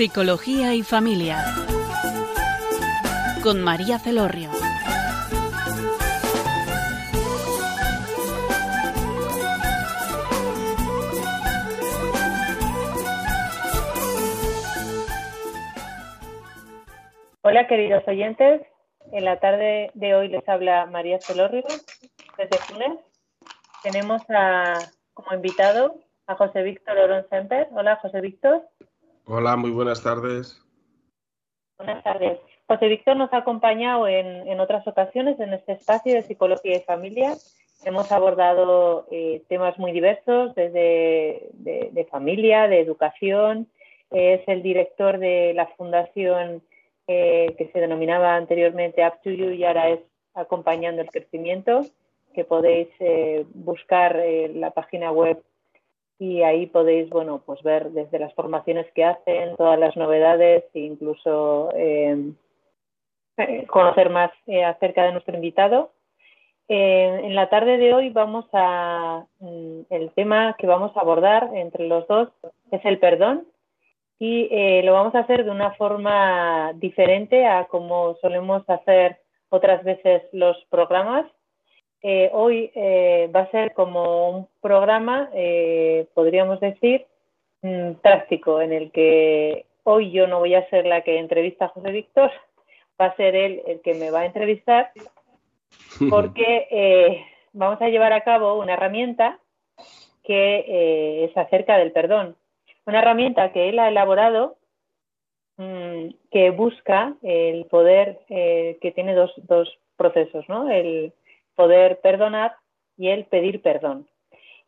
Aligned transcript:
Psicología 0.00 0.74
y 0.74 0.82
Familia. 0.82 1.44
Con 3.42 3.60
María 3.60 3.98
Celorrio. 3.98 4.48
Hola 17.42 17.66
queridos 17.66 18.02
oyentes, 18.08 18.62
en 19.12 19.26
la 19.26 19.38
tarde 19.38 19.90
de 19.92 20.14
hoy 20.14 20.28
les 20.28 20.48
habla 20.48 20.86
María 20.86 21.20
Celorrio 21.20 21.64
desde 22.38 22.58
Túnez. 22.66 22.98
Tenemos 23.82 24.22
a, 24.30 24.78
como 25.12 25.34
invitado 25.34 25.96
a 26.26 26.36
José 26.36 26.62
Víctor 26.62 26.96
Orón 26.96 27.26
Semper. 27.28 27.68
Hola 27.72 27.96
José 27.96 28.22
Víctor. 28.22 28.66
Hola, 29.26 29.56
muy 29.56 29.70
buenas 29.70 30.02
tardes. 30.02 30.60
Buenas 31.78 32.02
tardes. 32.02 32.38
José 32.66 32.88
Víctor 32.88 33.16
nos 33.16 33.32
ha 33.32 33.38
acompañado 33.38 34.06
en, 34.06 34.60
otras 34.60 34.86
ocasiones 34.86 35.40
en 35.40 35.52
este 35.54 35.72
espacio 35.72 36.14
de 36.14 36.22
psicología 36.22 36.76
y 36.76 36.80
familia. 36.82 37.34
Hemos 37.84 38.12
abordado 38.12 39.06
eh, 39.10 39.42
temas 39.48 39.78
muy 39.78 39.90
diversos, 39.90 40.54
desde 40.54 41.48
de, 41.54 42.08
familia, 42.10 42.68
de 42.68 42.80
educación. 42.80 43.66
Es 44.10 44.46
el 44.46 44.62
director 44.62 45.18
de 45.18 45.52
la 45.54 45.66
fundación 45.66 46.62
eh, 47.08 47.54
que 47.58 47.70
se 47.72 47.80
denominaba 47.80 48.36
anteriormente 48.36 49.04
Up 49.04 49.20
to 49.24 49.30
You 49.30 49.50
y 49.50 49.64
ahora 49.64 49.88
es 49.88 50.00
Acompañando 50.34 51.02
el 51.02 51.10
Crecimiento, 51.10 51.84
que 52.34 52.44
podéis 52.44 52.88
eh, 53.00 53.44
buscar 53.52 54.16
en 54.16 54.60
la 54.60 54.70
página 54.70 55.10
web 55.10 55.42
y 56.20 56.42
ahí 56.42 56.66
podéis 56.66 57.08
bueno 57.08 57.42
pues 57.46 57.62
ver 57.62 57.90
desde 57.92 58.18
las 58.18 58.34
formaciones 58.34 58.86
que 58.92 59.04
hacen 59.04 59.56
todas 59.56 59.78
las 59.78 59.96
novedades 59.96 60.64
e 60.74 60.80
incluso 60.80 61.70
eh, 61.74 62.32
eh, 63.38 63.66
conocer 63.66 64.10
más 64.10 64.30
eh, 64.46 64.62
acerca 64.62 65.04
de 65.04 65.12
nuestro 65.12 65.34
invitado. 65.34 65.92
En 66.72 67.34
la 67.34 67.48
tarde 67.48 67.78
de 67.78 67.94
hoy 67.94 68.10
vamos 68.10 68.44
a 68.52 69.24
mm, 69.40 69.80
el 69.88 70.12
tema 70.12 70.54
que 70.56 70.68
vamos 70.68 70.94
a 70.94 71.00
abordar 71.00 71.50
entre 71.54 71.88
los 71.88 72.06
dos 72.06 72.28
es 72.70 72.84
el 72.84 73.00
perdón 73.00 73.48
y 74.20 74.82
lo 74.82 74.92
vamos 74.92 75.14
a 75.14 75.20
hacer 75.20 75.44
de 75.44 75.50
una 75.50 75.72
forma 75.72 76.72
diferente 76.74 77.46
a 77.46 77.64
como 77.64 78.14
solemos 78.20 78.62
hacer 78.68 79.18
otras 79.48 79.82
veces 79.82 80.22
los 80.32 80.56
programas 80.68 81.24
eh, 82.02 82.30
hoy 82.32 82.70
eh, 82.74 83.30
va 83.34 83.40
a 83.40 83.50
ser 83.50 83.74
como 83.74 84.30
un 84.30 84.48
programa, 84.62 85.28
eh, 85.34 86.06
podríamos 86.14 86.58
decir, 86.60 87.06
mm, 87.60 87.92
práctico, 88.02 88.62
en 88.62 88.72
el 88.72 88.90
que 88.90 89.66
hoy 89.84 90.10
yo 90.10 90.26
no 90.26 90.38
voy 90.38 90.54
a 90.54 90.68
ser 90.70 90.86
la 90.86 91.02
que 91.02 91.18
entrevista 91.18 91.66
a 91.66 91.68
José 91.68 91.90
Víctor, 91.90 92.30
va 92.98 93.06
a 93.06 93.16
ser 93.16 93.34
él 93.34 93.62
el 93.66 93.80
que 93.82 93.94
me 93.94 94.10
va 94.10 94.20
a 94.20 94.26
entrevistar, 94.26 94.92
porque 96.08 97.26
vamos 97.52 97.80
a 97.82 97.88
llevar 97.88 98.14
a 98.14 98.22
cabo 98.22 98.58
una 98.58 98.74
herramienta 98.74 99.38
que 100.24 101.24
es 101.24 101.36
acerca 101.36 101.76
del 101.76 101.92
perdón. 101.92 102.36
Una 102.86 103.00
herramienta 103.00 103.52
que 103.52 103.68
él 103.68 103.78
ha 103.78 103.88
elaborado 103.88 104.56
mm, 105.58 106.08
que 106.30 106.50
busca 106.50 107.14
el 107.22 107.66
poder, 107.66 108.20
que 108.28 108.92
tiene 108.94 109.14
dos, 109.14 109.32
dos 109.48 109.78
procesos, 109.96 110.48
¿no? 110.48 110.70
El, 110.70 111.12
poder 111.54 112.00
perdonar 112.00 112.54
y 112.96 113.08
el 113.08 113.24
pedir 113.24 113.62
perdón. 113.62 114.08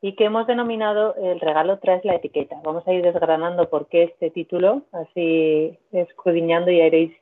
Y 0.00 0.14
que 0.16 0.24
hemos 0.24 0.46
denominado 0.46 1.14
el 1.14 1.38
regalo 1.38 1.78
tras 1.78 2.04
la 2.04 2.16
etiqueta. 2.16 2.60
Vamos 2.64 2.86
a 2.88 2.92
ir 2.92 3.02
desgranando 3.02 3.68
por 3.70 3.86
qué 3.86 4.04
este 4.04 4.30
título, 4.30 4.82
así 4.92 5.78
escudriñando 5.92 6.70
y 6.70 6.80
iréis 6.80 7.12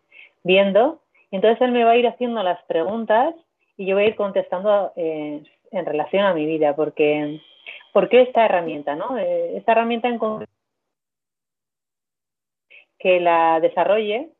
viendo. 0.42 1.00
Entonces 1.30 1.60
él 1.60 1.72
me 1.72 1.84
va 1.84 1.92
a 1.92 1.96
ir 1.96 2.06
haciendo 2.06 2.42
las 2.42 2.62
preguntas 2.64 3.34
y 3.76 3.86
yo 3.86 3.96
voy 3.96 4.04
a 4.04 4.08
ir 4.08 4.16
contestando 4.16 4.92
eh, 4.96 5.42
en 5.70 5.86
relación 5.86 6.24
a 6.24 6.34
mi 6.34 6.46
vida, 6.46 6.74
porque 6.74 7.40
¿por 7.92 8.08
qué 8.08 8.22
esta 8.22 8.44
herramienta? 8.44 8.96
¿no? 8.96 9.18
Eh, 9.18 9.56
esta 9.56 9.72
herramienta 9.72 10.08
en 10.08 10.18
que 12.98 13.20
la 13.20 13.60
desarrolle 13.60 14.30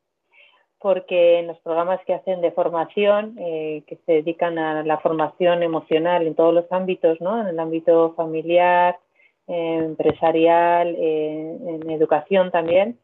porque 0.81 1.39
en 1.41 1.47
los 1.47 1.59
programas 1.59 2.01
que 2.07 2.15
hacen 2.15 2.41
de 2.41 2.53
formación, 2.53 3.37
eh, 3.39 3.83
que 3.87 3.97
se 4.07 4.13
dedican 4.13 4.59
a 4.59 4.83
la 4.83 4.99
formación 4.99 5.63
emocional 5.63 6.27
en 6.27 6.35
todos 6.35 6.55
los 6.55 6.73
ámbitos, 6.73 7.21
¿no? 7.21 7.39
en 7.41 7.49
el 7.49 7.61
ámbito 7.61 8.15
familiar, 8.15 8.99
eh, 9.47 9.77
empresarial, 9.77 10.97
eh, 10.99 11.59
en 11.67 11.91
educación 11.91 12.51
también, 12.51 12.99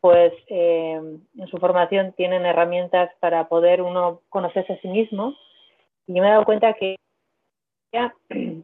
pues 0.00 0.32
en 0.48 1.20
su 1.50 1.58
formación 1.58 2.12
tienen 2.12 2.46
herramientas 2.46 3.10
para 3.20 3.48
poder 3.48 3.82
uno 3.82 4.20
conocerse 4.28 4.74
a 4.74 4.80
sí 4.80 4.88
mismo. 4.88 5.34
Y 6.06 6.14
yo 6.14 6.22
me 6.22 6.28
he 6.28 6.30
dado 6.30 6.44
cuenta 6.44 6.72
que 6.74 6.96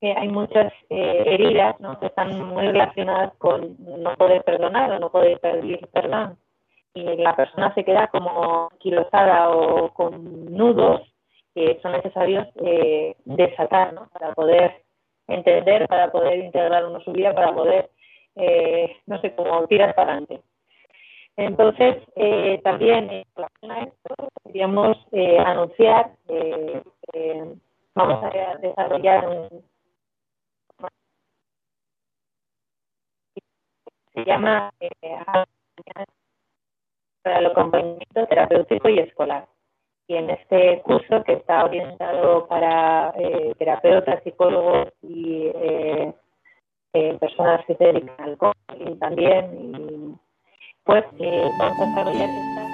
hay 0.00 0.28
muchas 0.28 0.72
heridas 0.88 1.76
que 2.00 2.06
están 2.06 2.42
muy 2.48 2.66
relacionadas 2.68 3.34
con 3.34 3.76
no 3.78 4.14
poder 4.16 4.42
perdonar 4.44 4.92
o 4.92 4.98
no 4.98 5.10
poder 5.10 5.38
pedir 5.40 5.86
perdón 5.88 6.38
y 6.96 7.16
la 7.18 7.36
persona 7.36 7.74
se 7.74 7.84
queda 7.84 8.08
como 8.08 8.70
quilosada 8.78 9.50
o 9.50 9.92
con 9.92 10.46
nudos 10.56 11.02
que 11.54 11.78
son 11.82 11.92
necesarios 11.92 12.46
eh, 12.64 13.14
desatar 13.24 13.92
¿no? 13.92 14.08
para 14.08 14.32
poder 14.32 14.82
entender, 15.28 15.86
para 15.88 16.10
poder 16.10 16.38
integrar 16.38 16.86
uno 16.86 17.00
su 17.00 17.12
vida, 17.12 17.34
para 17.34 17.52
poder, 17.52 17.90
eh, 18.36 18.96
no 19.06 19.20
sé, 19.20 19.34
cómo 19.34 19.66
tirar 19.66 19.94
para 19.94 20.12
adelante. 20.12 20.40
Entonces, 21.36 21.96
eh, 22.14 22.60
también 22.64 23.10
en 23.10 23.24
relación 23.34 23.70
a 23.70 23.80
esto, 23.82 24.28
queríamos 24.44 24.96
anunciar, 25.44 26.12
vamos 27.94 28.24
a 28.24 28.56
desarrollar 28.58 29.28
un 29.28 29.64
se 34.14 34.24
llama 34.24 34.72
para 37.26 37.40
el 37.40 37.46
acompañamiento 37.46 38.24
terapéutico 38.28 38.88
y 38.88 39.00
escolar. 39.00 39.48
Y 40.06 40.14
en 40.14 40.30
este 40.30 40.80
curso 40.82 41.24
que 41.24 41.32
está 41.32 41.64
orientado 41.64 42.46
para 42.46 43.12
eh, 43.18 43.52
terapeutas, 43.58 44.22
psicólogos 44.22 44.92
y 45.02 45.50
eh, 45.52 46.14
eh, 46.92 47.16
personas 47.18 47.66
que 47.66 47.74
se 47.74 47.84
dedican 47.84 48.14
al 48.20 48.38
coaching 48.38 48.96
también, 49.00 50.16
pues 50.84 51.04
vamos 51.58 51.80
a 51.80 51.86
desarrollar 51.86 52.28
esta 52.28 52.65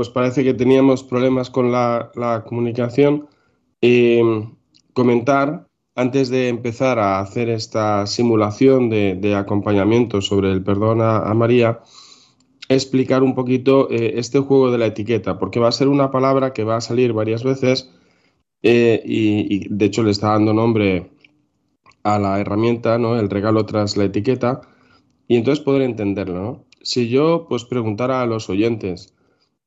pues 0.00 0.08
parece 0.08 0.42
que 0.42 0.54
teníamos 0.54 1.04
problemas 1.04 1.50
con 1.50 1.72
la, 1.72 2.42
comunicación. 2.46 3.28
Eh, 3.82 4.22
comentar 4.94 5.68
antes 5.94 6.30
de 6.30 6.48
empezar 6.48 6.98
a 6.98 7.20
hacer 7.20 7.50
esta 7.50 8.06
simulación 8.06 8.88
de, 8.88 9.34
acompañamiento 9.36 10.22
sobre 10.22 10.52
el 10.52 10.64
perdón 10.64 11.02
a, 11.02 11.34
María, 11.34 11.80
explicar 12.70 13.22
un 13.22 13.34
poquito 13.34 13.90
eh, 13.90 14.12
este 14.16 14.38
juego 14.38 14.70
de 14.70 14.78
la 14.78 14.86
etiqueta, 14.86 15.38
porque 15.38 15.60
va 15.60 15.68
a 15.68 15.72
ser 15.72 15.88
una 15.88 16.10
palabra 16.10 16.54
que 16.54 16.64
va 16.64 16.76
a 16.76 16.80
salir 16.80 17.12
varias 17.12 17.44
veces 17.44 17.92
eh, 18.62 19.02
y, 19.04 19.68
de 19.68 19.84
hecho 19.84 20.02
le 20.02 20.12
está 20.12 20.28
dando 20.28 20.54
nombre 20.54 21.10
a 22.04 22.18
la 22.18 22.40
herramienta, 22.40 22.96
¿no? 22.96 23.20
El 23.20 23.28
regalo 23.28 23.66
tras 23.66 23.98
la 23.98 24.04
etiqueta 24.04 24.62
y 25.28 25.36
entonces 25.36 25.62
poder 25.62 25.82
entenderlo. 25.82 26.64
Si 26.80 27.10
yo 27.10 27.44
pues 27.50 27.66
preguntara 27.66 28.22
a 28.22 28.26
los 28.26 28.48
oyentes, 28.48 29.12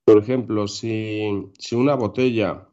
por 0.06 0.18
ejemplo, 0.18 0.68
si, 0.68 1.50
si 1.58 1.76
una 1.76 1.96
botella 1.96 2.68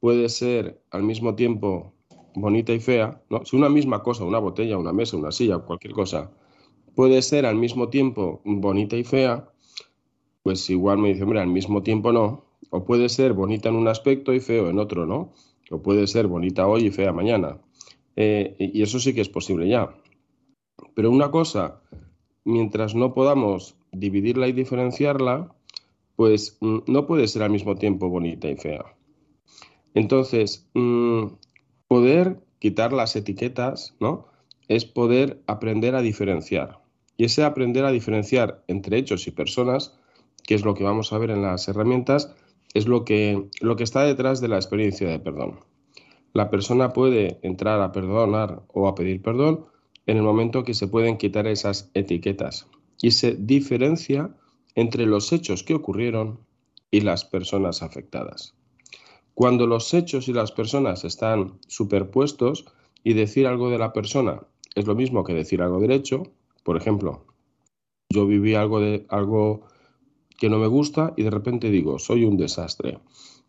puede 0.00 0.28
ser 0.28 0.82
al 0.90 1.02
mismo 1.02 1.34
tiempo 1.34 1.94
bonita 2.34 2.72
y 2.72 2.80
fea, 2.80 3.22
¿no? 3.28 3.44
Si 3.44 3.56
una 3.56 3.68
misma 3.68 4.02
cosa, 4.02 4.24
una 4.24 4.38
botella, 4.38 4.78
una 4.78 4.92
mesa, 4.92 5.16
una 5.16 5.32
silla, 5.32 5.58
cualquier 5.58 5.92
cosa, 5.92 6.30
puede 6.94 7.22
ser 7.22 7.46
al 7.46 7.56
mismo 7.56 7.88
tiempo 7.88 8.40
bonita 8.44 8.96
y 8.96 9.04
fea, 9.04 9.50
pues 10.42 10.68
igual 10.70 10.98
me 10.98 11.08
dice, 11.08 11.24
hombre, 11.24 11.40
al 11.40 11.48
mismo 11.48 11.82
tiempo 11.82 12.12
no. 12.12 12.44
O 12.70 12.84
puede 12.84 13.08
ser 13.08 13.32
bonita 13.32 13.68
en 13.68 13.76
un 13.76 13.88
aspecto 13.88 14.32
y 14.32 14.40
feo 14.40 14.70
en 14.70 14.78
otro, 14.78 15.06
¿no? 15.06 15.32
O 15.70 15.82
puede 15.82 16.06
ser 16.06 16.28
bonita 16.28 16.66
hoy 16.66 16.86
y 16.86 16.90
fea 16.90 17.12
mañana. 17.12 17.58
Eh, 18.16 18.54
y 18.58 18.82
eso 18.82 19.00
sí 19.00 19.12
que 19.14 19.20
es 19.20 19.28
posible 19.28 19.68
ya. 19.68 19.94
Pero 20.94 21.10
una 21.10 21.30
cosa, 21.30 21.82
mientras 22.44 22.94
no 22.94 23.12
podamos 23.14 23.76
dividirla 23.92 24.48
y 24.48 24.52
diferenciarla, 24.52 25.52
pues 26.20 26.58
mm, 26.60 26.80
no 26.86 27.06
puede 27.06 27.26
ser 27.28 27.42
al 27.42 27.50
mismo 27.50 27.76
tiempo 27.76 28.10
bonita 28.10 28.46
y 28.46 28.54
fea. 28.54 28.84
Entonces, 29.94 30.68
mm, 30.74 31.28
poder 31.88 32.44
quitar 32.58 32.92
las 32.92 33.16
etiquetas, 33.16 33.94
¿no? 34.00 34.26
Es 34.68 34.84
poder 34.84 35.40
aprender 35.46 35.94
a 35.94 36.02
diferenciar. 36.02 36.82
Y 37.16 37.24
ese 37.24 37.42
aprender 37.42 37.86
a 37.86 37.90
diferenciar 37.90 38.62
entre 38.68 38.98
hechos 38.98 39.26
y 39.28 39.30
personas, 39.30 39.98
que 40.46 40.54
es 40.54 40.62
lo 40.62 40.74
que 40.74 40.84
vamos 40.84 41.10
a 41.14 41.16
ver 41.16 41.30
en 41.30 41.40
las 41.40 41.66
herramientas, 41.68 42.34
es 42.74 42.86
lo 42.86 43.06
que, 43.06 43.48
lo 43.62 43.76
que 43.76 43.84
está 43.84 44.02
detrás 44.02 44.42
de 44.42 44.48
la 44.48 44.56
experiencia 44.56 45.08
de 45.08 45.20
perdón. 45.20 45.60
La 46.34 46.50
persona 46.50 46.92
puede 46.92 47.38
entrar 47.40 47.80
a 47.80 47.92
perdonar 47.92 48.60
o 48.68 48.88
a 48.88 48.94
pedir 48.94 49.22
perdón 49.22 49.64
en 50.04 50.18
el 50.18 50.22
momento 50.22 50.64
que 50.64 50.74
se 50.74 50.86
pueden 50.86 51.16
quitar 51.16 51.46
esas 51.46 51.90
etiquetas 51.94 52.66
y 53.00 53.12
se 53.12 53.36
diferencia 53.36 54.34
entre 54.74 55.06
los 55.06 55.32
hechos 55.32 55.62
que 55.62 55.74
ocurrieron 55.74 56.40
y 56.90 57.00
las 57.00 57.24
personas 57.24 57.82
afectadas. 57.82 58.54
Cuando 59.34 59.66
los 59.66 59.94
hechos 59.94 60.28
y 60.28 60.32
las 60.32 60.52
personas 60.52 61.04
están 61.04 61.58
superpuestos 61.66 62.66
y 63.02 63.14
decir 63.14 63.46
algo 63.46 63.70
de 63.70 63.78
la 63.78 63.92
persona 63.92 64.42
es 64.74 64.86
lo 64.86 64.94
mismo 64.94 65.24
que 65.24 65.34
decir 65.34 65.62
algo 65.62 65.80
del 65.80 65.90
hecho, 65.90 66.22
por 66.62 66.76
ejemplo, 66.76 67.24
yo 68.10 68.26
viví 68.26 68.54
algo 68.54 68.80
de 68.80 69.06
algo 69.08 69.62
que 70.38 70.48
no 70.48 70.58
me 70.58 70.66
gusta 70.66 71.12
y 71.16 71.22
de 71.22 71.30
repente 71.30 71.70
digo, 71.70 71.98
soy 71.98 72.24
un 72.24 72.36
desastre. 72.36 72.98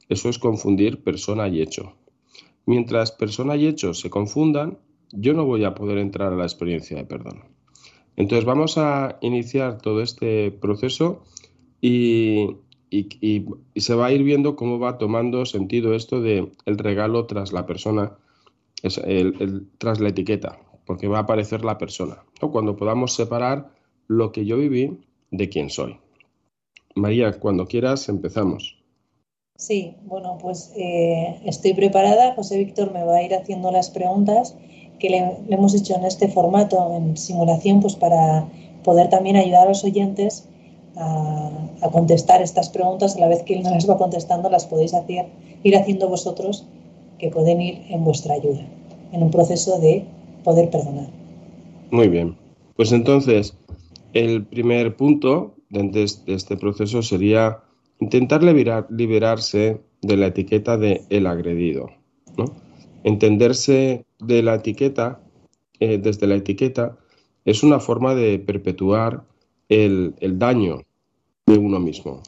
Eso 0.09 0.29
es 0.29 0.39
confundir 0.39 1.03
persona 1.03 1.47
y 1.47 1.62
hecho. 1.62 1.94
Mientras 2.65 3.12
persona 3.12 3.56
y 3.56 3.68
hecho 3.68 3.94
se 3.94 4.09
confundan, 4.09 4.77
yo 5.12 5.33
no 5.33 5.45
voy 5.45 5.63
a 5.63 5.73
poder 5.73 5.97
entrar 5.97 6.33
a 6.33 6.35
la 6.35 6.44
experiencia 6.44 6.97
de 6.97 7.06
perdón. 7.06 7.44
Entonces 8.16 8.46
vamos 8.46 8.78
a 8.78 9.18
iniciar 9.22 9.81
todo 9.81 10.02
este 10.02 10.52
proceso 10.52 11.24
y, 11.81 12.58
se 13.75 13.96
va 13.96 14.08
a 14.08 14.12
ir 14.12 14.24
viendo 14.24 14.58
cómo 14.58 14.78
va 14.78 14.98
tomando 14.98 15.46
sentido 15.46 15.96
esto 15.96 16.22
de 16.22 16.52
el 16.66 16.78
regalo 16.78 17.25
tras 17.25 17.54
la 17.54 17.66
persona, 17.66 18.18
el, 18.84 19.68
tras 19.78 20.02
la 20.02 20.10
etiqueta, 20.10 20.60
porque 20.86 21.08
va 21.08 21.19
a 21.19 21.22
aparecer 21.22 21.63
la 21.63 21.78
persona, 21.78 22.24
cuando 22.52 22.75
podamos 22.75 23.13
separar 23.13 23.72
lo 24.08 24.34
que 24.34 24.46
yo 24.46 24.57
viví 24.57 24.98
de 25.31 25.48
quién 25.48 25.69
soy. 25.69 25.98
María, 26.96 27.40
cuando 27.40 27.66
quieras 27.66 28.10
empezamos. 28.10 28.78
Sí, 29.56 29.96
bueno, 30.04 30.38
pues 30.42 30.74
eh, 30.75 31.40
estoy 31.46 31.74
preparada. 31.74 32.34
José 32.34 32.57
Víctor 32.57 32.92
me 32.92 33.04
va 33.04 33.18
a 33.18 33.24
ir 33.24 33.34
haciendo 33.36 33.72
las 33.72 33.92
preguntas 33.92 34.57
que 35.01 35.09
le, 35.09 35.19
le, 35.50 35.56
hemos 35.56 35.74
hecho 35.74 35.95
en 35.95 36.06
este 36.06 36.27
formato, 36.27 36.95
en 36.95 37.18
simulación, 37.18 37.81
pues 37.81 37.95
para 37.95 38.45
poder 38.83 39.09
también 39.09 39.36
ayudar 39.36 39.65
a 39.65 39.69
los 39.69 39.83
oyentes 39.83 40.48
a, 40.95 41.89
contestar 41.92 42.42
estas 42.42 42.69
preguntas, 42.69 43.15
a 43.15 43.19
la 43.19 43.27
vez 43.27 43.44
que 43.44 43.56
él 43.56 43.63
no 43.63 43.71
las 43.71 43.89
va 43.89 43.98
contestando, 43.98 44.50
las 44.50 44.68
podéis 44.68 44.94
hacer, 44.94 45.25
ir 45.63 45.75
haciendo 45.75 46.07
vosotros, 46.07 46.65
que 47.18 47.30
pueden 47.30 47.59
ir 47.59 47.81
en 47.89 48.03
vuestra 48.03 48.36
ayuda, 48.36 48.62
en 49.12 49.24
un 49.24 49.31
proceso 49.31 49.80
de 49.80 50.06
poder 50.44 50.69
perdonar. 50.69 51.07
Muy 51.89 52.07
bien. 52.07 52.38
Pues 52.75 52.92
entonces, 52.92 53.56
el 54.13 54.45
primer 54.45 54.95
punto 54.95 55.56
de 55.69 56.04
este 56.27 56.57
proceso 56.57 57.01
sería 57.01 57.59
intentar 58.00 58.42
liberarse 58.44 59.81
de 60.01 60.18
la 60.18 60.27
etiqueta 60.27 60.77
de 60.77 61.01
el 61.09 61.27
agredido. 61.27 61.89
Entenderse 63.04 64.06
de 64.21 64.44
la 64.44 64.56
etiqueta, 64.56 65.21
eh, 65.79 65.97
desde 65.97 66.27
la 66.27 66.35
etiqueta, 66.35 66.97
es 67.45 67.63
una 67.63 67.79
forma 67.79 68.15
de 68.15 68.39
perpetuar 68.39 69.25
el, 69.69 70.15
daño 70.38 70.81
de 71.45 71.57
uno 71.57 71.79
mismo. 71.79 72.21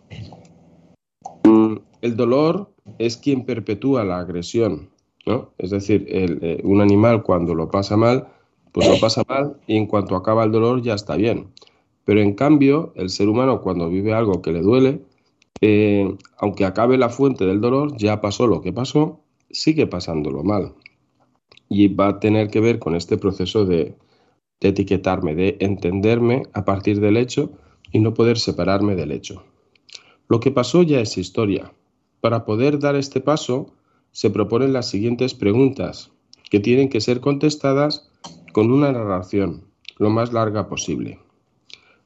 Mm, 1.43 1.75
el 2.01 2.15
dolor 2.15 2.71
es 2.97 3.17
quien 3.17 3.45
perpetúa 3.45 4.03
la 4.03 4.19
agresión, 4.19 4.89
¿no? 5.25 5.51
Es 5.57 5.69
decir, 5.69 6.05
eh, 6.09 6.61
un 6.63 6.81
animal 6.81 7.23
cuando 7.23 7.53
lo 7.53 7.69
pasa 7.69 7.95
mal, 7.95 8.27
pues 8.71 8.87
lo 8.87 8.99
pasa 8.99 9.23
mal 9.29 9.57
y 9.67 9.77
en 9.77 9.85
cuanto 9.85 10.15
acaba 10.15 10.43
el 10.43 10.51
dolor 10.51 10.81
ya 10.81 10.95
está 10.95 11.15
bien. 11.15 11.47
Pero 12.05 12.21
en 12.21 12.33
cambio, 12.33 12.91
el 12.95 13.09
ser 13.09 13.29
humano 13.29 13.61
cuando 13.61 13.89
vive 13.89 14.13
algo 14.13 14.41
que 14.41 14.51
le 14.51 14.61
duele, 14.61 15.01
eh, 15.61 16.17
aunque 16.37 16.65
acabe 16.65 16.97
la 16.97 17.09
fuente 17.09 17.45
del 17.45 17.61
dolor, 17.61 17.95
ya 17.97 18.19
pasó 18.19 18.47
lo 18.47 18.61
que 18.61 18.73
pasó, 18.73 19.21
sigue 19.49 19.87
pasándolo 19.87 20.43
mal. 20.43 20.73
Y 21.69 21.87
va 21.87 22.07
a 22.07 22.19
tener 22.19 22.49
que 22.49 22.59
ver 22.59 22.79
con 22.79 22.95
este 22.95 23.17
proceso 23.17 23.65
de, 23.65 23.95
etiquetarme, 24.61 25.35
de 25.35 25.57
entenderme 25.59 26.43
a 26.53 26.63
partir 26.63 26.99
del 26.99 27.17
hecho 27.17 27.51
y 27.91 27.99
no 27.99 28.13
poder 28.13 28.37
separarme 28.37 28.95
del 28.95 29.11
hecho. 29.11 29.43
Lo 30.29 30.39
que 30.39 30.51
pasó 30.51 30.83
ya 30.83 30.99
es 30.99 31.17
historia. 31.17 31.73
Para 32.21 32.45
poder 32.45 32.79
dar 32.79 32.95
este 32.95 33.19
paso, 33.19 33.73
se 34.11 34.29
proponen 34.29 34.71
las 34.71 34.89
siguientes 34.89 35.33
preguntas, 35.33 36.11
que 36.49 36.59
tienen 36.59 36.89
que 36.89 37.01
ser 37.01 37.19
contestadas 37.19 38.09
con 38.53 38.71
una 38.71 38.91
narración 38.91 39.65
lo 39.97 40.09
más 40.09 40.33
larga 40.33 40.67
posible. 40.67 41.19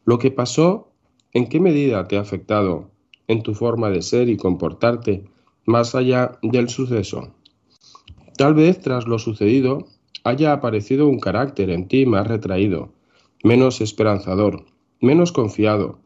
Lo 0.05 0.19
que 0.19 0.31
pasó, 0.31 0.91
¿en 1.33 1.47
qué 1.47 1.59
medida 1.59 2.07
te 2.07 2.17
ha 2.17 2.21
afectado 2.21 2.89
en 3.27 3.43
tu 3.43 3.53
forma 3.53 3.89
de 3.89 4.01
ser 4.01 4.29
y 4.29 4.37
comportarte 4.37 5.25
más 5.65 5.95
allá 5.95 6.39
del 6.41 6.69
suceso? 6.69 7.33
Tal 8.37 8.53
vez 8.53 8.79
tras 8.79 9.07
lo 9.07 9.17
sucedido 9.17 9.87
haya 10.23 10.53
aparecido 10.53 11.07
un 11.07 11.19
carácter 11.19 11.71
en 11.71 11.87
ti 11.87 12.05
más 12.05 12.27
retraído, 12.27 12.93
menos 13.43 13.81
esperanzador, 13.81 14.65
menos 15.01 15.31
confiado, 15.31 15.97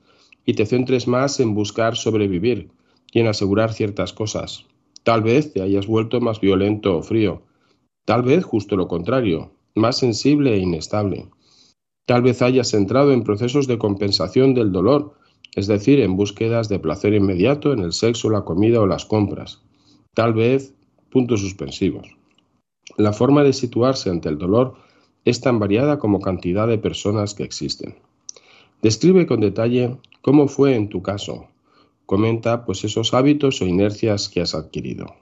y 0.46 0.54
te 0.54 0.66
centres 0.66 1.10
más 1.10 1.42
en 1.42 1.54
buscar 1.54 1.98
sobrevivir 1.98 2.70
y 3.12 3.20
en 3.20 3.28
asegurar 3.28 3.74
ciertas 3.74 4.14
cosas. 4.14 4.66
Tal 5.04 5.24
vez 5.24 5.52
te 5.52 5.62
hayas 5.62 5.88
vuelto 5.88 6.22
más 6.22 6.40
violento 6.40 6.98
o 6.98 7.04
frío, 7.04 7.42
tal 8.06 8.24
vez 8.24 8.46
justo 8.46 8.78
lo 8.78 8.88
contrario, 8.88 9.52
más 9.76 9.98
sensible 9.98 10.54
e 10.54 10.60
inestable. 10.60 11.28
Tal 12.06 12.22
vez 12.22 12.42
hayas 12.42 12.74
entrado 12.74 13.12
en 13.12 13.24
procesos 13.24 13.68
de 13.68 13.78
compensación 13.78 14.54
del 14.54 14.72
dolor, 14.72 15.16
es 15.54 15.68
decir, 15.68 16.00
en 16.00 16.16
búsquedas 16.16 16.70
de 16.70 16.80
placer 16.80 17.14
inmediato 17.14 17.74
en 17.74 17.80
el 17.80 17.92
sexo, 17.92 18.30
la 18.30 18.46
comida 18.46 18.80
o 18.80 18.88
las 18.88 19.06
compras. 19.06 19.62
Tal 20.14 20.34
vez 20.34 20.74
puntos 21.10 21.42
suspensivos. 21.42 22.21
La 22.98 23.14
forma 23.14 23.44
de 23.44 23.54
situarse 23.54 24.10
ante 24.10 24.30
el 24.30 24.38
dolor 24.38 24.76
es 25.26 25.42
tan 25.42 25.60
variada 25.60 26.00
como 26.00 26.20
cantidad 26.20 26.68
de 26.68 26.78
personas 26.78 27.34
que 27.34 27.44
existen. 27.44 27.96
Describe 28.82 29.28
con 29.28 29.40
detalle 29.40 29.98
cómo 30.22 30.48
fue 30.48 30.76
en 30.76 30.90
tu 30.90 31.02
caso. 31.02 31.48
Comenta 32.06 32.66
pues 32.66 32.84
esos 32.84 33.14
hábitos 33.14 33.62
o 33.62 33.66
inercias 33.66 34.28
que 34.28 34.42
has 34.42 34.56
adquirido. 34.56 35.16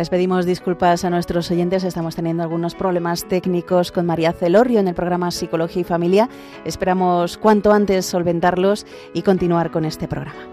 Les 0.00 0.08
pedimos 0.08 0.46
disculpas 0.46 1.04
a 1.04 1.10
nuestros 1.10 1.50
oyentes, 1.50 1.84
estamos 1.84 2.16
teniendo 2.16 2.42
algunos 2.42 2.74
problemas 2.74 3.28
técnicos 3.28 3.92
con 3.92 4.06
María 4.06 4.32
Celorrio 4.32 4.80
en 4.80 4.88
el 4.88 4.94
programa 4.94 5.30
Psicología 5.30 5.82
y 5.82 5.84
Familia. 5.84 6.30
Esperamos 6.64 7.36
cuanto 7.36 7.70
antes 7.70 8.06
solventarlos 8.06 8.86
y 9.12 9.20
continuar 9.20 9.70
con 9.70 9.84
este 9.84 10.08
programa. 10.08 10.49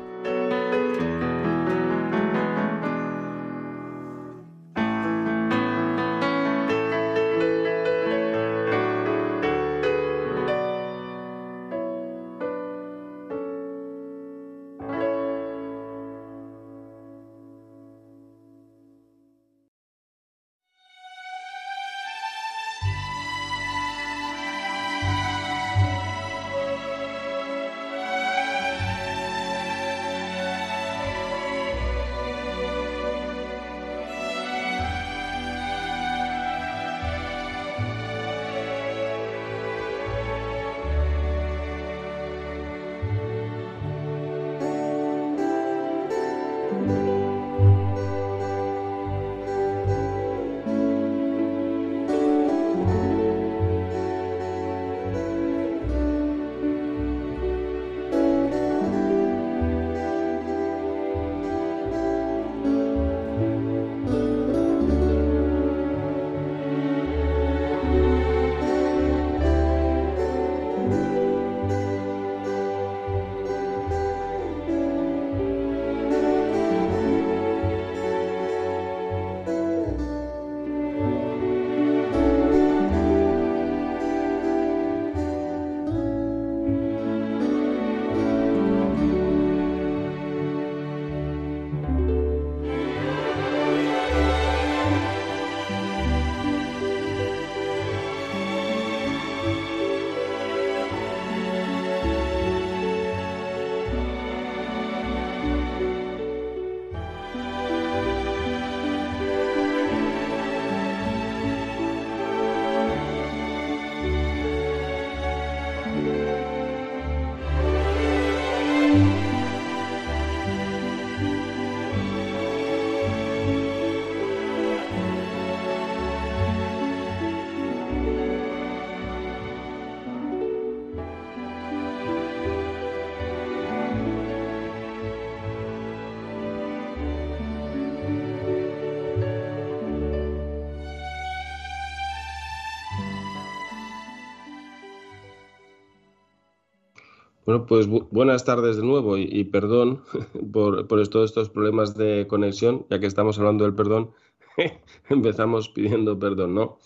Bueno, 147.47 147.65
pues 147.65 147.87
buenas 147.87 148.43
tardes 148.43 148.75
de 148.75 148.83
nuevo 148.83 149.17
y, 149.17 149.45
perdón 149.45 150.03
por, 150.51 150.85
por, 150.85 151.07
todos 151.07 151.29
estos 151.29 151.49
problemas 151.49 151.95
de 151.95 152.27
conexión, 152.27 152.85
ya 152.89 152.99
que 152.99 153.05
estamos 153.05 153.39
hablando 153.39 153.63
del 153.63 153.73
perdón, 153.73 154.11
empezamos 155.09 155.69
pidiendo 155.69 156.19
perdón, 156.19 156.55
¿no? 156.55 156.77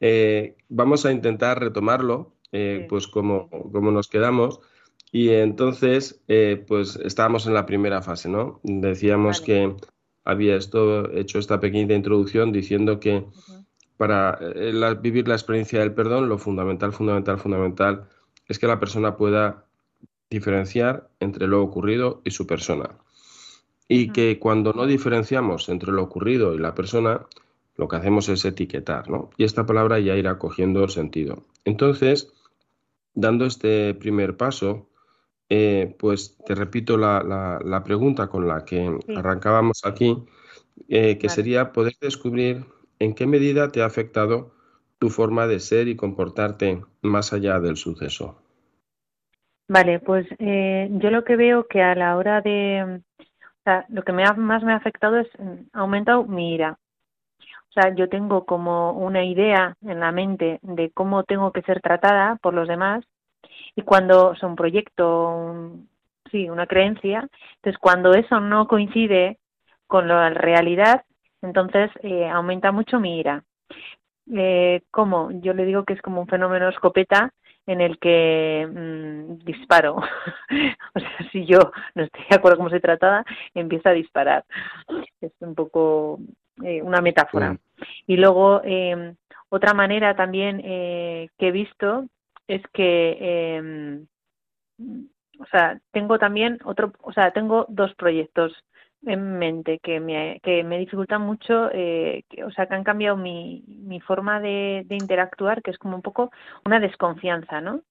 Eh, 0.00 0.56
vamos 0.68 1.06
a 1.06 1.12
intentar 1.12 1.60
retomarlo, 1.60 2.34
eh, 2.50 2.84
pues 2.88 3.06
como, 3.06 3.48
como, 3.48 3.92
nos 3.92 4.08
quedamos. 4.08 4.58
Y 5.12 5.28
entonces, 5.28 6.20
eh, 6.26 6.64
pues 6.66 6.96
estábamos 6.96 7.46
en 7.46 7.54
la 7.54 7.64
primera 7.64 8.02
fase, 8.02 8.28
¿no? 8.28 8.58
Decíamos 8.64 9.40
que 9.40 9.76
había 10.24 10.56
esto, 10.56 11.12
hecho 11.12 11.38
esta 11.38 11.60
pequeña 11.60 11.94
introducción 11.94 12.50
diciendo 12.50 12.98
que 12.98 13.24
para 13.96 14.36
vivir 15.00 15.28
la 15.28 15.36
experiencia 15.36 15.78
del 15.78 15.94
perdón, 15.94 16.28
lo 16.28 16.38
fundamental, 16.38 16.92
fundamental, 16.92 17.38
fundamental 17.38 18.08
es 18.48 18.58
que 18.58 18.66
la 18.66 18.80
persona 18.80 19.16
pueda 19.16 19.67
diferenciar 20.30 21.08
entre 21.20 21.46
lo 21.46 21.62
ocurrido 21.62 22.20
y 22.24 22.30
su 22.30 22.46
persona. 22.46 22.90
Y 23.88 24.10
que 24.12 24.38
cuando 24.38 24.72
no 24.72 24.86
diferenciamos 24.86 25.68
entre 25.68 25.92
lo 25.92 26.02
ocurrido 26.02 26.54
y 26.54 26.58
la 26.58 26.74
persona, 26.74 27.26
lo 27.76 27.88
que 27.88 27.96
hacemos 27.96 28.28
es 28.28 28.44
etiquetar, 28.44 29.08
¿no? 29.08 29.30
Y 29.36 29.44
esta 29.44 29.64
palabra 29.64 29.98
ya 29.98 30.16
irá 30.16 30.38
cogiendo 30.38 30.86
sentido. 30.88 31.44
Entonces, 31.64 32.32
dando 33.14 33.46
este 33.46 33.94
primer 33.94 34.36
paso, 34.36 34.88
eh, 35.48 35.96
pues 35.98 36.36
te 36.44 36.54
repito 36.54 36.98
la, 36.98 37.82
pregunta 37.84 38.26
con 38.26 38.46
la 38.46 38.64
que 38.64 38.98
arrancábamos 39.16 39.80
aquí, 39.84 40.24
eh, 40.88 41.16
que 41.18 41.28
sería 41.28 41.72
poder 41.72 41.94
descubrir 42.00 42.66
en 42.98 43.14
qué 43.14 43.26
medida 43.26 43.70
te 43.70 43.82
ha 43.82 43.86
afectado 43.86 44.52
tu 44.98 45.08
forma 45.08 45.46
de 45.46 45.60
ser 45.60 45.88
y 45.88 45.96
comportarte 45.96 46.82
más 47.00 47.32
allá 47.32 47.60
del 47.60 47.76
suceso. 47.76 48.36
Vale, 49.68 50.00
pues 50.00 50.26
eh, 50.38 50.88
yo 50.92 51.10
lo 51.10 51.24
que 51.24 51.36
veo 51.36 51.66
que 51.68 51.82
a 51.82 51.94
la 51.94 52.16
hora 52.16 52.40
de, 52.40 53.02
o 53.18 53.62
sea, 53.64 53.84
lo 53.90 54.02
que 54.02 54.12
me 54.12 54.24
más 54.34 54.62
me 54.62 54.72
ha 54.72 54.76
afectado 54.76 55.18
es 55.18 55.28
mm, 55.38 55.68
ha 55.74 55.80
aumentado 55.80 56.24
mi 56.24 56.54
ira. 56.54 56.78
O 57.68 57.72
sea, 57.72 57.94
yo 57.94 58.08
tengo 58.08 58.46
como 58.46 58.92
una 58.92 59.24
idea 59.24 59.76
en 59.82 60.00
la 60.00 60.10
mente 60.10 60.58
de 60.62 60.90
cómo 60.92 61.22
tengo 61.24 61.52
que 61.52 61.62
ser 61.62 61.80
tratada 61.82 62.36
por 62.36 62.54
los 62.54 62.66
demás 62.66 63.04
y 63.76 63.82
cuando 63.82 64.32
es 64.32 64.42
un 64.42 64.56
proyecto, 64.56 65.70
sí, 66.30 66.48
una 66.50 66.66
creencia, 66.66 67.28
entonces 67.56 67.78
cuando 67.78 68.14
eso 68.14 68.40
no 68.40 68.66
coincide 68.68 69.38
con 69.86 70.08
la 70.08 70.30
realidad, 70.30 71.04
entonces 71.42 71.90
eh, 72.02 72.28
aumenta 72.28 72.72
mucho 72.72 73.00
mi 73.00 73.18
ira. 73.18 73.44
Eh, 74.34 74.82
¿Cómo? 74.90 75.30
Yo 75.30 75.52
le 75.54 75.64
digo 75.66 75.84
que 75.84 75.94
es 75.94 76.02
como 76.02 76.20
un 76.22 76.26
fenómeno 76.28 76.68
escopeta 76.68 77.32
en 77.68 77.82
el 77.82 77.98
que 77.98 78.66
mm, 78.66 79.44
disparo. 79.44 79.96
o 80.94 81.00
sea, 81.00 81.30
si 81.30 81.44
yo 81.44 81.70
no 81.94 82.04
estoy 82.04 82.24
de 82.28 82.36
acuerdo 82.36 82.56
cómo 82.56 82.70
se 82.70 82.80
tratada, 82.80 83.24
empieza 83.54 83.90
a 83.90 83.92
disparar. 83.92 84.44
Es 85.20 85.32
un 85.40 85.54
poco 85.54 86.18
eh, 86.64 86.82
una 86.82 87.02
metáfora. 87.02 87.52
Mm. 87.52 87.58
Y 88.06 88.16
luego, 88.16 88.62
eh, 88.64 89.14
otra 89.50 89.74
manera 89.74 90.16
también 90.16 90.62
eh, 90.64 91.28
que 91.38 91.48
he 91.48 91.52
visto 91.52 92.06
es 92.48 92.62
que, 92.72 93.18
em, 93.20 94.06
o 95.38 95.46
sea, 95.50 95.78
tengo 95.92 96.18
también 96.18 96.58
otro, 96.64 96.92
o 97.02 97.12
sea, 97.12 97.32
tengo 97.32 97.66
dos 97.68 97.94
proyectos 97.96 98.52
en 99.02 99.38
mente 99.38 99.78
que 99.80 100.00
me, 100.00 100.40
que 100.42 100.64
me 100.64 100.78
dificultan 100.78 101.22
mucho, 101.22 101.70
eh, 101.72 102.24
o 102.44 102.50
sea, 102.50 102.66
que 102.66 102.74
han 102.74 102.84
cambiado 102.84 103.16
mi, 103.16 103.64
mi 103.66 104.00
forma 104.00 104.40
de, 104.40 104.84
de, 104.86 104.96
interactuar, 104.96 105.62
que 105.62 105.70
es 105.70 105.78
como 105.78 105.96
un 105.96 106.02
poco 106.02 106.30
una 106.66 106.80
desconfianza, 106.80 107.60
¿no? 107.60 107.82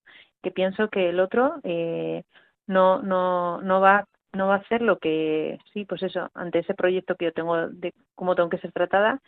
Que 0.42 0.50
pienso 0.50 0.88
que 0.88 1.08
el 1.10 1.20
otro 1.20 1.56
eh, 1.64 2.24
no, 2.66 3.02
no, 3.02 3.60
no 3.62 3.80
va 3.80 4.06
no 4.32 4.48
va 4.48 4.56
a 4.56 4.58
hacer 4.58 4.82
lo 4.82 4.98
que 4.98 5.58
sí 5.72 5.84
pues 5.84 6.02
eso 6.02 6.30
ante 6.34 6.60
ese 6.60 6.74
proyecto 6.74 7.16
que 7.16 7.26
yo 7.26 7.32
tengo 7.32 7.68
de 7.68 7.94
cómo 8.14 8.34
tengo 8.34 8.48
que 8.50 8.58
ser 8.58 8.72
tratada 8.72 9.20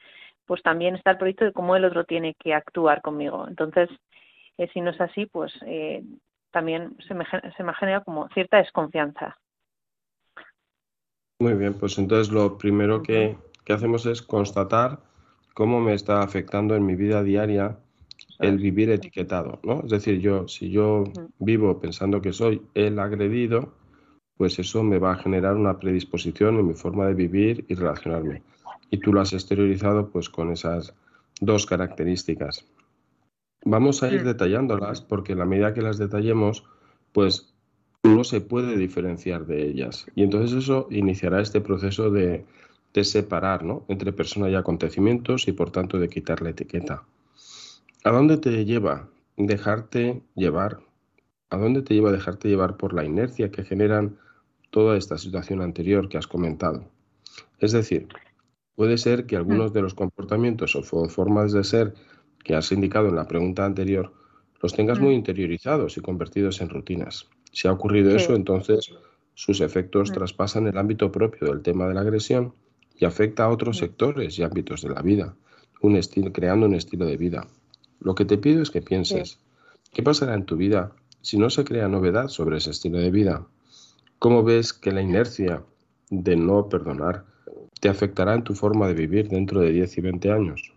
pues 0.46 0.62
también 0.62 0.94
está 0.94 1.12
el 1.12 1.18
proyecto 1.18 1.44
de 1.46 1.52
cómo 1.52 1.76
el 1.76 1.84
otro 1.84 2.04
tiene 2.04 2.34
que 2.34 2.54
actuar 2.54 3.00
conmigo 3.00 3.46
entonces 3.48 3.88
eh, 4.58 4.68
si 4.72 4.80
no 4.80 4.90
es 4.90 5.00
así 5.00 5.26
pues 5.26 5.52
eh, 5.66 6.02
también 6.50 6.96
se 7.08 7.14
me, 7.14 7.24
se 7.56 7.62
me 7.62 7.74
genera 7.74 8.02
como 8.02 8.28
cierta 8.28 8.58
desconfianza 8.58 9.38
muy 11.40 11.54
bien, 11.54 11.74
pues 11.74 11.98
entonces 11.98 12.32
lo 12.32 12.56
primero 12.56 13.02
que 13.02 13.36
que 13.64 13.72
hacemos 13.72 14.06
es 14.06 14.22
constatar 14.22 14.98
cómo 15.54 15.80
me 15.80 15.94
está 15.94 16.22
afectando 16.22 16.74
en 16.74 16.84
mi 16.86 16.94
vida 16.94 17.22
diaria 17.22 17.78
el 18.38 18.58
vivir 18.58 18.90
etiquetado, 18.90 19.60
¿no? 19.62 19.82
Es 19.84 19.90
decir, 19.90 20.18
yo, 20.20 20.48
si 20.48 20.70
yo 20.70 21.04
vivo 21.38 21.78
pensando 21.78 22.20
que 22.20 22.32
soy 22.32 22.62
el 22.74 22.98
agredido, 22.98 23.72
pues 24.36 24.58
eso 24.58 24.82
me 24.82 24.98
va 24.98 25.12
a 25.12 25.18
generar 25.18 25.56
una 25.56 25.78
predisposición 25.78 26.58
en 26.58 26.66
mi 26.66 26.74
forma 26.74 27.06
de 27.06 27.14
vivir 27.14 27.64
y 27.68 27.74
relacionarme. 27.74 28.42
Y 28.90 28.98
tú 28.98 29.12
lo 29.12 29.20
has 29.20 29.32
exteriorizado 29.34 30.08
pues 30.08 30.28
con 30.28 30.50
esas 30.50 30.94
dos 31.40 31.66
características. 31.66 32.66
Vamos 33.64 34.02
a 34.02 34.10
ir 34.10 34.24
detallándolas 34.24 35.02
porque 35.02 35.34
a 35.34 35.36
la 35.36 35.44
medida 35.44 35.74
que 35.74 35.82
las 35.82 35.98
detallemos, 35.98 36.64
pues 37.12 37.49
uno 38.10 38.24
se 38.24 38.40
puede 38.40 38.76
diferenciar 38.76 39.46
de 39.46 39.66
ellas. 39.66 40.06
Y 40.14 40.22
entonces 40.22 40.56
eso 40.56 40.86
iniciará 40.90 41.40
este 41.40 41.60
proceso 41.60 42.10
de, 42.10 42.44
de 42.92 43.04
separar 43.04 43.64
¿no? 43.64 43.84
entre 43.88 44.12
persona 44.12 44.48
y 44.48 44.54
acontecimientos 44.54 45.48
y 45.48 45.52
por 45.52 45.70
tanto 45.70 45.98
de 45.98 46.08
quitar 46.08 46.42
la 46.42 46.50
etiqueta. 46.50 47.04
¿A 48.04 48.10
dónde 48.10 48.36
te 48.38 48.64
lleva 48.64 49.08
dejarte 49.36 50.22
llevar? 50.34 50.80
¿A 51.50 51.56
dónde 51.56 51.82
te 51.82 51.94
lleva 51.94 52.12
dejarte 52.12 52.48
llevar 52.48 52.76
por 52.76 52.94
la 52.94 53.04
inercia 53.04 53.50
que 53.50 53.64
generan 53.64 54.18
toda 54.70 54.96
esta 54.96 55.18
situación 55.18 55.60
anterior 55.60 56.08
que 56.08 56.18
has 56.18 56.26
comentado? 56.26 56.88
Es 57.58 57.72
decir, 57.72 58.08
puede 58.74 58.98
ser 58.98 59.26
que 59.26 59.36
algunos 59.36 59.72
de 59.72 59.82
los 59.82 59.94
comportamientos 59.94 60.74
o 60.76 60.82
formas 61.08 61.52
de 61.52 61.64
ser 61.64 61.94
que 62.42 62.54
has 62.54 62.72
indicado 62.72 63.08
en 63.08 63.16
la 63.16 63.28
pregunta 63.28 63.64
anterior 63.64 64.12
los 64.62 64.74
tengas 64.74 65.00
muy 65.00 65.14
interiorizados 65.14 65.96
y 65.96 66.00
convertidos 66.00 66.60
en 66.60 66.68
rutinas. 66.68 67.28
Si 67.52 67.68
ha 67.68 67.72
ocurrido 67.72 68.14
eso, 68.14 68.34
entonces 68.34 68.92
sus 69.34 69.60
efectos 69.60 70.12
traspasan 70.12 70.66
el 70.66 70.78
ámbito 70.78 71.10
propio 71.10 71.48
del 71.48 71.62
tema 71.62 71.88
de 71.88 71.94
la 71.94 72.02
agresión 72.02 72.54
y 72.98 73.04
afecta 73.04 73.44
a 73.44 73.48
otros 73.48 73.78
sectores 73.78 74.38
y 74.38 74.42
ámbitos 74.42 74.82
de 74.82 74.90
la 74.90 75.02
vida, 75.02 75.34
un 75.80 75.96
estilo, 75.96 76.32
creando 76.32 76.66
un 76.66 76.74
estilo 76.74 77.06
de 77.06 77.16
vida. 77.16 77.46
Lo 78.00 78.14
que 78.14 78.24
te 78.24 78.38
pido 78.38 78.62
es 78.62 78.70
que 78.70 78.82
pienses, 78.82 79.38
¿qué 79.92 80.02
pasará 80.02 80.34
en 80.34 80.44
tu 80.44 80.56
vida 80.56 80.92
si 81.22 81.38
no 81.38 81.50
se 81.50 81.64
crea 81.64 81.88
novedad 81.88 82.28
sobre 82.28 82.58
ese 82.58 82.70
estilo 82.70 82.98
de 82.98 83.10
vida? 83.10 83.46
¿Cómo 84.18 84.42
ves 84.42 84.72
que 84.72 84.92
la 84.92 85.02
inercia 85.02 85.62
de 86.10 86.36
no 86.36 86.68
perdonar 86.68 87.24
te 87.80 87.88
afectará 87.88 88.34
en 88.34 88.44
tu 88.44 88.54
forma 88.54 88.86
de 88.88 88.94
vivir 88.94 89.28
dentro 89.28 89.60
de 89.60 89.72
10 89.72 89.98
y 89.98 90.00
20 90.02 90.32
años? 90.32 90.74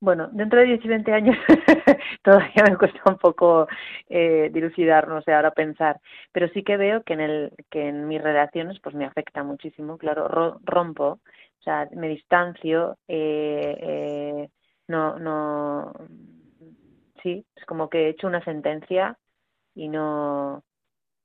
Bueno, 0.00 0.28
dentro 0.32 0.60
de 0.60 0.66
10 0.66 0.84
y 0.84 0.88
20 0.88 1.12
años 1.12 1.36
todavía 2.22 2.64
me 2.68 2.76
cuesta 2.76 3.00
un 3.06 3.16
poco 3.16 3.66
eh, 4.08 4.50
dilucidar, 4.52 5.08
no 5.08 5.22
sé, 5.22 5.32
ahora 5.32 5.52
pensar, 5.52 6.00
pero 6.32 6.48
sí 6.48 6.62
que 6.62 6.76
veo 6.76 7.02
que 7.02 7.14
en, 7.14 7.20
el, 7.20 7.52
que 7.70 7.88
en 7.88 8.06
mis 8.06 8.22
relaciones 8.22 8.78
pues 8.82 8.94
me 8.94 9.06
afecta 9.06 9.42
muchísimo, 9.42 9.96
claro, 9.96 10.28
rompo, 10.64 11.20
o 11.60 11.62
sea, 11.62 11.88
me 11.92 12.08
distancio, 12.08 12.98
eh, 13.08 13.76
eh, 13.80 14.48
no, 14.88 15.18
no, 15.18 15.92
sí, 17.22 17.44
es 17.56 17.64
como 17.64 17.88
que 17.88 18.06
he 18.06 18.08
hecho 18.10 18.26
una 18.26 18.44
sentencia 18.44 19.16
y 19.74 19.88
no, 19.88 20.62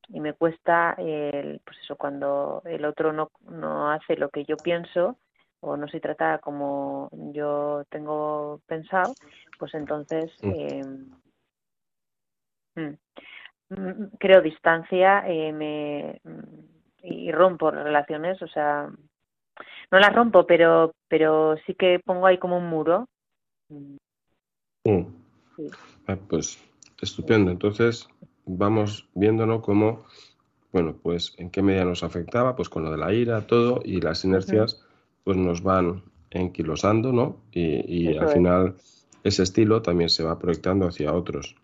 y 0.10 0.20
me 0.22 0.34
cuesta, 0.34 0.96
el, 0.98 1.62
pues 1.66 1.78
eso, 1.84 1.98
cuando 1.98 2.62
el 2.66 2.86
otro 2.86 3.14
no, 3.14 3.32
no 3.50 3.92
hace 3.92 4.18
lo 4.18 4.30
que 4.30 4.46
yo 4.46 4.56
pienso 4.58 5.18
o 5.62 5.78
no 5.78 5.88
se 5.88 6.00
trata 6.00 6.40
como 6.40 7.10
yo 7.34 7.84
tengo 7.90 8.60
pensado, 8.68 9.14
pues 9.58 9.74
entonces 9.74 10.32
mm. 10.42 10.50
eh, 10.50 10.84
mm, 12.76 12.96
mm, 13.70 14.06
creo 14.20 14.42
distancia 14.42 15.24
eh, 15.28 15.54
me, 15.54 16.22
y 17.04 17.32
rompo 17.32 17.72
relaciones, 17.72 18.42
o 18.42 18.48
sea, 18.48 18.90
no 19.92 20.00
las 20.00 20.14
rompo, 20.14 20.46
pero 20.46 20.94
pero 21.08 21.56
sí 21.66 21.76
que 21.76 22.00
pongo 22.00 22.28
ahí 22.28 22.38
como 22.38 22.58
un 22.58 22.70
muro 22.70 23.08
Mm. 24.84 25.06
Ah, 26.08 26.18
pues 26.28 26.60
estupendo. 27.02 27.52
Entonces 27.52 28.08
vamos 28.46 29.08
viéndonos 29.14 29.62
cómo, 29.62 30.06
bueno, 30.72 30.96
pues 31.02 31.34
en 31.38 31.50
qué 31.50 31.62
medida 31.62 31.86
nos 31.86 32.04
afectaba, 32.04 32.56
pues 32.56 32.70
con 32.70 32.84
lo 32.84 32.92
de 32.92 32.98
la 32.98 33.14
ira, 33.14 33.46
todo, 33.48 33.82
y 33.84 34.02
las 34.02 34.26
inercias 34.26 34.84
pues 35.24 35.38
nos 35.38 35.64
van 35.64 36.04
enquilosando, 36.30 37.12
¿no? 37.12 37.42
Y, 37.52 38.16
al 38.18 38.30
final 38.30 38.76
ese 39.24 39.44
estilo 39.44 39.82
también 39.82 40.10
se 40.10 40.24
va 40.24 40.40
proyectando 40.40 40.88
hacia 40.88 41.14
otros. 41.14 41.56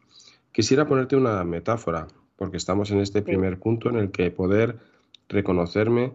Quisiera 0.51 0.87
ponerte 0.87 1.15
una 1.15 1.43
metáfora, 1.43 2.07
porque 2.35 2.57
estamos 2.57 2.91
en 2.91 2.99
este 2.99 3.21
primer 3.21 3.59
punto 3.59 3.89
en 3.89 3.97
el 3.97 4.11
que 4.11 4.29
poder 4.31 4.77
reconocerme 5.29 6.13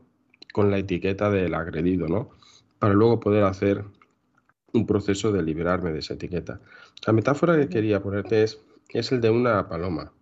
con 0.53 0.71
la 0.71 0.79
etiqueta 0.79 1.31
del 1.31 1.55
agredido, 1.55 2.09
¿no? 2.09 2.31
Para 2.79 2.95
luego 2.95 3.21
poder 3.21 3.45
hacer 3.45 3.85
un 4.73 4.87
proceso 4.87 5.33
de 5.33 5.43
liberarme 5.43 5.93
de 5.93 6.01
esa 6.01 6.15
etiqueta. 6.15 6.61
La 7.07 7.13
metáfora 7.13 7.57
que 7.57 7.69
quería 7.69 8.03
ponerte 8.03 8.43
es, 8.43 8.61
es 8.91 9.13
el 9.13 9.21
de 9.21 9.31
una 9.31 9.69
paloma. 9.69 10.13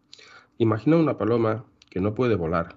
Imagina 0.59 0.96
una 0.96 1.16
paloma 1.16 1.64
que 1.90 2.00
no 2.00 2.14
puede 2.14 2.37
volar 2.37 2.76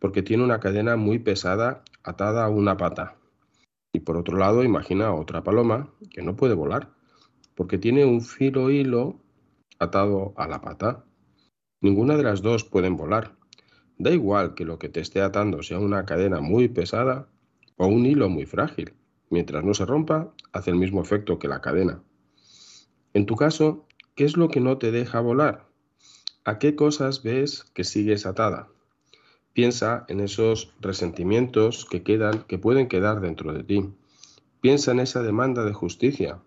porque 0.00 0.22
tiene 0.22 0.42
una 0.42 0.58
cadena 0.58 0.96
muy 0.96 1.20
pesada 1.20 1.84
atada 2.02 2.44
a 2.44 2.48
una 2.48 2.76
pata. 2.76 3.14
Y 3.92 4.00
por 4.00 4.16
otro 4.16 4.36
lado, 4.36 4.62
imagina 4.62 5.14
otra 5.14 5.42
paloma 5.42 5.92
que 6.10 6.22
no 6.22 6.36
puede 6.36 6.54
volar 6.54 6.92
porque 7.54 7.78
tiene 7.78 8.04
un 8.04 8.22
filo 8.22 8.70
hilo 8.70 9.20
atado 9.78 10.32
a 10.36 10.48
la 10.48 10.60
pata. 10.62 11.04
Ninguna 11.82 12.16
de 12.16 12.22
las 12.22 12.42
dos 12.42 12.64
pueden 12.64 12.96
volar. 12.96 13.36
Da 13.98 14.10
igual 14.10 14.54
que 14.54 14.64
lo 14.64 14.78
que 14.78 14.88
te 14.88 15.00
esté 15.00 15.20
atando 15.20 15.62
sea 15.62 15.78
una 15.78 16.06
cadena 16.06 16.40
muy 16.40 16.68
pesada 16.68 17.28
o 17.76 17.86
un 17.86 18.06
hilo 18.06 18.28
muy 18.28 18.46
frágil. 18.46 18.94
Mientras 19.28 19.62
no 19.62 19.74
se 19.74 19.84
rompa, 19.84 20.32
hace 20.52 20.70
el 20.70 20.76
mismo 20.76 21.02
efecto 21.02 21.38
que 21.38 21.48
la 21.48 21.60
cadena. 21.60 22.02
En 23.12 23.26
tu 23.26 23.36
caso, 23.36 23.86
¿qué 24.14 24.24
es 24.24 24.36
lo 24.36 24.48
que 24.48 24.60
no 24.60 24.78
te 24.78 24.90
deja 24.90 25.20
volar? 25.20 25.68
¿A 26.44 26.58
qué 26.58 26.74
cosas 26.74 27.22
ves 27.22 27.64
que 27.74 27.84
sigues 27.84 28.24
atada? 28.24 28.68
Piensa 29.52 30.04
en 30.08 30.20
esos 30.20 30.72
resentimientos 30.80 31.84
que 31.84 32.02
quedan, 32.02 32.44
que 32.44 32.58
pueden 32.58 32.88
quedar 32.88 33.20
dentro 33.20 33.52
de 33.52 33.64
ti. 33.64 33.92
Piensa 34.60 34.92
en 34.92 35.00
esa 35.00 35.22
demanda 35.22 35.64
de 35.64 35.72
justicia 35.72 36.38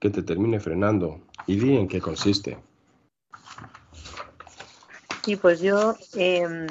que 0.00 0.10
te 0.10 0.22
termine 0.22 0.60
frenando 0.60 1.20
y 1.46 1.56
di 1.56 1.76
en 1.76 1.88
qué 1.88 2.00
consiste. 2.00 2.58
Sí, 5.24 5.36
pues 5.36 5.60
yo 5.60 5.94
em, 6.14 6.66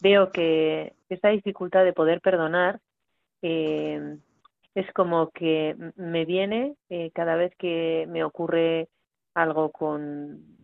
veo 0.00 0.32
que 0.32 0.94
esta 1.08 1.28
dificultad 1.28 1.84
de 1.84 1.92
poder 1.92 2.20
perdonar 2.20 2.80
eh, 3.42 4.16
es 4.74 4.92
como 4.92 5.30
que 5.30 5.76
me 5.96 6.24
viene 6.24 6.74
eh, 6.88 7.10
cada 7.14 7.36
vez 7.36 7.54
que 7.56 8.06
me 8.08 8.24
ocurre 8.24 8.88
algo 9.34 9.70
con 9.70 10.59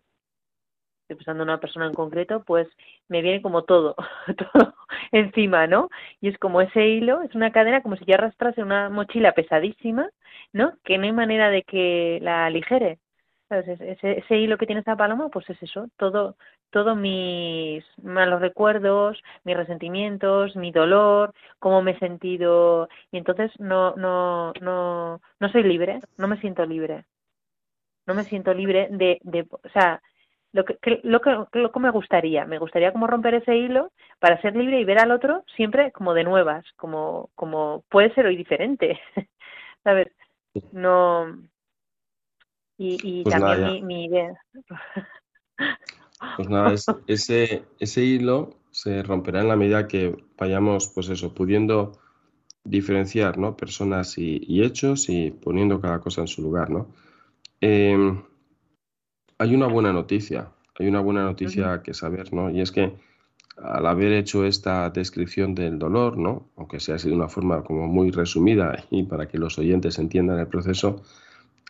estoy 1.07 1.17
pensando 1.17 1.43
en 1.43 1.49
una 1.49 1.59
persona 1.59 1.87
en 1.87 1.93
concreto, 1.93 2.43
pues 2.43 2.67
me 3.07 3.21
viene 3.21 3.41
como 3.41 3.63
todo, 3.63 3.95
todo 4.53 4.75
encima, 5.11 5.67
¿no? 5.67 5.89
Y 6.21 6.27
es 6.29 6.37
como 6.37 6.61
ese 6.61 6.85
hilo, 6.87 7.21
es 7.23 7.33
una 7.35 7.51
cadena 7.51 7.81
como 7.81 7.95
si 7.95 8.05
yo 8.05 8.15
arrastrase 8.15 8.61
una 8.61 8.89
mochila 8.89 9.33
pesadísima, 9.33 10.09
¿no? 10.53 10.73
Que 10.83 10.97
no 10.97 11.05
hay 11.05 11.13
manera 11.13 11.49
de 11.49 11.63
que 11.63 12.19
la 12.21 12.45
aligere. 12.45 12.99
Ese, 13.49 13.77
ese 14.19 14.37
hilo 14.37 14.57
que 14.57 14.65
tiene 14.65 14.79
esta 14.81 14.97
paloma, 14.97 15.29
pues 15.29 15.49
es 15.49 15.63
eso, 15.63 15.87
todo, 15.95 16.35
todos 16.69 16.97
mis 16.97 17.81
malos 18.03 18.41
recuerdos, 18.41 19.21
mis 19.45 19.55
resentimientos, 19.55 20.55
mi 20.57 20.71
dolor, 20.71 21.33
cómo 21.59 21.81
me 21.81 21.91
he 21.91 21.99
sentido, 21.99 22.89
y 23.11 23.17
entonces 23.17 23.51
no, 23.59 23.95
no, 23.95 24.51
no, 24.61 25.21
no 25.39 25.49
soy 25.49 25.63
libre, 25.63 26.01
no 26.17 26.27
me 26.27 26.37
siento 26.41 26.65
libre. 26.65 27.05
No 28.07 28.13
me 28.15 28.23
siento 28.23 28.53
libre 28.53 28.87
de, 28.91 29.19
de 29.23 29.45
o 29.51 29.69
sea, 29.73 30.01
lo 30.53 30.65
que, 30.65 30.77
lo 31.03 31.21
que, 31.21 31.59
lo 31.59 31.71
que 31.71 31.79
me 31.79 31.91
gustaría, 31.91 32.45
me 32.45 32.59
gustaría 32.59 32.91
como 32.91 33.07
romper 33.07 33.35
ese 33.35 33.55
hilo 33.57 33.91
para 34.19 34.41
ser 34.41 34.55
libre 34.55 34.79
y 34.79 34.85
ver 34.85 34.99
al 34.99 35.11
otro 35.11 35.43
siempre 35.55 35.91
como 35.91 36.13
de 36.13 36.23
nuevas, 36.23 36.65
como, 36.75 37.29
como 37.35 37.83
puede 37.89 38.13
ser 38.13 38.25
hoy 38.25 38.37
diferente, 38.37 38.99
¿sabes? 39.83 40.07
No, 40.71 41.37
y, 42.77 42.97
y 43.03 43.23
pues 43.23 43.35
también 43.35 43.85
mi, 43.85 44.05
idea. 44.05 44.39
Pues 46.35 46.49
nada, 46.49 46.73
ese, 47.07 47.63
ese 47.79 48.03
hilo 48.03 48.51
se 48.71 49.01
romperá 49.01 49.41
en 49.41 49.47
la 49.47 49.55
medida 49.55 49.87
que 49.87 50.15
vayamos, 50.37 50.89
pues 50.89 51.09
eso, 51.09 51.33
pudiendo 51.33 51.93
diferenciar, 52.63 53.37
¿no? 53.37 53.57
Personas 53.57 54.17
y, 54.17 54.61
hechos 54.61 55.09
y 55.09 55.31
poniendo 55.31 55.81
cada 55.81 55.99
cosa 55.99 56.21
en 56.21 56.27
su 56.27 56.41
lugar, 56.41 56.69
¿no? 56.69 56.87
Em, 57.61 58.21
hay 59.37 59.55
una 59.55 59.67
buena 59.67 59.93
noticia, 59.93 60.49
hay 60.79 60.87
una 60.87 60.99
buena 60.99 61.23
noticia 61.23 61.81
que 61.83 61.93
saber, 61.93 62.33
¿no? 62.33 62.49
Y 62.49 62.61
es 62.61 62.71
que 62.71 62.93
al 63.57 63.85
haber 63.87 64.11
hecho 64.13 64.45
esta 64.45 64.89
descripción 64.89 65.55
del 65.55 65.79
dolor, 65.79 66.17
¿no? 66.17 66.49
Aunque 66.57 66.79
sea 66.79 66.95
así 66.95 67.09
de 67.09 67.15
una 67.15 67.27
forma 67.27 67.63
como 67.63 67.87
muy 67.87 68.11
resumida 68.11 68.83
y 68.91 69.03
para 69.03 69.27
que 69.27 69.37
los 69.37 69.57
oyentes 69.57 69.97
entiendan 69.97 70.39
el 70.39 70.47
proceso, 70.47 71.01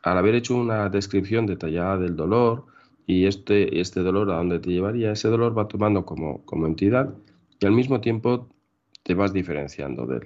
al 0.03 0.17
haber 0.17 0.35
hecho 0.35 0.55
una 0.55 0.89
descripción 0.89 1.45
detallada 1.45 1.97
del 1.97 2.15
dolor 2.15 2.65
y 3.05 3.25
este, 3.25 3.79
este 3.79 4.01
dolor 4.01 4.29
a 4.31 4.37
dónde 4.37 4.59
te 4.59 4.69
llevaría, 4.69 5.11
ese 5.11 5.29
dolor 5.29 5.57
va 5.57 5.67
tomando 5.67 6.05
como, 6.05 6.43
como 6.45 6.67
entidad 6.67 7.13
y 7.59 7.65
al 7.65 7.71
mismo 7.71 8.01
tiempo 8.01 8.49
te 9.03 9.13
vas 9.13 9.31
diferenciando 9.31 10.05
de 10.05 10.17
él. 10.17 10.23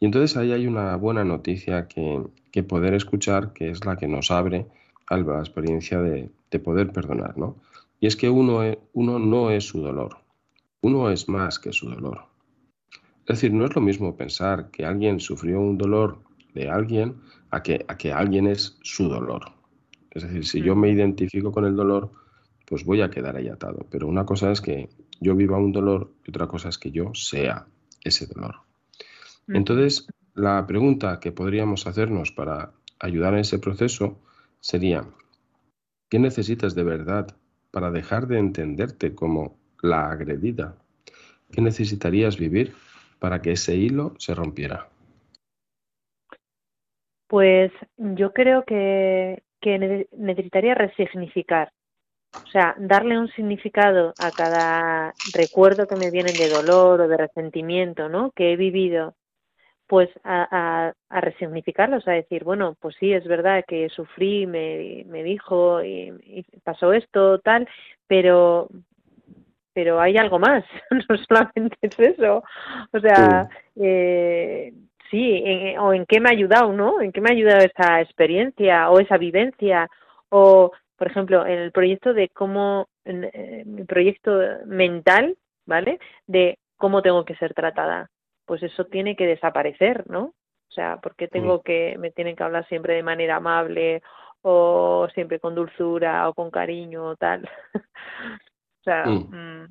Y 0.00 0.06
entonces 0.06 0.36
ahí 0.36 0.50
hay 0.50 0.66
una 0.66 0.96
buena 0.96 1.22
noticia 1.24 1.86
que, 1.86 2.62
poder 2.64 2.94
escuchar, 2.94 3.52
que 3.52 3.70
es 3.70 3.86
la 3.86 3.96
que 3.96 4.08
nos 4.08 4.32
abre 4.32 4.66
a 5.06 5.16
la 5.16 5.38
experiencia 5.38 6.00
de, 6.02 6.28
poder 6.58 6.92
perdonar, 6.92 7.36
¿no? 7.38 7.56
Y 8.00 8.06
es 8.06 8.16
que 8.16 8.28
uno, 8.28 8.60
uno 8.92 9.18
no 9.18 9.50
es 9.50 9.66
su 9.66 9.80
dolor, 9.80 10.18
uno 10.80 11.10
es 11.10 11.28
más 11.28 11.58
que 11.58 11.72
su 11.72 11.88
dolor. 11.88 12.26
Es 13.26 13.36
decir, 13.36 13.52
no 13.52 13.64
es 13.64 13.74
lo 13.74 13.80
mismo 13.80 14.16
pensar 14.16 14.70
que 14.70 14.84
alguien 14.84 15.20
sufrió 15.20 15.60
un 15.60 15.78
dolor 15.78 16.18
de 16.54 16.68
alguien 16.68 17.16
a 17.50 17.62
que, 17.62 17.84
a 17.86 17.96
que 17.96 18.12
alguien 18.12 18.46
es 18.46 18.78
su 18.82 19.08
dolor. 19.08 19.52
Es 20.10 20.24
decir, 20.24 20.44
si 20.44 20.62
yo 20.62 20.74
me 20.74 20.90
identifico 20.90 21.52
con 21.52 21.64
el 21.64 21.76
dolor, 21.76 22.10
pues 22.66 22.84
voy 22.84 23.00
a 23.00 23.10
quedar 23.10 23.36
ahí 23.36 23.48
atado. 23.48 23.86
Pero 23.90 24.08
una 24.08 24.26
cosa 24.26 24.50
es 24.50 24.60
que 24.60 24.88
yo 25.20 25.36
viva 25.36 25.58
un 25.58 25.72
dolor 25.72 26.12
y 26.26 26.30
otra 26.30 26.46
cosa 26.46 26.68
es 26.68 26.78
que 26.78 26.90
yo 26.90 27.14
sea 27.14 27.66
ese 28.02 28.26
dolor. 28.26 28.56
Entonces, 29.48 30.06
la 30.34 30.66
pregunta 30.66 31.20
que 31.20 31.32
podríamos 31.32 31.86
hacernos 31.86 32.32
para 32.32 32.72
ayudar 32.98 33.34
en 33.34 33.40
ese 33.40 33.58
proceso 33.58 34.18
sería, 34.60 35.06
¿qué 36.12 36.18
necesitas 36.18 36.74
de 36.74 36.84
verdad 36.84 37.26
para 37.70 37.90
dejar 37.90 38.26
de 38.26 38.38
entenderte 38.38 39.14
como 39.14 39.56
la 39.80 40.10
agredida? 40.10 40.76
¿Qué 41.50 41.62
necesitarías 41.62 42.36
vivir 42.38 42.74
para 43.18 43.40
que 43.40 43.52
ese 43.52 43.76
hilo 43.76 44.12
se 44.18 44.34
rompiera? 44.34 44.90
Pues 47.28 47.72
yo 47.96 48.34
creo 48.34 48.62
que, 48.66 49.42
necesitaría 50.18 50.74
resignificar, 50.74 51.72
o 52.44 52.50
sea, 52.50 52.74
darle 52.78 53.18
un 53.18 53.28
significado 53.28 54.12
a 54.18 54.32
cada 54.32 55.14
recuerdo 55.24 55.86
que 55.86 55.96
me 55.96 56.10
viene 56.10 56.34
de 56.34 56.50
dolor 56.50 57.00
o 57.00 57.08
de 57.08 57.16
resentimiento, 57.16 58.10
¿no? 58.10 58.32
Que 58.32 58.52
he 58.52 58.56
vivido, 58.56 59.14
pues 59.92 60.08
a, 60.24 60.94
a, 61.10 61.20
resignificarlo, 61.20 61.98
o 61.98 62.00
sea, 62.00 62.14
decir, 62.14 62.44
bueno, 62.44 62.78
pues 62.80 62.96
sí, 62.98 63.12
es 63.12 63.26
verdad 63.26 63.62
que 63.68 63.90
sufrí, 63.90 64.46
me, 64.46 65.04
me 65.06 65.22
dijo 65.22 65.84
y, 65.84 66.46
pasó 66.64 66.94
esto, 66.94 67.40
tal, 67.40 67.68
pero 68.06 68.70
pero 69.74 70.00
hay 70.00 70.16
algo 70.16 70.38
más, 70.38 70.64
no 71.10 71.18
solamente 71.28 71.76
es 71.82 71.98
eso, 71.98 72.42
o 72.90 73.00
sea, 73.00 73.50
eh, 73.76 74.72
sí, 75.10 75.44
o 75.78 75.92
en 75.92 76.06
qué 76.06 76.20
me 76.20 76.30
ha 76.30 76.32
ayudado, 76.32 76.72
¿no? 76.72 77.02
¿En 77.02 77.12
qué 77.12 77.20
me 77.20 77.28
ha 77.28 77.34
ayudado 77.34 77.58
esa 77.58 78.00
experiencia 78.00 78.88
o 78.88 78.98
esa 78.98 79.18
vivencia? 79.18 79.90
O, 80.30 80.72
por 80.96 81.06
ejemplo, 81.06 81.44
en 81.44 81.58
el 81.58 81.70
proyecto 81.70 82.14
de 82.14 82.30
cómo, 82.30 82.88
en, 83.04 83.24
el 83.24 83.84
proyecto 83.84 84.40
mental, 84.64 85.36
¿vale? 85.66 85.98
De 86.26 86.58
cómo 86.78 87.02
tengo 87.02 87.26
que 87.26 87.36
ser 87.36 87.52
tratada. 87.52 88.08
Pues 88.44 88.62
eso 88.62 88.84
tiene 88.86 89.16
que 89.16 89.26
desaparecer, 89.26 90.08
¿no? 90.10 90.34
O 90.72 90.74
sea, 90.74 90.98
porque 91.02 91.28
tengo 91.28 91.58
mm. 91.58 91.62
que, 91.62 91.96
me 91.98 92.10
tienen 92.10 92.34
que 92.34 92.42
hablar 92.42 92.66
siempre 92.68 92.94
de 92.94 93.02
manera 93.02 93.36
amable 93.36 94.02
o 94.40 95.06
siempre 95.14 95.38
con 95.38 95.54
dulzura 95.54 96.28
o 96.28 96.34
con 96.34 96.50
cariño 96.50 97.04
o 97.08 97.16
tal. 97.16 97.48
o 97.74 98.82
sea, 98.82 99.04
mm. 99.04 99.28
Mm, 99.30 99.68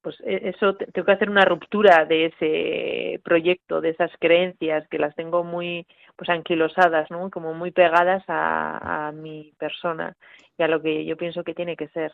pues 0.00 0.20
e, 0.20 0.50
eso 0.50 0.74
tengo 0.74 1.04
que 1.04 1.12
hacer 1.12 1.28
una 1.28 1.44
ruptura 1.44 2.04
de 2.04 2.26
ese 2.26 3.20
proyecto, 3.22 3.80
de 3.80 3.90
esas 3.90 4.10
creencias 4.18 4.86
que 4.88 4.98
las 4.98 5.14
tengo 5.14 5.44
muy 5.44 5.86
pues 6.16 6.30
anquilosadas, 6.30 7.10
¿no? 7.10 7.30
Como 7.30 7.54
muy 7.54 7.70
pegadas 7.70 8.24
a, 8.28 9.12
mi 9.14 9.52
persona 9.58 10.14
y 10.56 10.62
a 10.62 10.68
lo 10.68 10.80
que 10.80 11.04
yo 11.04 11.16
pienso 11.16 11.44
que 11.44 11.54
tiene 11.54 11.76
que 11.76 11.88
ser. 11.88 12.12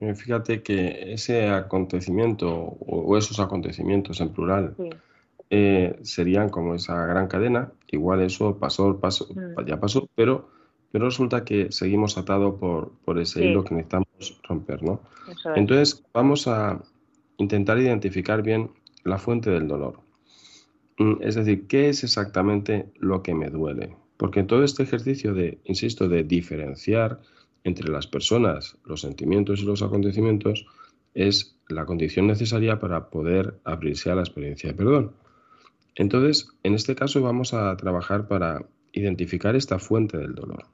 Eh, 0.00 0.14
fíjate 0.14 0.62
que 0.62 1.12
ese 1.12 1.48
acontecimiento 1.48 2.48
o 2.50 3.16
esos 3.16 3.38
acontecimientos 3.38 4.20
en 4.20 4.30
plural 4.30 4.74
eh, 5.50 5.98
serían 6.02 6.48
como 6.48 6.74
esa 6.74 7.06
gran 7.06 7.28
cadena. 7.28 7.72
Igual 7.90 8.22
eso 8.22 8.58
pasó, 8.58 8.98
pasó, 8.98 9.28
mm. 9.34 9.66
ya 9.66 9.78
pasó, 9.78 10.08
pero 10.14 10.48
pero 10.90 11.06
resulta 11.06 11.44
que 11.44 11.70
seguimos 11.70 12.18
atados 12.18 12.58
por, 12.58 12.92
por 13.04 13.18
ese 13.18 13.44
hilo 13.44 13.64
que 13.64 13.74
necesitamos 13.74 14.40
romper, 14.42 14.82
¿no? 14.82 15.00
Entonces, 15.54 16.02
vamos 16.12 16.48
a 16.48 16.82
intentar 17.36 17.78
identificar 17.78 18.42
bien 18.42 18.70
la 19.04 19.18
fuente 19.18 19.50
del 19.50 19.68
dolor. 19.68 20.00
Mm, 20.98 21.22
es 21.22 21.36
decir, 21.36 21.66
¿qué 21.68 21.88
es 21.88 22.02
exactamente 22.02 22.90
lo 22.96 23.22
que 23.22 23.34
me 23.34 23.50
duele? 23.50 23.96
Porque 24.16 24.42
todo 24.42 24.64
este 24.64 24.82
ejercicio 24.82 25.32
de, 25.32 25.60
insisto, 25.64 26.08
de 26.08 26.24
diferenciar 26.24 27.20
entre 27.64 27.90
las 27.90 28.06
personas, 28.06 28.76
los 28.84 29.02
sentimientos 29.02 29.60
y 29.60 29.64
los 29.64 29.82
acontecimientos, 29.82 30.66
es 31.14 31.56
la 31.68 31.86
condición 31.86 32.26
necesaria 32.26 32.78
para 32.78 33.10
poder 33.10 33.60
abrirse 33.64 34.10
a 34.10 34.14
la 34.14 34.22
experiencia 34.22 34.70
de 34.70 34.76
perdón. 34.76 35.12
Entonces, 35.94 36.48
en 36.62 36.74
este 36.74 36.94
caso 36.94 37.20
vamos 37.22 37.52
a 37.52 37.76
trabajar 37.76 38.28
para 38.28 38.64
identificar 38.92 39.56
esta 39.56 39.78
fuente 39.78 40.18
del 40.18 40.34
dolor. 40.34 40.64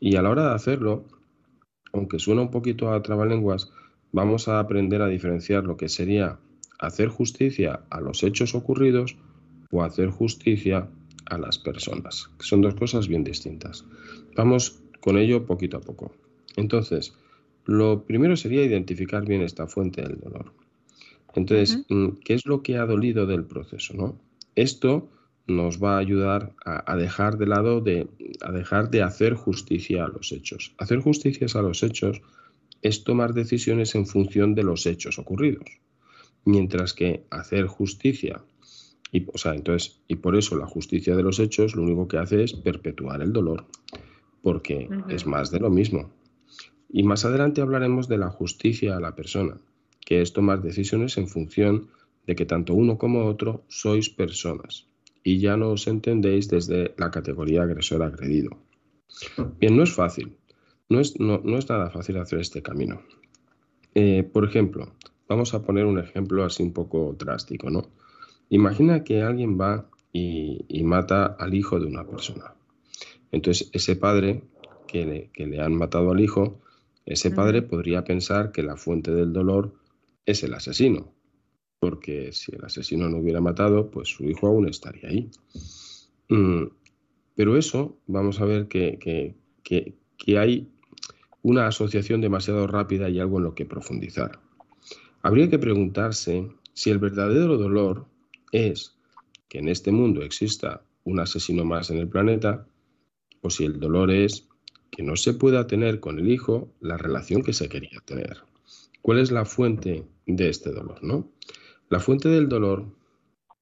Y 0.00 0.16
a 0.16 0.22
la 0.22 0.30
hora 0.30 0.48
de 0.48 0.54
hacerlo, 0.54 1.04
aunque 1.92 2.18
suena 2.18 2.42
un 2.42 2.50
poquito 2.50 2.92
a 2.92 3.02
trabalenguas, 3.02 3.70
vamos 4.12 4.48
a 4.48 4.58
aprender 4.58 5.02
a 5.02 5.08
diferenciar 5.08 5.64
lo 5.64 5.76
que 5.76 5.88
sería 5.88 6.38
hacer 6.78 7.08
justicia 7.08 7.80
a 7.90 8.00
los 8.00 8.22
hechos 8.22 8.54
ocurridos 8.54 9.16
o 9.70 9.82
hacer 9.82 10.10
justicia 10.10 10.88
a 11.26 11.38
las 11.38 11.58
personas, 11.58 12.30
que 12.38 12.44
son 12.44 12.60
dos 12.60 12.74
cosas 12.74 13.08
bien 13.08 13.24
distintas. 13.24 13.84
Vamos 14.36 14.82
con 15.00 15.18
ello 15.18 15.46
poquito 15.46 15.78
a 15.78 15.80
poco. 15.80 16.12
Entonces, 16.56 17.14
lo 17.64 18.04
primero 18.04 18.36
sería 18.36 18.64
identificar 18.64 19.24
bien 19.24 19.42
esta 19.42 19.66
fuente 19.66 20.02
del 20.02 20.20
dolor. 20.20 20.52
Entonces, 21.34 21.84
mm, 21.88 22.08
¿qué 22.24 22.34
es 22.34 22.46
lo 22.46 22.62
que 22.62 22.76
ha 22.76 22.86
dolido 22.86 23.26
del 23.26 23.44
proceso? 23.44 23.94
¿no? 23.94 24.18
Esto 24.54 25.08
nos 25.46 25.82
va 25.82 25.96
a 25.96 25.98
ayudar 25.98 26.54
a, 26.64 26.96
dejar 26.96 27.36
de 27.36 27.46
lado 27.46 27.80
de 27.80 28.08
a 28.40 28.50
dejar 28.50 28.90
de 28.90 29.02
hacer 29.02 29.34
justicia 29.34 30.04
a 30.04 30.08
los 30.08 30.32
hechos. 30.32 30.74
Hacer 30.78 31.00
justicias 31.00 31.54
a 31.54 31.62
los 31.62 31.82
hechos 31.82 32.22
es 32.80 33.04
tomar 33.04 33.34
decisiones 33.34 33.94
en 33.94 34.06
función 34.06 34.54
de 34.54 34.62
los 34.62 34.86
hechos 34.86 35.18
ocurridos, 35.18 35.66
mientras 36.44 36.94
que 36.94 37.24
hacer 37.30 37.66
justicia 37.66 38.42
y, 39.14 39.26
o 39.32 39.38
sea, 39.38 39.54
entonces, 39.54 40.00
y 40.08 40.16
por 40.16 40.34
eso 40.34 40.56
la 40.56 40.66
justicia 40.66 41.14
de 41.14 41.22
los 41.22 41.38
hechos 41.38 41.76
lo 41.76 41.82
único 41.82 42.08
que 42.08 42.18
hace 42.18 42.42
es 42.42 42.52
perpetuar 42.52 43.22
el 43.22 43.32
dolor, 43.32 43.66
porque 44.42 44.88
es 45.08 45.24
más 45.24 45.52
de 45.52 45.60
lo 45.60 45.70
mismo. 45.70 46.10
Y 46.96 47.02
más 47.02 47.24
adelante 47.24 47.60
hablaremos 47.60 48.06
de 48.06 48.18
la 48.18 48.30
justicia 48.30 48.96
a 48.96 49.00
la 49.00 49.16
persona, 49.16 49.56
que 50.06 50.22
es 50.22 50.32
tomar 50.32 50.62
decisiones 50.62 51.18
en 51.18 51.26
función 51.26 51.88
de 52.24 52.36
que 52.36 52.46
tanto 52.46 52.72
uno 52.72 52.98
como 52.98 53.24
otro 53.24 53.64
sois 53.66 54.10
personas 54.10 54.86
y 55.24 55.40
ya 55.40 55.56
no 55.56 55.70
os 55.70 55.88
entendéis 55.88 56.46
desde 56.46 56.94
la 56.96 57.10
categoría 57.10 57.64
agresor-agredido. 57.64 58.58
Bien, 59.58 59.76
no 59.76 59.82
es 59.82 59.92
fácil, 59.92 60.36
no 60.88 61.00
es, 61.00 61.18
no, 61.18 61.42
es 61.58 61.68
nada 61.68 61.90
fácil 61.90 62.16
hacer 62.18 62.38
este 62.38 62.62
camino. 62.62 63.02
Eh, 63.96 64.22
por 64.22 64.44
ejemplo, 64.44 64.92
vamos 65.28 65.52
a 65.52 65.62
poner 65.62 65.86
un 65.86 65.98
ejemplo 65.98 66.44
así 66.44 66.62
un 66.62 66.72
poco 66.72 67.16
drástico, 67.18 67.70
¿no? 67.70 67.88
Imagina 68.50 69.02
que 69.02 69.20
alguien 69.20 69.58
va 69.60 69.90
y, 70.12 70.64
mata 70.84 71.26
al 71.26 71.54
hijo 71.54 71.80
de 71.80 71.86
una 71.86 72.06
persona. 72.06 72.54
Entonces, 73.32 73.68
ese 73.72 73.96
padre 73.96 74.44
que 74.86 75.28
que 75.32 75.48
le 75.48 75.60
han 75.60 75.74
matado 75.74 76.12
al 76.12 76.20
hijo, 76.20 76.60
ese 77.06 77.30
padre 77.30 77.62
podría 77.62 78.04
pensar 78.04 78.50
que 78.50 78.62
la 78.62 78.76
fuente 78.76 79.10
del 79.10 79.32
dolor 79.32 79.74
es 80.24 80.42
el 80.42 80.54
asesino, 80.54 81.12
porque 81.78 82.32
si 82.32 82.54
el 82.54 82.64
asesino 82.64 83.08
no 83.08 83.18
hubiera 83.18 83.40
matado, 83.40 83.90
pues 83.90 84.08
su 84.08 84.24
hijo 84.24 84.46
aún 84.46 84.68
estaría 84.68 85.08
ahí. 85.08 85.30
Mm, 86.28 86.64
pero 87.34 87.56
eso, 87.56 87.98
vamos 88.06 88.40
a 88.40 88.44
ver 88.44 88.68
que, 88.68 89.34
hay 90.36 90.68
una 91.42 91.66
asociación 91.66 92.20
demasiado 92.20 92.66
rápida 92.66 93.10
y 93.10 93.20
algo 93.20 93.38
en 93.38 93.44
lo 93.44 93.54
que 93.54 93.66
profundizar. 93.66 94.40
Habría 95.20 95.50
que 95.50 95.58
preguntarse 95.58 96.48
si 96.72 96.90
el 96.90 96.98
verdadero 96.98 97.58
dolor 97.58 98.06
es 98.52 98.96
que 99.48 99.58
en 99.58 99.68
este 99.68 99.90
mundo 99.90 100.22
exista 100.22 100.82
un 101.04 101.20
asesino 101.20 101.64
más 101.64 101.90
en 101.90 101.98
el 101.98 102.08
planeta, 102.08 102.66
o 103.42 103.50
si 103.50 103.64
el 103.64 103.78
dolor 103.78 104.10
es 104.10 104.48
que 104.94 105.02
no 105.02 105.16
se 105.16 105.34
pueda 105.34 105.66
tener 105.66 105.98
con 105.98 106.20
el 106.20 106.30
hijo 106.30 106.72
la 106.80 106.96
relación 106.96 107.42
que 107.42 107.52
se 107.52 107.68
quería 107.68 108.00
tener. 108.04 108.38
¿Cuál 109.02 109.18
es 109.18 109.32
la 109.32 109.44
fuente 109.44 110.04
de 110.26 110.48
este 110.48 110.70
dolor? 110.70 111.02
¿no? 111.02 111.28
La 111.88 111.98
fuente 111.98 112.28
del 112.28 112.48
dolor 112.48 112.86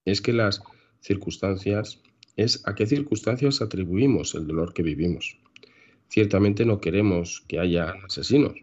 es 0.05 0.21
que 0.21 0.35
las 0.35 0.62
circunstancias, 1.01 2.03
es 2.37 2.62
a 2.66 2.75
qué 2.75 2.87
circunstancias 2.87 3.62
atribuimos 3.62 4.35
el 4.35 4.47
dolor 4.47 4.75
que 4.75 4.83
vivimos. 4.83 5.38
Ciertamente 6.09 6.66
no 6.66 6.81
queremos 6.81 7.45
que 7.49 7.59
haya 7.59 7.95
asesinos, 8.05 8.55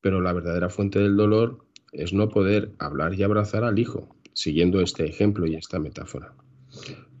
pero 0.00 0.20
la 0.20 0.32
verdadera 0.32 0.70
fuente 0.70 1.00
del 1.00 1.16
dolor 1.16 1.64
es 1.92 2.12
no 2.12 2.28
poder 2.28 2.70
hablar 2.78 3.14
y 3.14 3.24
abrazar 3.24 3.64
al 3.64 3.78
hijo, 3.80 4.14
siguiendo 4.34 4.80
este 4.80 5.04
ejemplo 5.04 5.46
y 5.46 5.56
esta 5.56 5.80
metáfora. 5.80 6.32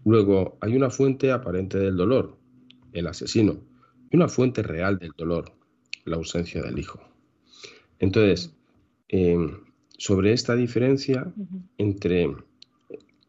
Luego, 0.04 0.56
hay 0.60 0.76
una 0.76 0.90
fuente 0.90 1.32
aparente 1.32 1.78
del 1.78 1.96
dolor, 1.96 2.36
el 2.92 3.08
asesino, 3.08 3.60
y 4.14 4.16
una 4.16 4.28
fuente 4.28 4.62
real 4.62 4.96
del 5.00 5.10
dolor, 5.16 5.46
la 6.04 6.14
ausencia 6.14 6.62
del 6.62 6.78
hijo. 6.78 7.00
Entonces, 7.98 8.56
eh, 9.08 9.36
sobre 9.98 10.32
esta 10.32 10.54
diferencia 10.54 11.26
entre 11.78 12.28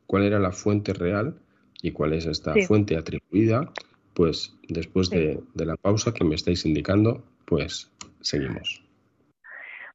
cuál 0.06 0.26
era 0.26 0.38
la 0.38 0.52
fuente 0.52 0.94
real 0.94 1.40
y 1.82 1.90
cuál 1.90 2.14
es 2.14 2.28
esta 2.28 2.54
fuente 2.68 2.98
atribuida, 2.98 3.72
pues 4.14 4.56
después 4.70 5.10
de, 5.10 5.42
la 5.56 5.76
pausa 5.76 6.14
que 6.14 6.24
me 6.24 6.36
estáis 6.36 6.68
indicando, 6.68 7.24
pues 7.46 7.92
seguimos. 8.22 8.84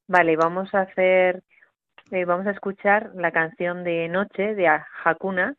Vale, 0.08 0.34
vamos 0.34 0.74
a 0.74 0.80
hacer, 0.80 1.44
eh, 2.10 2.24
vamos 2.24 2.48
a 2.48 2.50
escuchar 2.50 3.12
la 3.14 3.30
canción 3.30 3.84
de 3.84 4.08
Noche 4.08 4.56
de 4.56 4.66
Hakuna, 5.04 5.54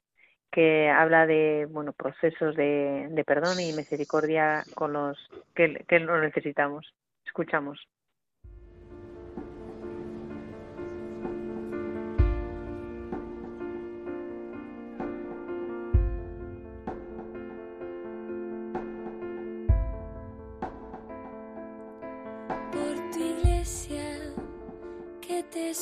que 0.51 0.89
habla 0.89 1.25
de 1.25 1.67
bueno 1.69 1.93
procesos 1.93 2.55
de, 2.55 3.23
perdón 3.25 3.59
y 3.59 3.73
misericordia 3.73 4.63
con 4.75 4.93
los 4.93 5.17
que, 5.55 5.85
que 5.87 5.99
lo 5.99 6.19
necesitamos. 6.19 6.93
Escuchamos. 7.25 7.87
te 25.51 25.73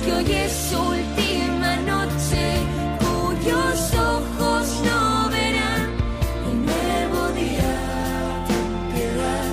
que 0.00 0.12
hoy 0.12 0.32
es 0.32 0.52
su 0.52 0.78
última 0.78 1.76
noche, 1.76 2.56
cuyos 2.98 3.94
ojos 3.94 4.82
no 4.84 5.28
verán 5.30 5.90
un 6.50 6.66
nuevo 6.66 7.28
día. 7.32 8.44
Ten 8.48 8.68
piedad, 8.94 9.50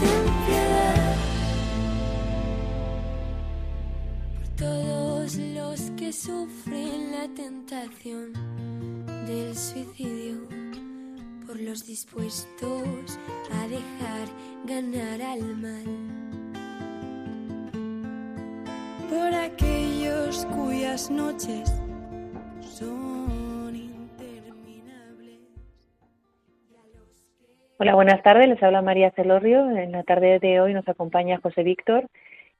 ten 0.00 0.24
piedad 0.46 1.16
por 4.34 4.48
todos 4.56 5.36
los 5.36 5.80
que 5.96 6.12
sufren 6.12 7.12
la 7.12 7.28
tentación 7.34 8.32
del 9.26 9.56
suicidio 9.56 10.48
por 11.46 11.60
los 11.60 11.86
dispuestos 11.86 13.18
a 13.52 13.68
dejar 13.68 14.28
ganar 14.66 15.22
al 15.22 15.56
mal. 15.56 16.31
Por 19.12 19.34
aquellos 19.34 20.46
cuyas 20.46 21.10
noches 21.10 21.68
son 22.62 23.76
interminables. 23.76 25.38
Hola, 27.76 27.94
buenas 27.94 28.22
tardes. 28.22 28.48
Les 28.48 28.62
habla 28.62 28.80
María 28.80 29.10
Celorrio. 29.10 29.68
En 29.76 29.92
la 29.92 30.02
tarde 30.02 30.38
de 30.38 30.62
hoy 30.62 30.72
nos 30.72 30.88
acompaña 30.88 31.40
José 31.42 31.62
Víctor 31.62 32.08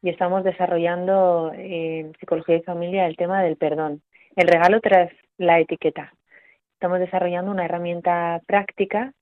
y 0.02 0.10
estamos 0.10 0.44
desarrollando 0.44 1.52
en 1.54 2.12
Psicología 2.20 2.56
y 2.56 2.62
Familia 2.62 3.06
el 3.06 3.16
tema 3.16 3.42
del 3.42 3.56
perdón. 3.56 4.02
El 4.36 4.46
regalo 4.46 4.82
tras 4.82 5.10
la 5.38 5.58
etiqueta 5.58 6.12
estamos 6.74 6.98
desarrollando 6.98 7.50
una 7.50 7.64
herramienta 7.64 8.42
práctica 8.46 9.14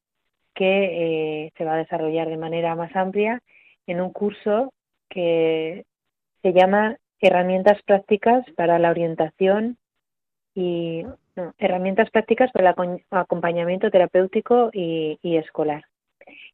que 0.52 1.44
eh, 1.44 1.52
se 1.56 1.64
va 1.64 1.74
a 1.74 1.78
desarrollar 1.78 2.28
de 2.28 2.38
manera 2.38 2.74
más 2.74 2.94
amplia 2.96 3.40
en 3.86 4.00
un 4.00 4.12
curso 4.12 4.72
que 5.08 5.84
se 6.42 6.52
llama 6.52 6.96
Herramientas 7.20 7.83
prácticas 7.83 8.44
para 8.56 8.78
la 8.78 8.90
orientación 8.90 9.76
y 10.54 11.04
herramientas 11.59 12.11
prácticas 12.11 12.50
para 12.52 12.70
el 12.70 13.02
acompañamiento 13.11 13.90
terapéutico 13.90 14.70
y, 14.72 15.18
escolar, 15.22 15.85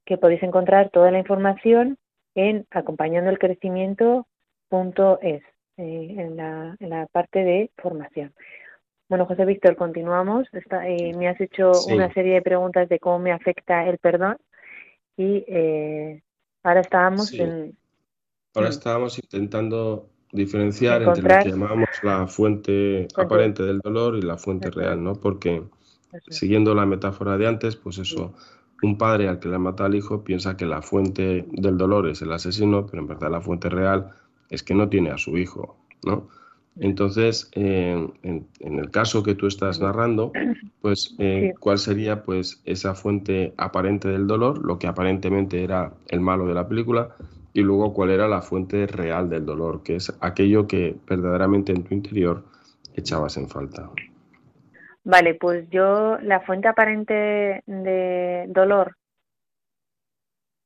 que 0.05 0.19
podéis 0.19 0.43
encontrar 0.43 0.91
toda 0.91 1.11
la 1.11 1.19
información 1.19 1.99
en 2.35 2.67
acompañandoelcrecimiento.es, 2.71 4.27
eh, 5.23 5.43
en, 6.19 6.37
la, 6.37 6.77
en 6.79 6.91
la 6.91 7.07
parte 7.07 7.45
de 7.45 7.71
formación. 7.77 8.35
Bueno, 9.09 9.25
José 9.27 9.45
Víctor, 9.45 9.77
continuamos. 9.77 10.49
Eh, 10.53 11.15
me 11.17 11.29
has 11.29 11.41
hecho 11.41 11.71
una 11.89 12.13
serie 12.13 12.35
de 12.35 12.43
preguntas 12.43 12.89
de 12.89 12.99
cómo 12.99 13.21
me 13.21 13.33
afecta 13.33 13.87
el 13.87 13.99
perdón 13.99 14.37
y 15.17 15.45
eh, 15.47 16.23
ahora 16.63 16.81
estábamos 16.81 17.33
en... 17.33 17.77
Ahora 18.55 18.71
estábamos 18.71 19.19
intentando 19.19 20.09
diferenciar 20.37 21.03
entre 21.03 21.23
lo 21.23 21.43
que 21.43 21.51
llamábamos 21.51 21.89
la 22.03 22.27
fuente 22.29 23.09
aparente 23.17 23.65
del 23.65 23.81
dolor 23.81 24.17
y 24.17 24.23
la 24.23 24.37
fuente 24.37 24.71
real, 24.71 25.03
¿no? 25.03 25.15
Porque 25.15 25.65
siguiendo 26.29 26.75
la 26.75 26.87
metáfora 26.87 27.37
de 27.37 27.49
antes, 27.49 27.77
pues 27.77 27.99
eso, 27.99 28.35
un 28.83 28.99
padre 28.99 29.29
al 29.29 29.41
que 29.41 29.49
le 29.49 29.59
mata 29.59 29.87
al 29.87 29.95
hijo 29.95 30.23
piensa 30.23 30.57
que 30.57 30.67
la 30.67 30.83
fuente 30.83 31.47
del 31.51 31.77
dolor 31.77 32.09
es 32.09 32.23
el 32.23 32.33
asesino, 32.33 32.87
pero 32.87 33.03
en 33.03 33.09
verdad 33.09 33.31
la 33.31 33.41
fuente 33.41 33.69
real 33.69 34.13
es 34.51 34.63
que 34.63 34.75
no 34.75 34.89
tiene 34.89 35.11
a 35.11 35.19
su 35.19 35.37
hijo, 35.37 35.77
¿no? 36.05 36.29
Entonces, 36.79 37.49
en, 37.53 38.13
el 38.61 38.91
caso 38.91 39.23
que 39.23 39.35
tú 39.35 39.47
estás 39.47 39.81
narrando, 39.81 40.33
pues, 40.83 41.15
eh, 41.19 41.55
¿cuál 41.59 41.79
sería 41.79 42.23
pues 42.23 42.61
esa 42.67 42.95
fuente 42.95 43.55
aparente 43.57 44.09
del 44.09 44.27
dolor, 44.27 44.63
lo 44.63 44.79
que 44.79 44.87
aparentemente 44.87 45.65
era 45.65 45.95
el 46.09 46.21
malo 46.21 46.47
de 46.47 46.53
la 46.53 46.69
película, 46.69 47.17
y 47.57 47.63
luego 47.63 47.95
cuál 47.95 48.11
era 48.11 48.29
la 48.29 48.43
fuente 48.43 48.87
real 48.87 49.31
del 49.31 49.47
dolor, 49.47 49.83
que 49.83 49.97
es 49.97 50.17
aquello 50.21 50.67
que 50.67 50.97
verdaderamente 51.07 51.73
en 51.73 51.85
tu 51.85 51.95
interior 51.95 52.45
echabas 52.95 53.37
en 53.37 53.49
falta? 53.49 53.91
Vale, 55.05 55.35
pues 55.35 55.69
yo 55.71 56.19
la 56.21 56.41
fuente 56.41 56.69
aparente 56.69 57.63
de 57.67 58.45
dolor 58.49 58.97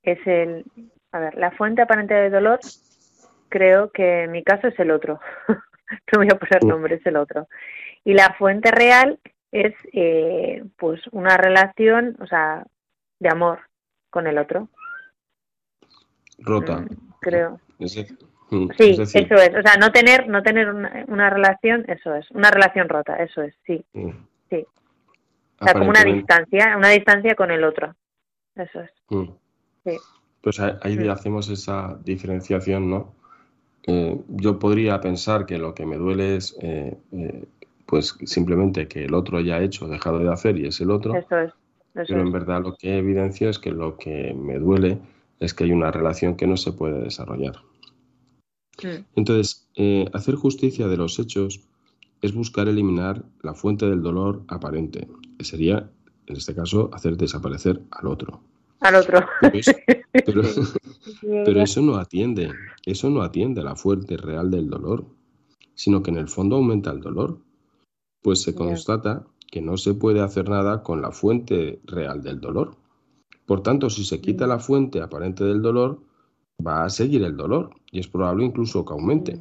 es 0.02 0.18
el, 0.26 0.64
a 1.12 1.20
ver, 1.20 1.34
la 1.36 1.50
fuente 1.52 1.82
aparente 1.82 2.14
de 2.14 2.30
dolor 2.30 2.58
creo 3.48 3.90
que 3.90 4.24
en 4.24 4.32
mi 4.32 4.42
caso 4.42 4.68
es 4.68 4.78
el 4.80 4.90
otro. 4.90 5.20
no 5.48 6.18
voy 6.18 6.28
a 6.28 6.38
poner 6.38 6.64
nombre, 6.64 6.96
es 6.96 7.06
el 7.06 7.16
otro. 7.16 7.48
Y 8.04 8.14
la 8.14 8.34
fuente 8.34 8.70
real 8.70 9.20
es 9.52 9.74
eh, 9.92 10.64
pues 10.76 11.00
una 11.12 11.36
relación, 11.36 12.16
o 12.20 12.26
sea, 12.26 12.64
de 13.18 13.28
amor 13.28 13.60
con 14.08 14.26
el 14.26 14.38
otro. 14.38 14.68
Rota. 16.40 16.80
Mm, 16.80 16.96
creo. 17.20 17.60
Mm, 18.50 18.68
sí, 18.76 18.96
eso 18.98 19.36
es. 19.36 19.54
O 19.54 19.62
sea, 19.62 19.76
no 19.78 19.92
tener, 19.92 20.28
no 20.28 20.42
tener 20.42 20.68
una, 20.70 21.30
relación, 21.30 21.84
eso 21.88 22.14
es. 22.14 22.30
Una 22.32 22.50
relación 22.50 22.88
rota, 22.88 23.16
eso 23.16 23.42
es, 23.42 23.54
sí. 23.66 23.84
Mm. 23.92 24.10
Sí. 24.50 24.66
O 25.60 25.64
sea, 25.64 25.74
como 25.74 25.90
una 25.90 26.02
distancia, 26.02 26.76
una 26.76 26.88
distancia 26.88 27.34
con 27.34 27.50
el 27.50 27.64
otro. 27.64 27.94
Eso 28.56 28.80
es. 28.80 28.90
Mm. 29.08 29.30
Sí. 29.84 29.96
Pues 30.40 30.58
ahí, 30.58 30.98
mm. 30.98 31.10
hacemos 31.10 31.48
esa 31.48 31.98
diferenciación, 32.04 32.90
¿no? 32.90 33.14
Eh, 33.86 34.18
yo 34.28 34.58
podría 34.58 35.00
pensar 35.00 35.46
que 35.46 35.58
lo 35.58 35.74
que 35.74 35.86
me 35.86 35.96
duele 35.96 36.36
es 36.36 36.56
eh, 36.60 36.96
eh, 37.12 37.44
pues 37.86 38.16
simplemente 38.24 38.88
que 38.88 39.04
el 39.04 39.14
otro 39.14 39.38
haya 39.38 39.60
hecho, 39.60 39.88
dejado 39.88 40.18
de 40.18 40.32
hacer 40.32 40.58
y 40.58 40.66
es 40.66 40.80
el 40.80 40.90
otro. 40.90 41.14
Eso 41.16 41.38
es. 41.38 41.52
pero 41.92 42.20
en 42.20 42.32
verdad 42.32 42.62
lo 42.62 42.76
que 42.76 42.98
evidencia 42.98 43.48
es 43.48 43.58
que 43.58 43.70
lo 43.70 43.96
que 43.96 44.34
me 44.34 44.58
duele 44.58 44.98
es 45.40 45.54
que 45.54 45.64
hay 45.64 45.72
una 45.72 45.90
relación 45.90 46.36
que 46.36 46.46
no 46.46 46.56
se 46.56 46.72
puede 46.72 47.02
desarrollar. 47.02 47.56
Mm. 48.82 49.04
Entonces, 49.16 49.68
hacer 50.12 50.36
justicia 50.36 50.86
de 50.86 50.96
los 50.96 51.18
hechos 51.18 51.60
es 52.22 52.34
buscar 52.34 52.68
eliminar 52.68 53.24
la 53.42 53.54
fuente 53.54 53.86
del 53.86 54.02
dolor 54.02 54.42
aparente, 54.48 55.08
que 55.38 55.44
sería, 55.44 55.90
en 56.26 56.36
este 56.36 56.54
caso, 56.54 56.90
hacer 56.92 57.16
desaparecer 57.16 57.82
al 57.90 58.06
otro. 58.06 58.42
Al 58.80 58.94
otro. 58.96 59.20
Pero, 60.12 60.42
eso 61.62 61.80
no 61.82 61.96
atiende, 61.96 62.50
eso 62.84 63.10
no 63.10 63.22
atiende 63.22 63.60
a 63.60 63.64
la 63.64 63.76
fuente 63.76 64.16
real 64.16 64.50
del 64.50 64.68
dolor, 64.68 65.06
sino 65.74 66.02
que 66.02 66.10
en 66.10 66.18
el 66.18 66.28
fondo 66.28 66.56
aumenta 66.56 66.90
el 66.90 67.00
dolor. 67.00 67.38
Pues 68.22 68.42
se 68.42 68.54
constata 68.54 69.26
que 69.50 69.62
no 69.62 69.78
se 69.78 69.94
puede 69.94 70.20
hacer 70.20 70.48
nada 70.48 70.82
con 70.82 71.00
la 71.00 71.10
fuente 71.10 71.80
real 71.84 72.22
del 72.22 72.40
dolor. 72.40 72.76
Por 73.50 73.64
tanto, 73.64 73.90
si 73.90 74.04
se 74.04 74.20
quita 74.20 74.46
la 74.46 74.60
fuente 74.60 75.00
aparente 75.00 75.42
del 75.42 75.60
dolor, 75.60 75.98
va 76.64 76.84
a 76.84 76.88
seguir 76.88 77.24
el 77.24 77.36
dolor 77.36 77.70
y 77.90 77.98
es 77.98 78.06
probable 78.06 78.44
incluso 78.44 78.84
que 78.84 78.92
aumente. 78.92 79.40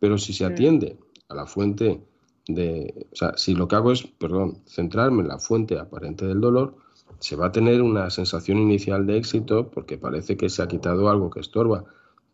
Pero 0.00 0.16
si 0.16 0.32
se 0.32 0.46
atiende 0.46 0.96
a 1.28 1.34
la 1.34 1.44
fuente 1.44 2.00
de, 2.48 3.08
o 3.12 3.14
sea, 3.14 3.36
si 3.36 3.54
lo 3.54 3.68
que 3.68 3.76
hago 3.76 3.92
es, 3.92 4.04
perdón, 4.06 4.62
centrarme 4.64 5.20
en 5.20 5.28
la 5.28 5.38
fuente 5.38 5.78
aparente 5.78 6.26
del 6.26 6.40
dolor, 6.40 6.76
se 7.18 7.36
va 7.36 7.48
a 7.48 7.52
tener 7.52 7.82
una 7.82 8.08
sensación 8.08 8.56
inicial 8.56 9.06
de 9.06 9.18
éxito 9.18 9.70
porque 9.70 9.98
parece 9.98 10.38
que 10.38 10.48
se 10.48 10.62
ha 10.62 10.66
quitado 10.66 11.10
algo 11.10 11.28
que 11.28 11.40
estorba, 11.40 11.84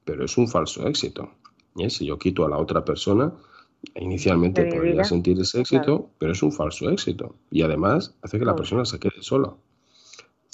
pero 0.04 0.24
es 0.24 0.38
un 0.38 0.46
falso 0.46 0.86
éxito. 0.86 1.30
¿eh? 1.78 1.90
Si 1.90 2.06
yo 2.06 2.16
quito 2.16 2.44
a 2.44 2.48
la 2.48 2.58
otra 2.58 2.84
persona, 2.84 3.32
inicialmente 3.96 4.66
podría 4.66 5.02
sentir 5.02 5.40
ese 5.40 5.62
éxito, 5.62 6.10
pero 6.18 6.30
es 6.30 6.44
un 6.44 6.52
falso 6.52 6.88
éxito 6.90 7.34
y 7.50 7.62
además 7.62 8.14
hace 8.22 8.38
que 8.38 8.44
la 8.44 8.54
persona 8.54 8.84
se 8.84 9.00
quede 9.00 9.20
sola. 9.20 9.52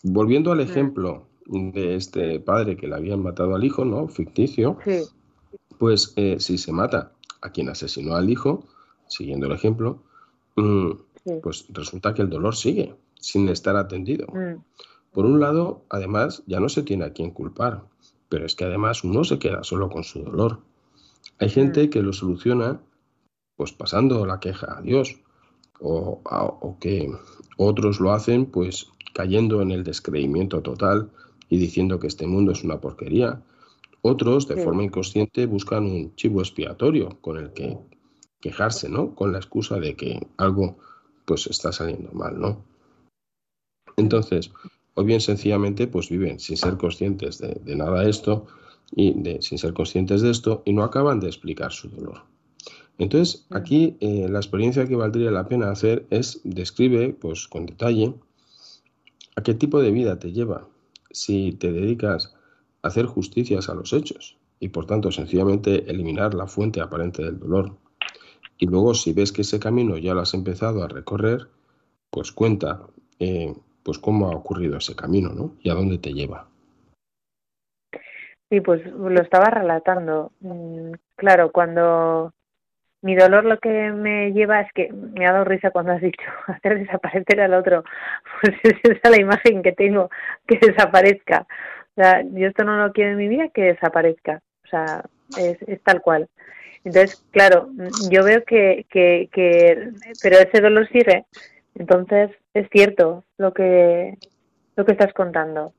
Volviendo 0.02 0.52
al 0.52 0.58
mm. 0.58 0.62
ejemplo 0.62 1.26
de 1.46 1.96
este 1.96 2.40
padre 2.40 2.76
que 2.76 2.86
le 2.86 2.94
habían 2.94 3.22
matado 3.22 3.54
al 3.54 3.64
hijo, 3.64 3.84
¿no? 3.84 4.08
Ficticio, 4.08 4.78
pues 5.78 6.12
eh, 6.16 6.36
si 6.40 6.58
se 6.58 6.72
mata 6.72 7.12
a 7.40 7.50
quien 7.50 7.68
asesinó 7.68 8.14
al 8.14 8.28
hijo, 8.28 8.66
siguiendo 9.08 9.46
el 9.46 9.52
ejemplo, 9.52 10.02
mm, 10.56 10.90
pues 11.42 11.66
resulta 11.70 12.14
que 12.14 12.22
el 12.22 12.30
dolor 12.30 12.54
sigue 12.54 12.94
sin 13.18 13.48
estar 13.48 13.76
atendido. 13.76 14.26
Mm. 14.28 14.62
Por 15.12 15.24
un 15.24 15.40
lado, 15.40 15.84
además, 15.88 16.42
ya 16.46 16.60
no 16.60 16.68
se 16.68 16.82
tiene 16.82 17.06
a 17.06 17.12
quién 17.12 17.30
culpar, 17.30 17.82
pero 18.28 18.44
es 18.44 18.54
que 18.54 18.64
además 18.64 19.04
uno 19.04 19.24
se 19.24 19.38
queda 19.38 19.64
solo 19.64 19.88
con 19.88 20.04
su 20.04 20.22
dolor. 20.22 20.60
Hay 21.38 21.48
gente 21.48 21.88
que 21.88 22.02
lo 22.02 22.12
soluciona 22.12 22.80
pues 23.56 23.72
pasando 23.72 24.24
la 24.24 24.38
queja 24.38 24.78
a 24.78 24.82
Dios 24.82 25.18
o, 25.80 26.20
o 26.24 26.78
que 26.78 27.10
otros 27.56 27.98
lo 27.98 28.12
hacen 28.12 28.46
pues 28.46 28.88
cayendo 29.18 29.60
en 29.62 29.72
el 29.72 29.82
descreimiento 29.82 30.62
total 30.62 31.10
y 31.48 31.56
diciendo 31.56 31.98
que 31.98 32.06
este 32.06 32.28
mundo 32.28 32.52
es 32.52 32.62
una 32.62 32.80
porquería 32.80 33.42
otros, 34.00 34.46
de 34.46 34.62
forma 34.62 34.84
inconsciente, 34.84 35.46
buscan 35.46 35.86
un 35.86 36.14
chivo 36.14 36.40
expiatorio 36.40 37.18
con 37.20 37.36
el 37.36 37.52
que 37.52 37.76
quejarse, 38.40 38.88
¿no? 38.88 39.16
Con 39.16 39.32
la 39.32 39.38
excusa 39.38 39.80
de 39.80 39.96
que 39.96 40.24
algo 40.36 40.78
pues 41.24 41.48
está 41.48 41.72
saliendo 41.72 42.12
mal, 42.12 42.38
¿no? 42.38 42.64
Entonces, 43.96 44.52
o 44.94 45.02
bien 45.02 45.20
sencillamente 45.20 45.88
pues 45.88 46.08
viven 46.10 46.38
sin 46.38 46.56
ser 46.56 46.76
conscientes 46.76 47.38
de, 47.38 47.74
nada 47.74 48.02
de 48.02 48.10
esto 48.10 48.46
y 48.94 49.20
de, 49.20 49.42
sin 49.42 49.58
ser 49.58 49.72
conscientes 49.72 50.22
de 50.22 50.30
esto 50.30 50.62
y 50.64 50.72
no 50.74 50.84
acaban 50.84 51.18
de 51.18 51.26
explicar 51.26 51.72
su 51.72 51.88
dolor. 51.88 52.22
Entonces, 52.98 53.46
aquí 53.50 53.96
eh, 53.98 54.28
la 54.30 54.38
experiencia 54.38 54.86
que 54.86 54.94
valdría 54.94 55.32
la 55.32 55.48
pena 55.48 55.72
hacer 55.72 56.06
es 56.10 56.40
describe 56.44 57.16
pues 57.20 57.48
con 57.48 57.66
detalle 57.66 58.14
a 59.38 59.42
qué 59.42 59.54
tipo 59.54 59.80
de 59.80 59.92
vida 59.92 60.18
te 60.18 60.32
lleva. 60.32 60.66
Si 61.12 61.52
te 61.52 61.72
dedicas 61.72 62.34
hacer 62.82 63.06
justicias 63.06 63.68
a 63.68 63.74
los 63.74 63.92
hechos 63.92 64.36
y 64.58 64.68
por 64.70 64.86
tanto 64.86 65.12
sencillamente 65.12 65.88
eliminar 65.88 66.34
la 66.34 66.48
fuente 66.48 66.80
aparente 66.80 67.22
del 67.22 67.38
dolor. 67.38 67.76
Y 68.58 68.66
luego 68.66 68.94
si 68.94 69.12
ves 69.12 69.30
que 69.30 69.42
ese 69.42 69.60
camino 69.60 69.96
ya 69.96 70.12
lo 70.14 70.22
has 70.22 70.34
empezado 70.34 70.82
a 70.82 70.88
recorrer, 70.88 71.46
pues 72.10 72.32
cuenta 72.32 72.80
eh, 73.20 73.54
pues 73.84 74.00
cómo 74.00 74.26
ha 74.26 74.34
ocurrido 74.34 74.76
ese 74.76 74.96
camino 74.96 75.32
¿no? 75.32 75.54
y 75.62 75.70
a 75.70 75.74
dónde 75.74 75.98
te 75.98 76.12
lleva. 76.12 76.48
Sí, 78.50 78.60
pues 78.60 78.84
lo 78.86 79.22
estaba 79.22 79.50
relatando. 79.50 80.32
Mm, 80.40 80.94
claro, 81.14 81.52
cuando 81.52 82.32
mi 83.02 83.14
dolor 83.14 83.44
lo 83.44 83.58
que 83.58 83.92
me 83.92 84.32
lleva 84.32 84.60
es 84.60 84.72
que 84.72 84.92
me 84.92 85.26
ha 85.26 85.32
dado 85.32 85.44
risa 85.44 85.70
cuando 85.70 85.92
has 85.92 86.00
dicho 86.00 86.24
hacer 86.46 86.78
desaparecer 86.78 87.40
al 87.40 87.54
otro. 87.54 87.84
Pues 88.40 88.54
esa 88.62 88.92
es 88.92 89.10
la 89.10 89.20
imagen 89.20 89.62
que 89.62 89.72
tengo, 89.72 90.10
que 90.46 90.58
desaparezca. 90.58 91.46
O 91.96 92.02
sea, 92.02 92.22
yo 92.22 92.46
esto 92.46 92.64
no 92.64 92.76
lo 92.76 92.92
quiero 92.92 93.12
en 93.12 93.16
mi 93.16 93.28
vida 93.28 93.48
que 93.48 93.62
desaparezca. 93.62 94.40
O 94.64 94.68
sea, 94.68 95.02
es, 95.36 95.60
es 95.62 95.82
tal 95.82 96.00
cual. 96.00 96.28
Entonces, 96.84 97.24
claro, 97.32 97.68
yo 98.10 98.24
veo 98.24 98.44
que, 98.44 98.86
que, 98.88 99.28
que, 99.32 99.90
pero 100.22 100.36
ese 100.38 100.60
dolor 100.60 100.88
sigue. 100.88 101.24
Entonces, 101.74 102.30
es 102.54 102.68
cierto 102.70 103.24
lo 103.36 103.52
que, 103.52 104.16
lo 104.76 104.84
que 104.84 104.92
estás 104.92 105.12
contando, 105.12 105.72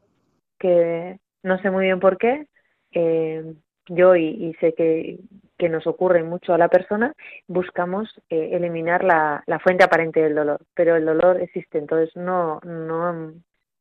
que 0.60 1.18
no 1.44 1.60
sé 1.62 1.72
muy 1.72 1.86
bien 1.86 2.00
por 2.00 2.18
qué, 2.18 2.48
eh, 2.92 3.54
yo 3.88 4.16
y, 4.16 4.28
y, 4.28 4.54
sé 4.56 4.74
que, 4.74 5.20
que 5.60 5.70
nos 5.70 5.86
ocurre 5.86 6.24
mucho 6.24 6.54
a 6.54 6.58
la 6.58 6.70
persona, 6.70 7.14
buscamos 7.48 8.20
eh, 8.30 8.52
eliminar 8.54 9.04
la, 9.04 9.44
la 9.46 9.60
fuente 9.60 9.84
aparente 9.84 10.22
del 10.22 10.34
dolor, 10.34 10.62
pero 10.74 10.96
el 10.96 11.06
dolor 11.06 11.42
existe, 11.42 11.78
entonces 11.78 12.16
no, 12.16 12.62
no, 12.64 13.34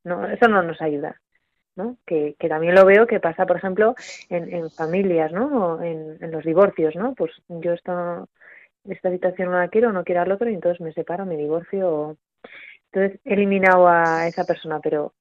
no, 0.04 0.28
eso 0.28 0.48
no 0.48 0.62
nos 0.62 0.82
ayuda. 0.82 1.20
Que, 2.04 2.34
también 2.48 2.74
lo 2.74 2.84
veo 2.84 3.06
que 3.06 3.20
pasa, 3.20 3.46
por 3.46 3.56
ejemplo, 3.56 3.94
en, 4.28 4.68
familias, 4.72 5.30
¿no? 5.30 5.80
En, 5.80 6.18
en, 6.20 6.32
los 6.32 6.44
divorcios, 6.44 6.96
¿no? 6.96 7.14
Pues 7.14 7.30
yo 7.46 7.72
esto, 7.72 8.28
esta 8.84 9.10
situación 9.12 9.52
no 9.52 9.58
la 9.58 9.68
quiero, 9.68 9.92
no 9.92 10.02
quiero 10.02 10.22
al 10.22 10.32
otro 10.32 10.50
y 10.50 10.54
entonces 10.54 10.80
me 10.80 10.92
separo, 10.92 11.24
me 11.24 11.36
divorcio. 11.36 12.16
Entonces 12.90 13.20
he 13.24 13.34
eliminado 13.34 13.86
a 13.86 14.26
esa 14.26 14.44
persona, 14.44 14.80
pero 14.80 15.12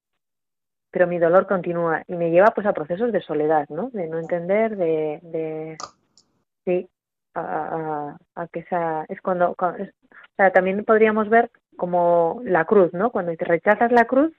pero 0.90 1.06
mi 1.06 1.20
dolor 1.20 1.46
continúa 1.46 2.04
y 2.08 2.16
me 2.16 2.32
lleva 2.32 2.48
pues 2.56 2.66
a 2.66 2.74
procesos 2.74 3.12
de 3.12 3.22
soledad, 3.22 3.68
¿no? 3.70 3.92
De 3.92 4.08
no 4.08 4.18
entender, 4.18 4.76
de, 4.78 5.20
de 5.22 5.78
sí, 6.68 6.90
a, 7.34 8.18
a, 8.36 8.48
que 8.50 8.60
esa 8.60 9.06
es 9.08 9.22
cuando, 9.22 9.56
o 9.58 9.76
sea, 10.36 10.52
también 10.52 10.84
podríamos 10.84 11.30
ver 11.30 11.50
como 11.78 12.42
la 12.44 12.66
cruz, 12.66 12.92
¿no? 12.94 13.12
Cuando 13.12 13.36
te 13.38 13.46
rechazas 13.46 13.92
la 13.92 14.06
cruz, 14.06 14.34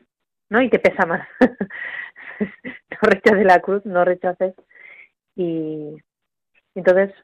¿no? 0.51 0.61
Y 0.61 0.69
te 0.69 0.79
pesa 0.79 1.07
más. 1.07 1.27
no 2.41 2.99
rechaces 3.01 3.47
la 3.47 3.61
cruz, 3.61 3.85
no 3.87 4.05
rechaces. 4.05 4.55
Y 5.37 5.97
entonces, 6.75 7.15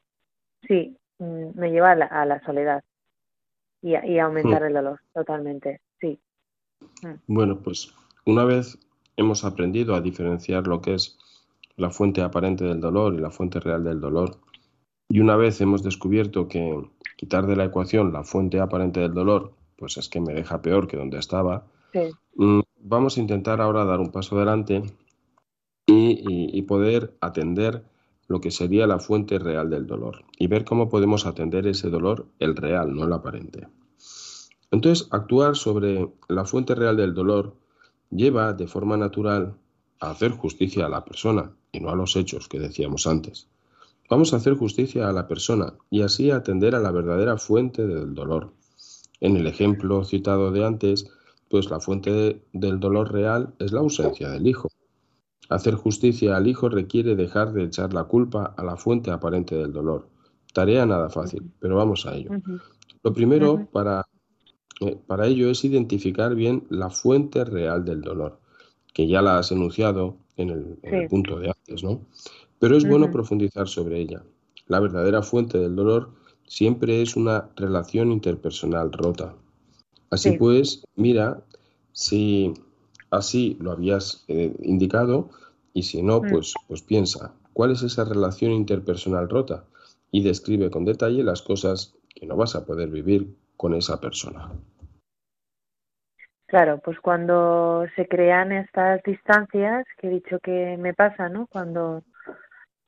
sí, 0.66 0.96
mm, 1.18 1.58
me 1.58 1.70
lleva 1.70 1.92
a 1.92 2.24
la, 2.24 2.40
soledad 2.46 2.82
y 3.82 3.94
a, 3.94 4.06
y 4.06 4.18
aumentar 4.18 4.62
mm. 4.62 4.66
el 4.66 4.72
dolor, 4.72 5.00
totalmente, 5.12 5.80
sí. 6.00 6.18
Mm. 7.02 7.14
Bueno, 7.26 7.60
pues 7.60 7.94
una 8.24 8.44
vez 8.44 8.78
hemos 9.16 9.44
aprendido 9.44 9.94
a 9.94 10.00
diferenciar 10.00 10.66
lo 10.66 10.80
que 10.80 10.94
es 10.94 11.18
la 11.76 11.90
fuente 11.90 12.22
aparente 12.22 12.64
del 12.64 12.80
dolor 12.80 13.14
y 13.14 13.18
la 13.18 13.30
fuente 13.30 13.60
real 13.60 13.84
del 13.84 14.00
dolor, 14.00 14.36
y 15.08 15.20
una 15.20 15.36
vez 15.36 15.60
hemos 15.60 15.82
descubierto 15.82 16.48
que 16.48 16.82
quitar 17.16 17.46
de 17.46 17.56
la 17.56 17.64
ecuación 17.64 18.12
la 18.12 18.24
fuente 18.24 18.60
aparente 18.60 19.00
del 19.00 19.14
dolor, 19.14 19.52
pues 19.76 19.96
es 19.96 20.08
que 20.08 20.20
me 20.20 20.34
deja 20.34 20.62
peor 20.62 20.86
que 20.86 20.96
donde 20.96 21.18
estaba, 21.18 21.66
vamos 22.80 23.16
a 23.16 23.20
intentar 23.20 23.60
ahora 23.60 23.84
dar 23.84 24.00
un 24.00 24.10
paso 24.10 24.36
adelante 24.36 24.82
y, 25.86 26.62
poder 26.62 27.14
atender 27.20 27.84
lo 28.26 28.40
que 28.40 28.50
sería 28.50 28.86
la 28.86 28.98
fuente 28.98 29.38
real 29.38 29.68
del 29.68 29.86
dolor 29.86 30.24
y 30.38 30.46
ver 30.46 30.64
cómo 30.64 30.88
podemos 30.88 31.26
atender 31.26 31.66
ese 31.66 31.90
dolor, 31.90 32.26
el 32.38 32.56
real, 32.56 32.94
no 32.94 33.04
el 33.04 33.12
aparente. 33.12 33.68
Entonces, 34.70 35.08
actuar 35.10 35.56
sobre 35.56 36.08
la 36.28 36.46
fuente 36.46 36.74
real 36.74 36.96
del 36.96 37.14
dolor 37.14 37.54
lleva 38.10 38.54
de 38.54 38.66
forma 38.66 38.96
natural 38.96 39.54
a 40.00 40.10
hacer 40.10 40.32
justicia 40.32 40.86
a 40.86 40.88
la 40.88 41.04
persona 41.04 41.52
y 41.70 41.80
no 41.80 41.90
a 41.90 41.96
los 41.96 42.16
hechos 42.16 42.48
que 42.48 42.58
decíamos 42.58 43.06
antes. 43.06 43.46
Vamos 44.10 44.32
a 44.32 44.36
hacer 44.36 44.54
justicia 44.54 45.08
a 45.08 45.12
la 45.12 45.26
persona 45.26 45.74
y 45.90 46.02
así 46.02 46.30
atender 46.30 46.74
a 46.74 46.80
la 46.80 46.90
verdadera 46.90 47.36
fuente 47.38 47.86
del 47.86 48.14
dolor. 48.14 48.52
En 49.20 49.36
el 49.36 49.46
ejemplo 49.46 50.04
citado 50.04 50.50
de 50.52 50.64
antes, 50.64 51.10
pues 51.48 51.70
la 51.70 51.80
fuente 51.80 52.42
del 52.52 52.80
dolor 52.80 53.12
real 53.12 53.54
es 53.58 53.72
la 53.72 53.80
ausencia 53.80 54.28
del 54.30 54.46
hijo. 54.46 54.68
Hacer 55.48 55.74
justicia 55.74 56.36
al 56.36 56.46
hijo 56.46 56.68
requiere 56.68 57.16
dejar 57.16 57.52
de 57.52 57.64
echar 57.64 57.94
la 57.94 58.04
culpa 58.04 58.54
a 58.56 58.62
la 58.64 58.76
fuente 58.76 59.10
aparente 59.10 59.54
del 59.54 59.72
dolor. 59.72 60.08
Tarea 60.52 60.86
nada 60.86 61.10
fácil, 61.10 61.50
pero 61.58 61.76
vamos 61.76 62.06
a 62.06 62.14
ello. 62.14 62.30
Lo 63.02 63.12
primero, 63.12 63.66
para 63.72 64.06
eh, 64.80 64.98
para 65.06 65.26
ello 65.26 65.50
es 65.50 65.64
identificar 65.64 66.34
bien 66.34 66.66
la 66.68 66.90
fuente 66.90 67.44
real 67.44 67.84
del 67.84 68.00
dolor, 68.00 68.40
que 68.92 69.06
ya 69.06 69.22
la 69.22 69.38
has 69.38 69.52
enunciado 69.52 70.16
en 70.36 70.50
el, 70.82 71.08
punto 71.08 71.38
de 71.38 71.50
antes, 71.50 71.84
¿no? 71.84 72.00
Pero 72.64 72.78
es 72.78 72.88
bueno 72.88 73.10
profundizar 73.10 73.68
sobre 73.68 73.98
ella. 73.98 74.22
La 74.68 74.80
verdadera 74.80 75.20
fuente 75.20 75.58
del 75.58 75.76
dolor 75.76 76.14
siempre 76.46 77.02
es 77.02 77.14
una 77.14 77.50
relación 77.56 78.10
interpersonal 78.10 78.90
rota. 78.90 79.34
Así 80.08 80.38
pues, 80.38 80.82
mira 80.96 81.42
si 81.92 82.54
así 83.10 83.58
lo 83.60 83.70
habías 83.70 84.24
eh, 84.28 84.56
indicado 84.62 85.28
y 85.74 85.82
si 85.82 86.02
no, 86.02 86.22
mm. 86.22 86.30
pues, 86.30 86.54
pues 86.66 86.80
piensa, 86.80 87.34
¿cuál 87.52 87.72
es 87.72 87.82
esa 87.82 88.06
relación 88.06 88.52
interpersonal 88.52 89.28
rota? 89.28 89.64
Y 90.10 90.22
describe 90.22 90.70
con 90.70 90.86
detalle 90.86 91.22
las 91.22 91.42
cosas 91.42 91.94
que 92.14 92.24
no 92.24 92.34
vas 92.34 92.56
a 92.56 92.64
poder 92.64 92.88
vivir 92.88 93.36
con 93.58 93.74
esa 93.74 94.00
persona. 94.00 94.50
Claro, 96.46 96.80
pues 96.82 96.98
cuando 96.98 97.84
se 97.94 98.08
crean 98.08 98.52
estas 98.52 99.02
distancias, 99.02 99.84
que 99.98 100.06
he 100.06 100.10
dicho 100.10 100.38
que 100.38 100.78
me 100.78 100.94
pasa, 100.94 101.28
¿no? 101.28 101.46
Cuando, 101.46 102.04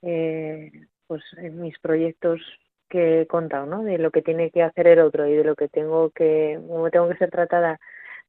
eh, 0.03 0.71
pues 1.07 1.23
en 1.39 1.61
mis 1.61 1.79
proyectos 1.79 2.41
que 2.89 3.23
he 3.23 3.27
contado, 3.27 3.67
¿no? 3.67 3.83
De 3.83 3.99
lo 3.99 4.11
que 4.11 4.23
tiene 4.23 4.51
que 4.51 4.63
hacer 4.63 4.87
el 4.87 5.01
otro 5.01 5.27
y 5.27 5.35
de 5.35 5.45
lo 5.45 5.57
que 5.57 5.69
tengo 5.69 6.11
que, 6.11 6.59
como 6.67 6.91
tengo 6.91 7.09
que 7.09 7.17
ser 7.17 7.31
tratada, 7.31 7.81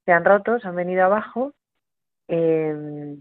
se 0.06 0.12
han 0.12 0.26
roto, 0.26 0.60
se 0.60 0.68
han 0.68 0.76
venido 0.76 1.04
abajo. 1.04 1.54
Eh, 2.28 3.18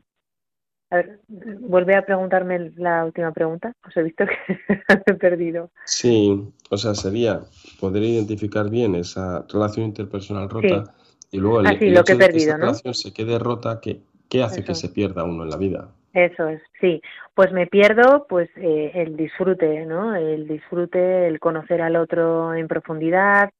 a 0.90 0.96
ver, 0.96 1.20
vuelve 1.28 1.96
a 1.96 2.06
preguntarme 2.06 2.70
la 2.76 3.04
última 3.04 3.32
pregunta. 3.32 3.72
Os 3.86 3.96
he 3.96 4.02
visto 4.02 4.24
que 4.24 4.58
he 5.06 5.14
perdido. 5.14 5.70
Sí, 5.84 6.48
o 6.70 6.76
sea, 6.76 6.94
sería 6.94 7.40
poder 7.80 8.04
identificar 8.04 8.70
bien 8.70 8.94
esa 8.94 9.44
relación 9.48 9.86
interpersonal 9.86 10.48
rota 10.48 10.94
y 11.30 11.38
luego 11.38 11.60
el, 11.60 11.66
ah, 11.66 11.72
lo 11.72 12.04
que, 12.04 12.12
he 12.12 12.16
perdido, 12.16 12.50
esa 12.50 12.56
relación 12.56 12.94
se 12.94 13.12
quede 13.12 13.38
rota, 13.38 13.80
¿qué, 13.80 14.00
qué 14.28 14.44
hace 14.44 14.62
que 14.62 14.74
se 14.74 14.88
pierda 14.88 15.24
uno 15.24 15.42
en 15.42 15.50
la 15.50 15.56
vida? 15.56 15.88
Eso 16.16 16.48
es, 16.48 16.62
sí. 16.80 17.02
Pues 17.34 17.52
me 17.52 17.66
pierdo 17.66 18.26
pues 18.26 18.48
eh, 18.56 18.90
el 18.94 19.18
disfrute, 19.18 19.84
¿no? 19.84 20.16
El 20.16 20.48
disfrute, 20.48 21.26
el 21.26 21.38
conocer 21.38 21.82
al 21.82 21.94
otro 21.94 22.54
en 22.54 22.68
profundidad, 22.68 23.50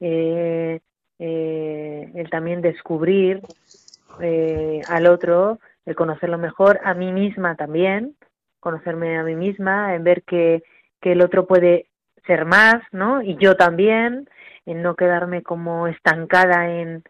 eh, 0.00 0.80
eh, 1.18 2.10
el 2.14 2.30
también 2.30 2.62
descubrir 2.62 3.42
al 4.88 5.06
otro 5.08 5.58
el 5.84 5.94
conocerlo 5.94 6.38
mejor, 6.38 6.80
a 6.84 6.94
mí 6.94 7.12
misma 7.12 7.54
también, 7.54 8.16
conocerme 8.60 9.18
a 9.18 9.22
mí 9.22 9.34
misma, 9.34 9.94
en 9.94 10.02
ver 10.02 10.22
que, 10.22 10.62
que 11.02 11.12
el 11.12 11.20
otro 11.20 11.46
puede 11.46 11.90
ser 12.26 12.46
más, 12.46 12.76
¿no? 12.92 13.20
Y 13.20 13.36
yo 13.36 13.56
también, 13.56 14.26
en 14.64 14.80
no 14.80 14.96
quedarme 14.96 15.42
como 15.42 15.86
estancada 15.86 16.80
en 16.80 17.04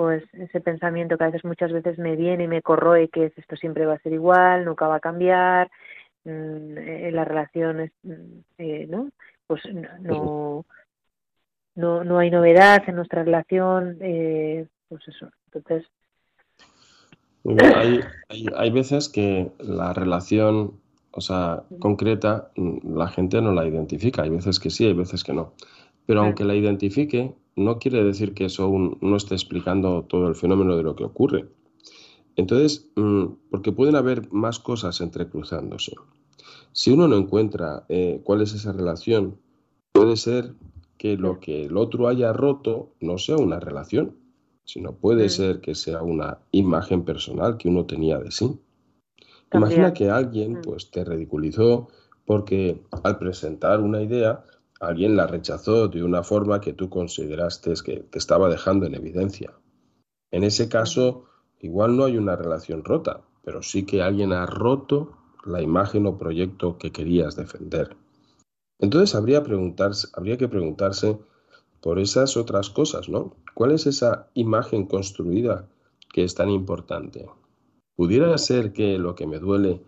pues 0.00 0.24
ese 0.32 0.62
pensamiento 0.62 1.18
que 1.18 1.24
a 1.24 1.26
veces 1.26 1.44
muchas 1.44 1.70
veces 1.72 1.98
me 1.98 2.16
viene 2.16 2.44
y 2.44 2.48
me 2.48 2.62
corroe 2.62 3.10
que 3.10 3.26
es, 3.26 3.36
esto 3.36 3.54
siempre 3.54 3.84
va 3.84 3.96
a 3.96 3.98
ser 3.98 4.14
igual, 4.14 4.64
nunca 4.64 4.88
va 4.88 4.94
a 4.96 5.00
cambiar, 5.00 5.70
mm, 6.24 6.78
en 6.78 7.14
las 7.14 7.28
relaciones, 7.28 7.92
mm, 8.02 8.38
eh, 8.56 8.86
¿no? 8.88 9.10
Pues 9.46 9.60
no, 10.00 10.64
no, 11.74 12.02
no 12.02 12.18
hay 12.18 12.30
novedad 12.30 12.82
en 12.86 12.96
nuestra 12.96 13.24
relación, 13.24 13.98
eh, 14.00 14.66
pues 14.88 15.06
eso. 15.06 15.28
Entonces, 15.52 15.86
hay, 17.74 18.00
hay, 18.56 18.70
veces 18.70 19.10
que 19.10 19.52
la 19.58 19.92
relación, 19.92 20.80
o 21.10 21.20
sea, 21.20 21.64
concreta, 21.78 22.52
mm, 22.56 22.96
la 22.96 23.08
gente 23.08 23.42
no 23.42 23.52
la 23.52 23.66
identifica. 23.66 24.22
Hay 24.22 24.30
veces 24.30 24.58
que 24.60 24.70
sí, 24.70 24.86
hay 24.86 24.94
veces 24.94 25.24
que 25.24 25.34
no. 25.34 25.52
Pero 26.06 26.22
aunque 26.22 26.44
la 26.44 26.54
identifique, 26.54 27.34
no 27.56 27.78
quiere 27.78 28.04
decir 28.04 28.34
que 28.34 28.46
eso 28.46 28.70
no 29.00 29.16
esté 29.16 29.34
explicando 29.34 30.04
todo 30.04 30.28
el 30.28 30.34
fenómeno 30.34 30.76
de 30.76 30.82
lo 30.82 30.96
que 30.96 31.04
ocurre. 31.04 31.48
Entonces, 32.36 32.90
mm, 32.96 33.26
porque 33.50 33.72
pueden 33.72 33.96
haber 33.96 34.32
más 34.32 34.58
cosas 34.58 35.00
entrecruzándose. 35.00 35.94
Si 36.72 36.90
uno 36.90 37.08
no 37.08 37.16
encuentra 37.16 37.84
eh, 37.88 38.20
cuál 38.24 38.42
es 38.42 38.54
esa 38.54 38.72
relación, 38.72 39.36
puede 39.92 40.16
ser 40.16 40.54
que 40.96 41.16
lo 41.16 41.40
que 41.40 41.64
el 41.64 41.76
otro 41.76 42.08
haya 42.08 42.32
roto 42.32 42.90
no 43.00 43.18
sea 43.18 43.36
una 43.36 43.58
relación, 43.58 44.16
sino 44.64 44.92
puede 44.92 45.26
mm. 45.26 45.30
ser 45.30 45.60
que 45.60 45.74
sea 45.74 46.02
una 46.02 46.38
imagen 46.52 47.04
personal 47.04 47.56
que 47.56 47.68
uno 47.68 47.86
tenía 47.86 48.18
de 48.18 48.30
sí. 48.30 48.58
Imagina 49.52 49.92
que 49.92 50.10
alguien 50.10 50.58
mm. 50.58 50.62
pues 50.62 50.90
te 50.90 51.04
ridiculizó 51.04 51.88
porque 52.24 52.80
al 53.02 53.18
presentar 53.18 53.80
una 53.80 54.00
idea 54.00 54.44
alguien 54.80 55.14
la 55.14 55.26
rechazó 55.26 55.88
de 55.88 56.02
una 56.02 56.22
forma 56.22 56.60
que 56.60 56.72
tú 56.72 56.88
consideraste 56.88 57.74
que 57.84 58.00
te 58.00 58.18
estaba 58.18 58.48
dejando 58.48 58.86
en 58.86 58.94
evidencia. 58.94 59.52
En 60.30 60.42
ese 60.42 60.68
caso, 60.68 61.26
igual 61.60 61.96
no 61.96 62.04
hay 62.04 62.16
una 62.16 62.34
relación 62.34 62.82
rota, 62.82 63.20
pero 63.44 63.62
sí 63.62 63.84
que 63.84 64.02
alguien 64.02 64.32
ha 64.32 64.46
roto 64.46 65.16
la 65.44 65.62
imagen 65.62 66.06
o 66.06 66.18
proyecto 66.18 66.78
que 66.78 66.92
querías 66.92 67.36
defender. 67.36 67.96
Entonces 68.78 69.14
habría, 69.14 69.42
habría 70.14 70.38
que 70.38 70.48
preguntarse 70.48 71.18
por 71.82 71.98
esas 71.98 72.36
otras 72.36 72.70
cosas, 72.70 73.08
¿no? 73.08 73.36
¿Cuál 73.54 73.72
es 73.72 73.86
esa 73.86 74.28
imagen 74.34 74.86
construida 74.86 75.68
que 76.12 76.24
es 76.24 76.34
tan 76.34 76.50
importante? 76.50 77.28
Pudiera 77.96 78.36
ser 78.38 78.72
que 78.72 78.98
lo 78.98 79.14
que 79.14 79.26
me 79.26 79.38
duele 79.38 79.82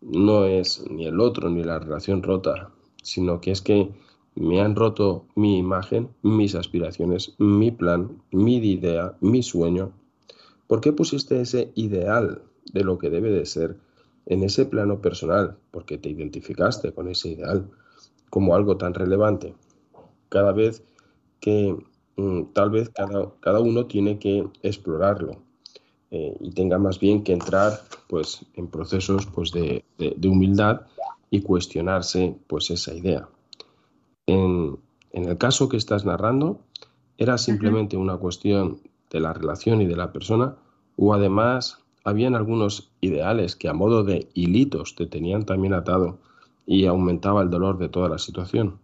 no 0.00 0.44
es 0.44 0.82
ni 0.90 1.06
el 1.06 1.20
otro 1.20 1.50
ni 1.50 1.62
la 1.62 1.78
relación 1.78 2.22
rota, 2.22 2.70
sino 3.02 3.40
que 3.40 3.50
es 3.50 3.60
que 3.60 3.92
me 4.38 4.60
han 4.60 4.76
roto 4.76 5.26
mi 5.34 5.58
imagen, 5.58 6.10
mis 6.22 6.54
aspiraciones, 6.54 7.34
mi 7.38 7.70
plan, 7.70 8.22
mi 8.30 8.56
idea, 8.56 9.16
mi 9.20 9.42
sueño. 9.42 9.92
¿Por 10.66 10.80
qué 10.80 10.92
pusiste 10.92 11.40
ese 11.40 11.72
ideal 11.74 12.42
de 12.72 12.84
lo 12.84 12.98
que 12.98 13.10
debe 13.10 13.30
de 13.30 13.46
ser 13.46 13.76
en 14.26 14.44
ese 14.44 14.66
plano 14.66 15.00
personal? 15.00 15.56
Porque 15.70 15.98
te 15.98 16.10
identificaste 16.10 16.92
con 16.92 17.08
ese 17.08 17.30
ideal 17.30 17.68
como 18.30 18.54
algo 18.54 18.76
tan 18.76 18.94
relevante. 18.94 19.54
Cada 20.28 20.52
vez 20.52 20.84
que 21.40 21.76
mm, 22.16 22.52
tal 22.52 22.70
vez 22.70 22.90
cada, 22.90 23.32
cada, 23.40 23.60
uno 23.60 23.86
tiene 23.86 24.18
que 24.18 24.46
explorarlo 24.62 25.42
eh, 26.10 26.36
y 26.40 26.50
tenga 26.52 26.78
más 26.78 27.00
bien 27.00 27.24
que 27.24 27.32
entrar 27.32 27.80
pues, 28.08 28.44
en 28.54 28.68
procesos 28.68 29.26
pues, 29.26 29.50
de, 29.50 29.84
de, 29.98 30.28
humildad 30.28 30.82
y 31.30 31.40
cuestionarse 31.40 32.36
pues, 32.46 32.70
esa 32.70 32.94
idea. 32.94 33.28
En, 34.28 34.78
en, 35.12 35.28
el 35.28 35.38
caso 35.38 35.68
que 35.68 35.76
estás 35.76 36.04
narrando, 36.04 36.60
¿era 37.16 37.38
simplemente 37.38 37.96
una 37.96 38.16
cuestión 38.18 38.78
de 39.10 39.20
la 39.20 39.32
relación 39.32 39.80
y 39.80 39.86
de 39.86 39.96
la 39.96 40.12
persona 40.12 40.54
o 40.96 41.14
además 41.14 41.84
habían 42.04 42.34
algunos 42.34 42.92
ideales 43.00 43.56
que 43.56 43.68
a 43.68 43.72
modo 43.72 44.04
de 44.04 44.28
hilitos 44.34 44.94
te 44.94 45.06
tenían 45.06 45.44
también 45.44 45.74
atado 45.74 46.18
y 46.66 46.86
aumentaba 46.86 47.42
el 47.42 47.50
dolor 47.50 47.78
de 47.78 47.88
toda 47.88 48.08
la 48.08 48.18
situación? 48.18 48.78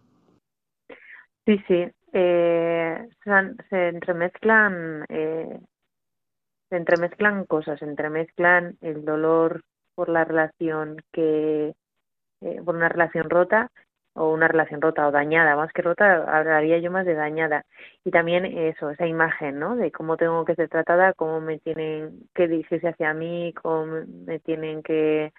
Sí, 1.45 1.59
sí, 1.69 1.85
eh, 2.13 3.09
se, 3.69 3.89
entremezclan 3.89 5.05
eh, 5.09 5.61
se 6.71 6.77
entremezclan 6.77 7.45
cosas, 7.45 7.79
se 7.79 7.85
entremezclan 7.85 8.79
el 8.81 9.05
dolor 9.05 9.63
por 9.95 10.09
la 10.09 10.25
relación 10.25 10.97
que 11.13 11.75
eh, 12.41 12.63
por 12.65 12.77
una 12.77 12.89
relación 12.89 13.29
rota 13.29 13.71
o 14.15 14.33
una 14.33 14.49
relación 14.49 14.81
rota 14.81 15.07
o 15.09 15.13
dañada, 15.13 15.57
más 15.57 15.73
que 15.73 15.83
rota, 15.83 16.25
hablaría 16.39 16.79
yo 16.79 16.91
más 16.91 17.07
de 17.07 17.15
dañada. 17.15 17.65
Y 18.05 18.11
también 18.11 18.45
eso, 18.47 18.91
esa 18.91 19.07
imagen, 19.07 19.59
¿no? 19.59 19.77
De 19.77 19.91
cómo 19.93 20.17
tengo 20.17 20.45
que 20.45 20.55
ser 20.55 20.69
tratada, 20.69 21.13
cómo 21.15 21.41
me 21.41 21.59
tienen 21.59 22.29
que 22.35 22.49
dirigirse 22.49 22.89
hacia 22.89 23.15
mí, 23.15 23.53
cómo 23.63 23.87
me 24.27 24.39
tienen 24.41 24.83
que, 24.83 25.33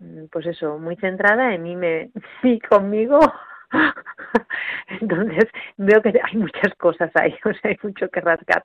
mm, 0.00 0.26
pues 0.32 0.46
eso, 0.46 0.78
muy 0.78 0.96
centrada 0.96 1.54
en 1.54 1.62
mí, 1.62 1.76
me, 1.76 2.10
y 2.44 2.60
conmigo, 2.60 3.20
Entonces 5.00 5.44
veo 5.76 6.02
que 6.02 6.12
hay 6.22 6.36
muchas 6.36 6.74
cosas 6.76 7.10
ahí, 7.14 7.34
o 7.44 7.52
sea, 7.52 7.70
hay 7.70 7.78
mucho 7.82 8.08
que 8.08 8.20
rascar. 8.20 8.62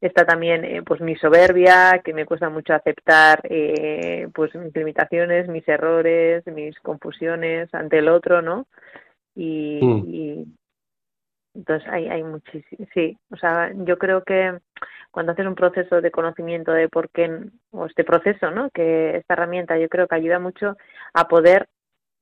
Está 0.00 0.24
también 0.24 0.64
eh, 0.64 0.82
pues 0.82 1.00
mi 1.00 1.16
soberbia, 1.16 2.00
que 2.04 2.14
me 2.14 2.26
cuesta 2.26 2.48
mucho 2.48 2.74
aceptar 2.74 3.40
eh, 3.44 4.28
pues 4.34 4.54
mis 4.54 4.74
limitaciones, 4.74 5.48
mis 5.48 5.66
errores, 5.68 6.46
mis 6.46 6.78
confusiones 6.80 7.72
ante 7.74 7.98
el 7.98 8.08
otro, 8.08 8.42
¿no? 8.42 8.66
Y, 9.34 9.80
mm. 9.82 10.56
entonces 11.54 11.88
hay, 11.88 12.08
hay 12.08 12.22
muchísimo, 12.22 12.86
sí, 12.92 13.16
o 13.30 13.36
sea, 13.36 13.72
yo 13.74 13.96
creo 13.96 14.24
que 14.24 14.58
cuando 15.10 15.32
haces 15.32 15.46
un 15.46 15.54
proceso 15.54 16.00
de 16.00 16.10
conocimiento 16.10 16.72
de 16.72 16.88
por 16.88 17.10
qué, 17.10 17.30
o 17.70 17.86
este 17.86 18.04
proceso, 18.04 18.50
¿no? 18.50 18.70
Que 18.70 19.16
esta 19.16 19.34
herramienta 19.34 19.78
yo 19.78 19.88
creo 19.88 20.06
que 20.06 20.14
ayuda 20.14 20.38
mucho 20.38 20.76
a 21.14 21.28
poder 21.28 21.68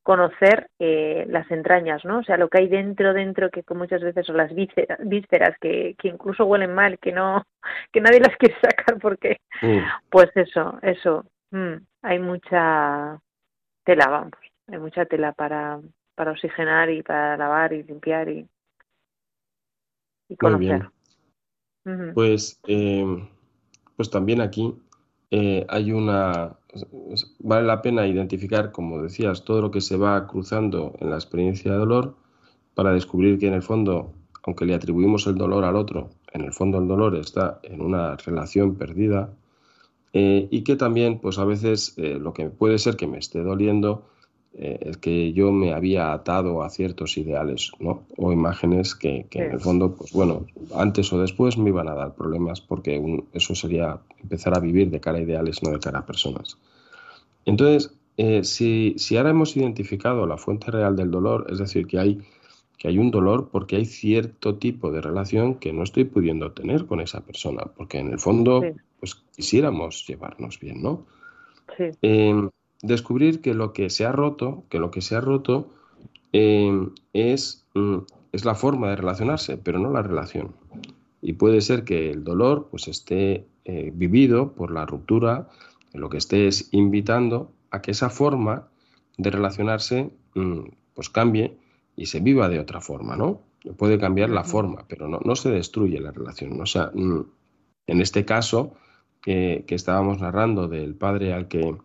conocer 0.09 0.71
eh, 0.79 1.27
las 1.29 1.51
entrañas, 1.51 2.03
¿no? 2.07 2.21
O 2.21 2.23
sea, 2.23 2.39
lo 2.39 2.49
que 2.49 2.57
hay 2.57 2.69
dentro, 2.69 3.13
dentro, 3.13 3.51
que 3.51 3.63
muchas 3.75 4.01
veces 4.01 4.25
son 4.25 4.39
las 4.39 4.55
vísceras, 4.55 4.99
vísceras 5.05 5.55
que, 5.61 5.97
que 5.99 6.09
incluso 6.09 6.47
huelen 6.47 6.75
mal, 6.75 6.99
que 6.99 7.13
no, 7.13 7.45
que 7.93 8.01
nadie 8.01 8.19
las 8.19 8.35
quiere 8.39 8.55
sacar 8.59 8.99
porque, 9.03 9.43
mm. 9.61 9.81
pues 10.09 10.31
eso, 10.35 10.79
eso, 10.81 11.27
mm, 11.51 11.75
hay 12.01 12.19
mucha 12.21 13.21
tela, 13.85 14.09
vamos, 14.09 14.33
hay 14.69 14.79
mucha 14.79 15.05
tela 15.05 15.33
para, 15.33 15.79
para 16.15 16.31
oxigenar 16.31 16.89
y 16.89 17.03
para 17.03 17.37
lavar 17.37 17.75
y 17.75 17.83
limpiar 17.83 18.31
y, 18.31 18.49
y 20.31 20.37
conocer. 20.37 20.89
Pues, 22.15 22.63
eh, 22.67 23.29
pues 23.95 24.09
también 24.09 24.41
aquí 24.41 24.75
eh, 25.31 25.67
hay 25.69 25.93
una... 25.93 26.58
Vale 27.39 27.67
la 27.67 27.81
pena 27.81 28.07
identificar, 28.07 28.73
como 28.73 29.03
decías, 29.03 29.45
todo 29.45 29.63
lo 29.63 29.71
que 29.71 29.81
se 29.81 29.97
va 29.97 30.27
cruzando 30.27 30.95
en 31.01 31.11
la 31.11 31.17
experiencia 31.17 31.73
de 31.73 31.79
dolor 31.79 32.15
para 32.75 32.93
descubrir 32.93 33.39
que 33.39 33.49
en 33.49 33.55
el 33.55 33.63
fondo, 33.63 34.13
aunque 34.45 34.67
le 34.67 34.75
atribuimos 34.75 35.27
el 35.27 35.37
dolor 35.37 35.65
al 35.65 35.77
otro, 35.77 36.11
en 36.33 36.43
el 36.43 36.53
fondo 36.53 36.79
el 36.79 36.87
dolor 36.87 37.17
está 37.17 37.59
en 37.63 37.81
una 37.81 38.17
relación 38.17 38.77
perdida 38.77 39.31
eh, 40.13 40.47
y 40.51 40.63
que 40.63 40.77
también, 40.77 41.19
pues 41.19 41.39
a 41.39 41.45
veces 41.45 41.95
lo 41.97 42.33
que 42.35 42.51
puede 42.51 42.79
ser 42.79 42.97
que 42.97 43.07
me 43.07 43.19
esté 43.19 43.43
doliendo 43.43 44.05
eh, 44.55 44.79
es 44.81 44.97
que 44.97 45.33
yo 45.33 45.53
me 45.53 45.73
había 45.73 46.13
atado 46.13 46.63
a 46.63 46.71
ciertos 46.71 47.17
ideales 47.17 47.71
¿no? 47.79 48.03
o 48.17 48.33
imágenes 48.33 48.95
que, 48.95 49.27
en 49.31 49.53
el 49.53 49.61
fondo, 49.61 49.95
pues 49.95 50.13
bueno, 50.13 50.47
antes 50.75 51.13
o 51.13 51.21
después 51.21 51.57
me 51.59 51.71
iban 51.71 51.89
a 51.89 51.95
dar 51.95 52.15
problemas 52.15 52.61
porque 52.61 53.01
eso 53.33 53.55
sería 53.55 53.99
empezar 54.23 54.57
a 54.57 54.61
vivir 54.61 54.91
de 54.91 55.01
cara 55.01 55.19
a 55.19 55.23
ideales, 55.23 55.63
no 55.63 55.71
de 55.71 55.79
cara 55.79 56.01
a 56.01 56.07
personas. 56.07 56.59
Entonces, 57.45 57.95
eh, 58.17 58.43
si, 58.43 58.95
si, 58.99 59.17
ahora 59.17 59.31
hemos 59.31 59.57
identificado 59.57 60.27
la 60.27 60.37
fuente 60.37 60.71
real 60.71 60.97
del 60.97 61.11
dolor, 61.11 61.47
es 61.51 61.59
decir, 61.59 61.87
que 61.87 61.99
hay, 62.01 62.21
que 62.79 62.89
hay 62.89 62.99
un 62.99 63.13
dolor 63.13 63.51
porque 63.53 63.77
hay 63.77 63.85
cierto 63.85 64.57
tipo 64.57 64.91
de 64.91 65.01
relación 65.01 65.55
que 65.55 65.73
no 65.73 65.85
estoy 65.85 66.05
pudiendo 66.05 66.51
tener 66.51 66.87
con 66.87 67.01
esa 67.01 67.21
persona, 67.21 67.63
porque 67.77 67.99
en 67.99 68.11
el 68.11 68.19
fondo, 68.19 68.63
pues 68.99 69.15
quisiéramos 69.37 70.05
llevarnos 70.07 70.59
bien, 70.59 70.83
¿no? 70.83 71.07
Sí. 71.77 71.85
Em, 72.03 72.51
descubrir 72.83 73.41
que 73.41 73.55
lo 73.55 73.73
que 73.73 73.91
se 73.91 74.05
ha 74.05 74.13
roto, 74.13 74.65
que 74.69 74.79
lo 74.79 74.91
que 74.91 75.01
se 75.01 75.17
ha 75.17 75.21
roto 75.21 75.71
eh, 76.33 76.89
es, 77.13 77.67
mm, 77.75 77.99
es 78.33 78.45
la 78.45 78.55
forma 78.55 78.91
de 78.91 78.97
relacionarse, 78.97 79.57
pero 79.57 79.79
no 79.79 79.91
la 79.91 80.03
relación. 80.03 80.55
Y 81.21 81.35
puede 81.35 81.61
ser 81.61 81.85
que 81.85 82.11
el 82.11 82.23
dolor 82.23 82.69
pues 82.71 82.89
esté 82.89 83.47
eh, 83.65 83.91
vivido 83.95 84.53
por 84.53 84.71
la 84.71 84.87
ruptura, 84.87 85.49
lo 85.93 86.09
que 86.11 86.19
estés 86.19 86.69
invitando 86.73 87.51
a 87.71 87.83
que 87.83 87.91
esa 87.91 88.11
forma 88.11 88.69
de 89.17 89.31
relacionarse 89.31 90.11
mm, 90.35 90.61
pues 90.95 91.09
cambie 91.09 91.57
y 91.97 92.07
se 92.07 92.21
viva 92.21 92.49
de 92.49 92.61
otra 92.61 92.81
forma, 92.81 93.17
¿no? 93.17 93.41
Puede 93.77 93.99
cambiar 93.99 94.31
la 94.31 94.45
forma, 94.45 94.85
pero 94.89 95.09
no, 95.09 95.19
no 95.25 95.35
se 95.35 95.51
destruye 95.51 96.01
la 96.01 96.13
relación. 96.13 96.61
O 96.61 96.67
sea, 96.67 96.93
mm, 96.95 97.21
en 97.89 98.01
este 98.01 98.25
caso 98.25 98.75
que 99.21 99.65
estábamos 99.69 100.21
narrando 100.21 100.69
del 100.69 100.95
padre 100.95 101.35
al 101.35 101.49
que 101.49 101.77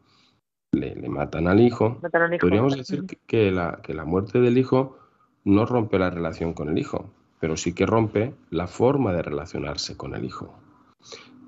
le, 0.73 0.95
matan 1.09 1.47
al 1.47 1.61
hijo, 1.61 1.99
podríamos 2.41 2.75
decir 2.75 3.05
que, 3.27 3.51
la, 3.51 3.79
que 3.83 3.93
la 3.93 4.05
muerte 4.05 4.39
del 4.39 4.57
hijo 4.57 4.97
no 5.45 5.65
rompe 5.65 5.99
la 5.99 6.09
relación 6.09 6.53
con 6.53 6.69
el 6.69 6.77
hijo, 6.77 7.09
pero 7.39 7.57
sí 7.57 7.73
que 7.73 7.85
rompe 7.85 8.33
la 8.49 8.67
forma 8.67 9.13
de 9.13 9.21
relacionarse 9.21 9.95
con 9.97 10.15
el 10.15 10.25
hijo. 10.25 10.53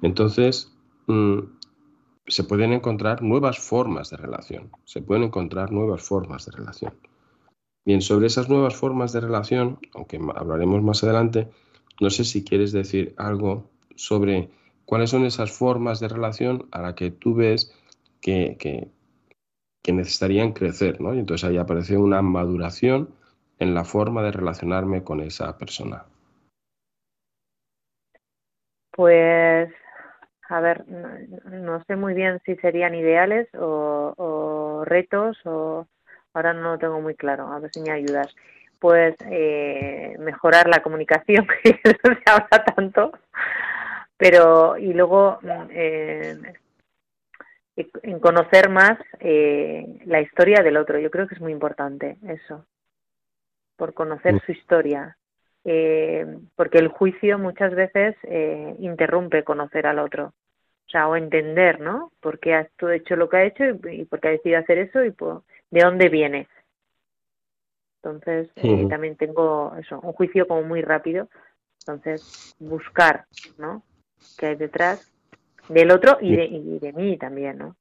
Entonces, 0.02 0.72
mm, 1.08 1.40
se 2.28 2.44
pueden 2.44 2.74
encontrar 2.74 3.22
nuevas 3.22 3.60
formas 3.60 4.10
de 4.10 4.18
relación, 4.18 4.72
se 4.84 5.02
pueden 5.02 5.24
encontrar 5.24 5.72
nuevas 5.72 6.02
formas 6.02 6.46
de 6.46 6.52
relación. 6.52 6.94
Bien, 7.86 8.02
sobre 8.02 8.28
esas 8.28 8.50
nuevas 8.50 8.76
formas 8.76 9.14
de 9.14 9.22
relación, 9.22 9.80
aunque 9.94 10.20
hablaremos 10.36 10.82
más 10.82 11.04
adelante, 11.04 11.50
no 12.02 12.10
sé 12.10 12.24
si 12.24 12.44
quieres 12.44 12.72
decir 12.72 13.14
algo 13.18 13.70
sobre 13.96 14.50
cuáles 14.86 15.12
son 15.12 15.26
esas 15.26 15.52
formas 15.52 16.00
de 16.00 16.08
relación 16.08 16.68
a 16.72 16.82
la 16.82 16.96
que 16.96 17.12
tú 17.12 17.36
ves 17.36 17.74
que, 18.22 18.58
que 18.60 18.90
necesitarían 19.92 20.54
crecer, 20.54 21.02
¿no? 21.02 21.14
Y 21.14 21.20
entonces 21.20 21.50
ahí 21.50 21.58
aparece 21.58 21.98
una 21.98 22.22
maduración 22.22 23.10
en 23.60 23.74
la 23.74 23.86
forma 23.86 24.24
de 24.24 24.32
relacionarme 24.32 25.04
con 25.04 25.22
esa 25.22 25.58
persona. 25.58 26.04
Pues, 28.92 29.70
a 30.50 30.60
ver, 30.62 30.86
no, 30.88 31.84
sé 31.86 31.96
muy 31.96 32.14
bien 32.14 32.40
si 32.46 32.56
serían 32.56 32.96
ideales 32.96 33.48
o, 33.58 34.84
retos 34.86 35.38
o 35.46 35.88
ahora 36.34 36.54
no 36.54 36.74
lo 36.74 36.78
tengo 36.78 37.02
muy 37.02 37.16
claro, 37.16 37.52
a 37.52 37.60
ver 37.60 37.72
si 37.74 37.82
me 37.82 37.92
ayudas. 37.92 38.34
Pues 38.80 39.16
eh, 39.32 40.16
mejorar 40.20 40.68
la 40.68 40.82
comunicación, 40.82 41.48
que 41.64 41.80
no 42.04 42.16
se 42.16 42.24
habla 42.26 42.64
tanto, 42.76 43.12
pero 44.18 44.78
y 44.78 44.94
luego 44.94 45.40
eh, 45.70 46.38
en 47.76 48.20
conocer 48.20 48.70
más 48.70 48.98
eh, 49.20 50.00
la 50.06 50.22
historia 50.22 50.64
del 50.64 50.78
otro. 50.78 51.00
Yo 51.00 51.12
creo 51.12 51.28
que 51.28 51.36
es 51.36 51.42
muy 51.42 51.52
importante 51.52 52.18
eso, 52.28 52.66
por 53.76 53.94
conocer 53.94 54.42
su 54.46 54.52
historia. 54.52 55.18
Eh, 55.68 56.26
porque 56.56 56.78
el 56.78 56.90
juicio 56.90 57.40
muchas 57.40 57.74
veces 57.74 58.16
eh, 58.24 58.76
interrumpe 58.80 59.44
conocer 59.44 59.88
al 59.88 60.00
otro. 60.00 60.34
O 60.88 60.90
sea, 60.90 61.08
o 61.08 61.16
entender, 61.16 61.80
¿no? 61.80 62.12
Por 62.22 62.40
qué 62.40 62.54
ha 62.54 62.70
hecho 62.94 63.16
lo 63.16 63.28
que 63.28 63.38
ha 63.38 63.44
hecho 63.46 63.64
y, 63.90 64.06
por 64.06 64.20
qué 64.20 64.28
ha 64.28 64.32
decidido 64.32 64.60
hacer 64.60 64.78
eso 64.78 65.04
y 65.04 65.10
de 65.72 65.82
dónde 65.82 66.10
viene. 66.10 66.48
Entonces, 68.04 68.54
también 68.88 69.16
tengo 69.16 69.76
eso, 69.80 70.00
un 70.00 70.14
juicio 70.14 70.48
como 70.48 70.62
muy 70.62 70.84
rápido. 70.84 71.28
Entonces, 71.80 72.56
buscar, 72.60 73.26
¿no? 73.58 73.82
¿Qué 74.38 74.46
hay 74.46 74.56
detrás? 74.56 75.15
Del 75.70 75.92
otro 75.92 76.18
y 76.22 76.36
de, 76.36 76.46
y 76.46 76.80
de 76.80 76.94
mí 76.94 77.18
también, 77.18 77.58
¿no? 77.58 77.76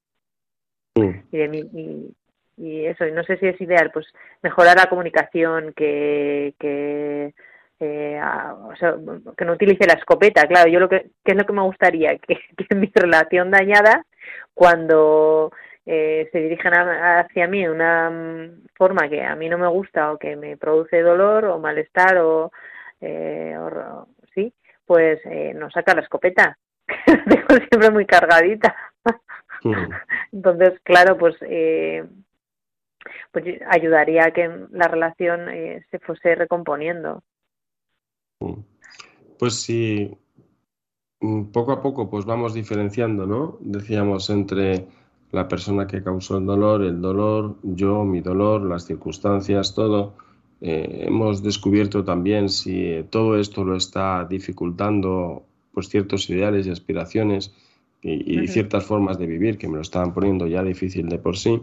Y 0.97 1.39
de 1.39 1.49
mí, 1.49 1.59
y, 1.73 2.15
y, 2.57 2.87
eso, 2.87 3.07
y 3.07 3.13
no 3.13 3.25
sé 3.25 3.37
si 3.39 3.47
es 3.47 3.61
ideal, 3.61 3.91
pues 3.93 4.07
mejorar 4.43 4.77
la 4.77 4.89
comunicación, 4.89 5.73
que, 5.75 6.55
que, 6.59 7.35
eh, 7.81 8.21
o 8.23 8.77
sea, 8.77 8.95
que 9.37 9.45
no 9.45 9.55
utilice 9.55 9.87
la 9.87 9.95
escopeta, 9.95 10.47
claro, 10.47 10.71
yo 10.71 10.79
lo 10.79 10.89
que, 10.89 11.11
¿qué 11.25 11.33
es 11.33 11.37
lo 11.37 11.45
que 11.45 11.53
me 11.53 11.63
gustaría? 11.63 12.17
Que, 12.27 12.39
que 12.57 12.75
mi 12.77 12.91
relación 12.95 13.51
dañada, 13.51 14.05
cuando 14.55 15.51
eh, 15.87 16.29
se 16.33 16.39
dirijan 16.39 16.73
hacia 16.75 17.47
mí 17.47 17.63
de 17.63 17.71
una 17.71 18.51
forma 18.75 19.09
que 19.09 19.23
a 19.23 19.37
mí 19.37 19.49
no 19.49 19.59
me 19.59 19.69
gusta 19.69 20.13
o 20.13 20.19
que 20.19 20.35
me 20.37 20.57
produce 20.57 21.03
dolor 21.03 21.45
o 21.45 21.59
malestar 21.59 22.17
o, 22.19 22.51
eh, 23.01 23.55
sí, 24.35 24.53
pues 24.87 25.21
eh, 25.27 25.53
no 25.55 25.71
saca 25.71 25.95
la 25.95 26.03
escopeta, 26.03 26.57
tengo 27.07 27.67
siempre 27.69 27.91
muy 27.91 28.07
cargadita. 28.07 28.75
Entonces, 30.33 30.79
claro, 30.83 31.17
pues, 31.17 31.37
eh, 31.43 32.05
pues 33.33 33.45
ayudaría 33.69 34.27
a 34.27 34.31
que 34.31 34.51
la 34.71 34.89
relación 34.89 35.49
eh, 35.49 35.85
se 35.91 35.99
fuese 35.99 36.35
recomponiendo. 36.35 37.23
Pues 39.39 39.63
sí, 39.63 40.17
mm, 41.21 41.45
poco 41.45 41.73
a 41.73 41.83
poco 41.83 42.11
pues 42.11 42.25
vamos 42.25 42.55
diferenciando, 42.55 43.27
¿no? 43.27 43.59
Decíamos 43.61 44.29
entre 44.31 44.87
la 45.33 45.49
persona 45.49 45.87
que 45.87 46.03
causó 46.03 46.39
el 46.39 46.47
dolor, 46.47 46.83
el 46.83 47.01
dolor, 47.01 47.57
yo, 47.63 48.05
mi 48.05 48.21
dolor, 48.21 48.63
las 48.63 48.87
circunstancias, 48.87 49.75
todo. 49.75 50.15
Eh, 50.61 51.07
hemos 51.07 51.43
descubierto 51.43 52.05
también 52.05 52.49
si 52.49 53.05
todo 53.11 53.37
esto 53.37 53.65
lo 53.65 53.77
está 53.77 54.25
dificultando 54.25 55.45
pues 55.75 55.89
ciertos 55.89 56.31
ideales 56.31 56.67
y 56.67 56.71
aspiraciones 56.71 57.53
y, 58.01 58.47
ciertas 58.49 58.85
formas 58.85 59.19
de 59.19 59.27
vivir 59.27 59.57
que 59.57 59.67
me 59.67 59.77
lo 59.77 59.83
estaban 59.83 60.13
poniendo 60.13 60.47
ya 60.47 60.63
difícil 60.63 61.09
de 61.09 61.19
por 61.19 61.39
sí, 61.39 61.63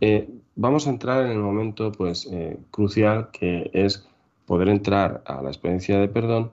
eh, 0.00 0.28
vamos 0.54 0.86
a 0.86 0.90
entrar 0.90 1.26
en 1.26 1.32
el 1.32 1.38
momento 1.38 1.90
pues 1.90 2.28
eh, 2.30 2.56
crucial 2.70 3.30
que 3.32 3.70
es 3.72 4.08
poder 4.46 4.68
entrar 4.68 5.22
a 5.26 5.42
la 5.42 5.48
experiencia 5.48 5.98
de 5.98 6.08
perdón, 6.08 6.52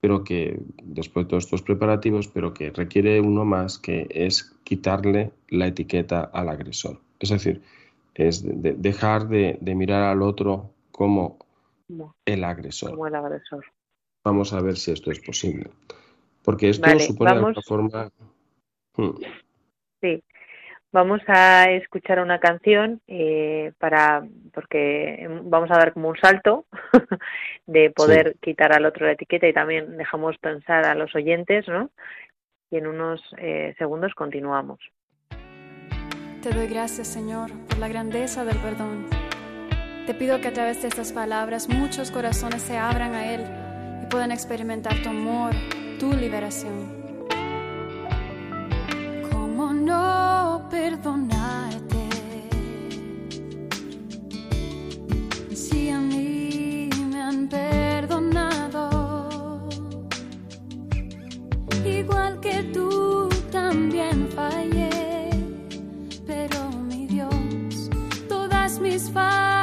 pero 0.00 0.22
que 0.22 0.60
después 0.82 1.26
de 1.26 1.30
todos 1.30 1.44
estos 1.44 1.62
preparativos, 1.62 2.28
pero 2.28 2.54
que 2.54 2.70
requiere 2.70 3.20
uno 3.20 3.44
más 3.44 3.78
que 3.78 4.06
es 4.10 4.54
quitarle 4.62 5.32
la 5.48 5.66
etiqueta 5.66 6.30
al 6.32 6.48
agresor. 6.48 7.00
Es 7.18 7.30
decir, 7.30 7.62
es 8.14 8.44
dejar 8.44 9.28
de, 9.28 9.58
mirar 9.74 10.02
al 10.02 10.22
otro 10.22 10.70
como 10.92 11.38
el 12.24 12.44
agresor. 12.44 12.90
Como 12.90 13.06
el 13.06 13.14
agresor. 13.14 13.64
Vamos 14.24 14.52
a 14.52 14.60
ver 14.60 14.76
si 14.76 14.92
esto 14.92 15.10
es 15.10 15.20
posible. 15.20 15.70
Porque 16.44 16.68
esto 16.68 16.88
supone 17.00 17.30
de 17.30 17.36
alguna 17.36 17.62
forma. 17.62 18.10
Hmm. 18.96 19.16
Sí. 20.00 20.22
Vamos 20.92 21.22
a 21.26 21.72
escuchar 21.72 22.20
una 22.20 22.38
canción 22.38 23.00
eh, 23.08 23.72
para 23.78 24.24
porque 24.52 25.28
vamos 25.42 25.68
a 25.72 25.78
dar 25.78 25.92
como 25.92 26.10
un 26.10 26.16
salto 26.16 26.66
de 27.66 27.90
poder 27.90 28.36
quitar 28.40 28.72
al 28.72 28.86
otro 28.86 29.04
la 29.04 29.12
etiqueta 29.14 29.48
y 29.48 29.52
también 29.52 29.96
dejamos 29.96 30.38
pensar 30.38 30.84
a 30.86 30.94
los 30.94 31.12
oyentes, 31.16 31.66
¿no? 31.66 31.90
Y 32.70 32.76
en 32.76 32.86
unos 32.86 33.20
eh, 33.38 33.74
segundos 33.76 34.14
continuamos. 34.14 34.78
Te 36.42 36.50
doy 36.50 36.68
gracias, 36.68 37.08
Señor, 37.08 37.50
por 37.68 37.78
la 37.78 37.88
grandeza 37.88 38.44
del 38.44 38.58
perdón. 38.58 39.06
Te 40.06 40.14
pido 40.14 40.40
que 40.40 40.48
a 40.48 40.52
través 40.52 40.82
de 40.82 40.88
estas 40.88 41.12
palabras 41.12 41.68
muchos 41.68 42.12
corazones 42.12 42.62
se 42.62 42.76
abran 42.76 43.14
a 43.14 43.34
Él 43.34 43.40
y 44.00 44.06
puedan 44.06 44.30
experimentar 44.30 44.92
tu 45.02 45.08
amor, 45.08 45.54
tu 45.98 46.12
liberación. 46.12 47.04
¿Cómo 49.30 49.72
no 49.72 50.66
perdonarte? 50.70 52.08
Si 55.54 55.90
a 55.90 55.98
mí 56.00 56.90
me 57.10 57.20
han 57.20 57.48
perdonado, 57.48 58.86
igual 61.84 62.40
que 62.40 62.62
tú 62.72 63.28
también 63.50 64.28
fallé, 64.34 65.30
pero 66.26 66.70
mi 66.88 67.06
Dios, 67.06 67.90
todas 68.28 68.80
mis 68.80 69.10
fallas 69.10 69.53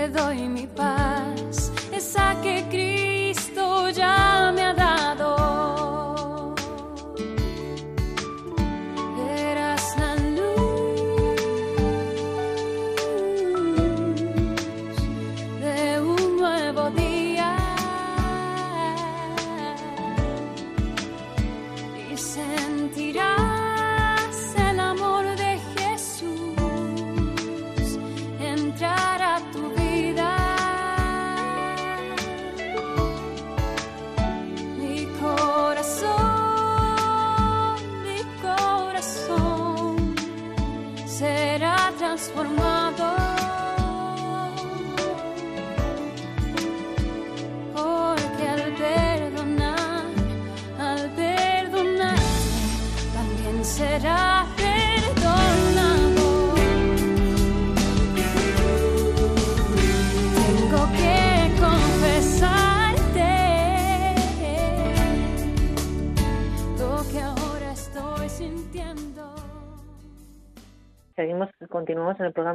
te 0.00 0.08
doy 0.08 0.48
mi 0.48 0.66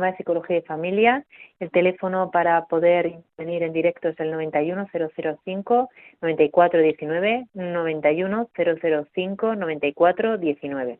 de 0.05 0.17
Psicología 0.17 0.57
y 0.57 0.61
Familia. 0.61 1.25
El 1.59 1.71
teléfono 1.71 2.31
para 2.31 2.65
poder 2.65 3.19
venir 3.37 3.63
en 3.63 3.73
directo 3.73 4.09
es 4.09 4.19
el 4.19 4.31
91005 4.31 5.89
9419 6.21 7.47
91005 7.53 9.55
9419. 9.55 10.99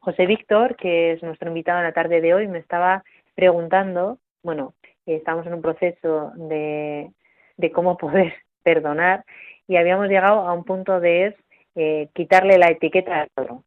José 0.00 0.26
Víctor, 0.26 0.76
que 0.76 1.12
es 1.12 1.22
nuestro 1.22 1.48
invitado 1.48 1.78
en 1.78 1.84
la 1.84 1.92
tarde 1.92 2.20
de 2.20 2.34
hoy, 2.34 2.48
me 2.48 2.58
estaba 2.58 3.04
preguntando, 3.34 4.18
bueno, 4.42 4.74
estamos 5.06 5.46
en 5.46 5.54
un 5.54 5.62
proceso 5.62 6.32
de, 6.36 7.10
de 7.56 7.70
cómo 7.70 7.96
poder 7.96 8.34
perdonar 8.62 9.24
y 9.68 9.76
habíamos 9.76 10.08
llegado 10.08 10.48
a 10.48 10.52
un 10.52 10.64
punto 10.64 11.00
de 11.00 11.36
eh, 11.76 12.08
quitarle 12.14 12.58
la 12.58 12.68
etiqueta 12.68 13.20
al 13.20 13.28
otro. 13.36 13.64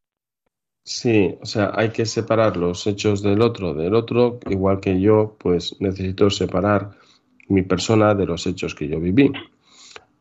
Sí, 0.86 1.38
o 1.42 1.46
sea, 1.46 1.72
hay 1.76 1.90
que 1.92 2.06
separar 2.06 2.58
los 2.58 2.86
hechos 2.88 3.22
del 3.22 3.42
otro 3.42 3.74
del 3.74 3.94
otro, 3.96 4.40
igual 4.50 4.80
que 4.82 5.00
yo, 5.00 5.36
pues 5.40 5.76
necesito 5.80 6.30
separar 6.30 6.92
mi 7.48 7.62
persona 7.62 8.14
de 8.16 8.26
los 8.26 8.46
hechos 8.48 8.76
que 8.76 8.88
yo 8.88 9.00
viví. 9.00 9.32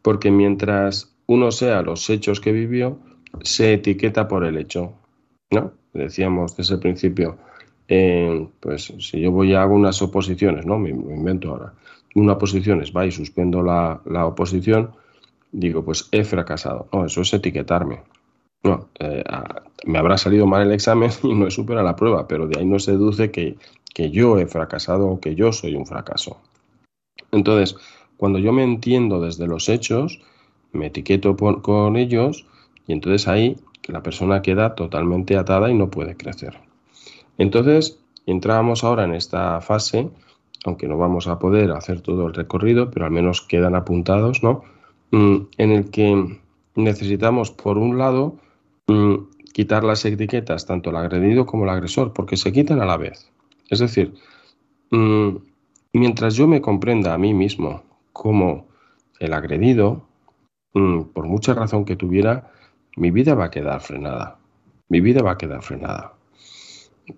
Porque 0.03 0.31
mientras 0.31 1.15
uno 1.27 1.51
sea 1.53 1.83
los 1.83 2.09
hechos 2.11 2.41
que 2.41 2.53
vivió, 2.53 2.99
se 3.43 3.75
etiqueta 3.75 4.29
por 4.29 4.45
el 4.45 4.57
hecho, 4.59 4.95
¿no? 5.51 5.73
Decíamos 5.95 6.57
desde 6.57 6.75
el 6.75 6.81
principio, 6.81 7.39
eh, 7.89 8.49
pues 8.61 8.93
si 9.01 9.21
yo 9.21 9.33
voy 9.33 9.55
a 9.55 9.63
hago 9.63 9.75
unas 9.75 10.03
oposiciones, 10.03 10.67
¿no? 10.67 10.79
Me, 10.79 10.93
me 10.95 11.15
invento 11.17 11.51
ahora. 11.51 11.75
Una 12.15 12.35
oposición 12.35 12.83
es, 12.83 12.93
va 12.95 13.07
y 13.07 13.13
suspendo 13.13 13.63
la, 13.63 14.01
la 14.07 14.27
oposición, 14.27 14.93
digo, 15.53 15.85
pues 15.85 16.09
he 16.13 16.25
fracasado. 16.25 16.89
No, 16.93 17.07
eso 17.07 17.23
es 17.23 17.35
etiquetarme. 17.35 18.03
No, 18.63 18.89
eh, 19.01 19.25
me 19.85 19.99
habrá 19.99 20.17
salido 20.17 20.47
mal 20.47 20.63
el 20.63 20.73
examen 20.73 21.11
y 21.23 21.35
no 21.35 21.47
he 21.47 21.51
superado 21.51 21.87
la 21.87 21.97
prueba, 21.97 22.27
pero 22.29 22.47
de 22.47 22.59
ahí 22.59 22.67
no 22.67 22.79
se 22.79 22.93
deduce 22.93 23.31
que, 23.31 23.57
que 23.95 24.11
yo 24.11 24.39
he 24.39 24.47
fracasado 24.47 25.09
o 25.09 25.21
que 25.21 25.35
yo 25.35 25.53
soy 25.53 25.75
un 25.75 25.87
fracaso. 25.87 26.39
Entonces, 27.31 27.77
cuando 28.17 28.39
yo 28.39 28.53
me 28.53 28.63
entiendo 28.63 29.21
desde 29.21 29.47
los 29.47 29.69
hechos, 29.69 30.21
me 30.73 30.87
etiqueto 30.87 31.37
con 31.37 31.97
ellos 31.97 32.47
y 32.87 32.93
entonces 32.93 33.29
ahí 33.29 33.57
la 33.89 34.03
persona 34.03 34.43
queda 34.43 34.75
totalmente 34.75 35.37
atada 35.37 35.71
y 35.71 35.75
no 35.75 35.91
puede 35.91 36.17
crecer. 36.17 36.59
Entonces, 37.39 37.99
entramos 38.27 38.85
ahora 38.85 39.05
en 39.05 39.15
esta 39.15 39.61
fase, 39.61 40.09
aunque 40.65 40.87
no 40.87 40.99
vamos 40.99 41.27
a 41.27 41.39
poder 41.39 41.73
hacer 41.73 42.01
todo 42.01 42.29
el 42.29 42.35
recorrido, 42.35 42.91
pero 42.91 43.07
al 43.07 43.11
menos 43.11 43.41
quedan 43.43 43.75
apuntados, 43.75 44.43
¿no? 44.43 44.63
Mm, 45.11 45.47
en 45.59 45.71
el 45.73 45.91
que 45.91 46.39
necesitamos, 46.77 47.51
por 47.51 47.79
un 47.79 47.99
lado, 47.99 48.37
quitar 49.53 49.84
las 49.84 50.05
etiquetas, 50.05 50.66
tanto 50.66 50.90
el 50.90 50.97
agredido 50.97 51.47
como 51.47 51.64
el 51.64 51.70
agresor, 51.70 52.12
porque 52.12 52.36
se 52.36 52.53
quitan 52.53 52.80
a 52.80 52.86
la 52.86 52.97
vez. 52.97 53.30
Es 53.68 53.78
decir, 53.78 54.14
mm, 54.90 55.36
mientras 55.93 56.34
yo 56.34 56.47
me 56.47 56.61
comprenda 56.61 57.14
a 57.14 57.18
mí 57.18 57.34
mismo 57.34 57.82
como 58.12 58.66
el 59.20 59.32
agredido, 59.32 60.03
mm, 60.74 61.03
por 61.14 61.26
mucha 61.26 61.55
razón 61.55 61.84
que 61.84 61.97
tuviera, 61.97 62.51
mi 62.97 63.11
vida 63.11 63.34
va 63.34 63.47
a 63.47 63.51
quedar 63.51 63.80
frenada. 63.80 64.38
Mi 64.88 65.01
vida 65.01 65.22
va 65.22 65.32
a 65.32 65.38
quedar 65.38 65.62
frenada. 65.62 66.14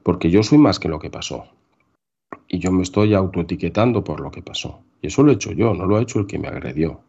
Porque 0.03 0.31
yo 0.31 0.43
soy 0.43 0.59
más 0.59 0.79
que 0.79 0.89
lo 0.89 0.99
que 0.99 1.11
pasó. 1.11 1.47
Y 2.49 2.59
yo 2.59 2.71
me 2.71 2.83
estoy 2.83 3.15
autoetiquetando 3.15 4.05
por 4.05 4.21
lo 4.21 4.31
que 4.31 4.43
pasó. 4.43 4.81
Y 5.03 5.09
eso 5.09 5.23
lo 5.23 5.33
he 5.33 5.35
hecho 5.35 5.53
yo, 5.53 5.75
no 5.75 5.87
lo 5.87 5.97
ha 5.97 6.03
hecho 6.03 6.21
el 6.21 6.27
que 6.27 6.39
me 6.39 6.49
agredió. 6.49 7.01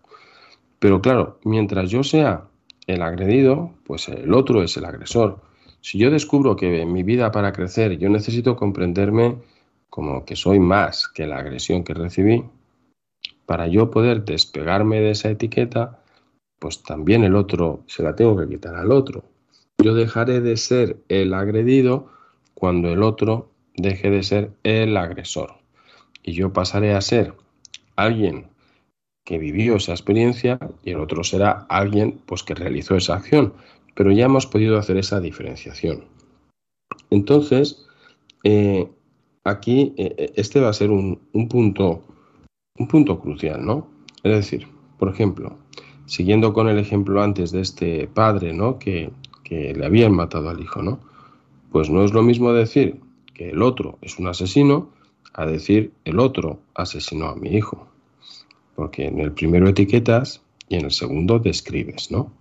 Pero 0.79 1.01
claro, 1.01 1.39
mientras 1.43 1.89
yo 1.89 2.03
sea 2.03 2.47
el 2.87 3.01
agredido, 3.01 3.71
pues 3.85 4.09
el 4.09 4.33
otro 4.33 4.63
es 4.63 4.77
el 4.77 4.85
agresor. 4.85 5.41
Si 5.81 5.97
yo 5.97 6.09
descubro 6.11 6.55
que 6.55 6.81
en 6.81 6.93
mi 6.93 7.03
vida 7.03 7.31
para 7.31 7.51
crecer 7.51 7.97
yo 7.97 8.09
necesito 8.09 8.55
comprenderme 8.55 9.37
como 9.89 10.25
que 10.25 10.35
soy 10.35 10.59
más 10.59 11.07
que 11.07 11.27
la 11.27 11.37
agresión 11.37 11.83
que 11.83 11.93
recibí, 11.93 12.43
para 13.45 13.67
yo 13.67 13.91
poder 13.91 14.25
despegarme 14.25 14.99
de 14.99 15.11
esa 15.11 15.29
etiqueta, 15.29 15.99
pues 16.59 16.83
también 16.83 17.23
el 17.23 17.35
otro 17.35 17.83
se 17.87 18.03
la 18.03 18.15
tengo 18.15 18.35
que 18.37 18.47
quitar 18.47 18.75
al 18.75 18.91
otro. 18.91 19.23
Yo 19.77 19.93
dejaré 19.93 20.41
de 20.41 20.57
ser 20.57 20.97
el 21.09 21.33
agredido 21.33 22.09
cuando 22.53 22.89
el 22.89 23.03
otro 23.03 23.51
deje 23.75 24.09
de 24.09 24.23
ser 24.23 24.51
el 24.63 24.97
agresor. 24.97 25.55
Y 26.23 26.33
yo 26.33 26.53
pasaré 26.53 26.95
a 26.95 27.01
ser 27.01 27.33
alguien 27.95 28.47
que 29.25 29.39
vivió 29.39 29.75
esa 29.75 29.91
experiencia 29.91 30.59
y 30.83 30.91
el 30.91 30.99
otro 30.99 31.23
será 31.23 31.65
alguien 31.67 32.21
pues 32.25 32.43
que 32.43 32.53
realizó 32.53 32.95
esa 32.95 33.15
acción. 33.15 33.53
Pero 33.95 34.11
ya 34.11 34.25
hemos 34.25 34.45
podido 34.45 34.77
hacer 34.77 34.97
esa 34.97 35.19
diferenciación. 35.19 36.05
Entonces, 37.09 37.85
eh, 38.43 38.87
aquí 39.43 39.93
eh, 39.97 40.31
este 40.35 40.59
va 40.59 40.69
a 40.69 40.73
ser 40.73 40.91
un, 40.91 41.19
un, 41.33 41.49
punto, 41.49 42.03
un 42.77 42.87
punto 42.87 43.19
crucial, 43.19 43.65
¿no? 43.65 43.87
Es 44.23 44.31
decir, 44.31 44.67
por 44.99 45.09
ejemplo, 45.09 45.57
siguiendo 46.05 46.53
con 46.53 46.69
el 46.69 46.77
ejemplo 46.77 47.21
antes 47.21 47.51
de 47.51 47.61
este 47.61 48.07
padre, 48.07 48.53
¿no? 48.53 48.77
Que, 48.77 49.11
que 49.43 49.73
le 49.73 49.85
habían 49.85 50.13
matado 50.13 50.49
al 50.49 50.61
hijo, 50.61 50.81
¿no? 50.83 50.99
Pues 51.71 51.89
no 51.89 52.03
es 52.03 52.13
lo 52.13 52.21
mismo 52.21 52.53
decir 52.53 53.01
que 53.33 53.49
el 53.49 53.61
otro 53.61 53.97
es 54.01 54.19
un 54.19 54.27
asesino 54.27 54.89
a 55.33 55.45
decir 55.45 55.93
el 56.05 56.19
otro 56.19 56.59
asesinó 56.73 57.27
a 57.27 57.35
mi 57.35 57.49
hijo. 57.49 57.87
Porque 58.75 59.05
en 59.05 59.19
el 59.19 59.31
primero 59.31 59.67
etiquetas 59.67 60.41
y 60.69 60.75
en 60.75 60.85
el 60.85 60.91
segundo 60.91 61.39
describes, 61.39 62.11
¿no? 62.11 62.31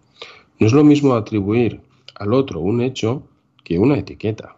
No 0.59 0.67
es 0.67 0.73
lo 0.73 0.85
mismo 0.85 1.15
atribuir 1.15 1.81
al 2.17 2.33
otro 2.33 2.61
un 2.61 2.81
hecho 2.81 3.23
que 3.65 3.79
una 3.79 3.99
etiqueta. 3.99 4.57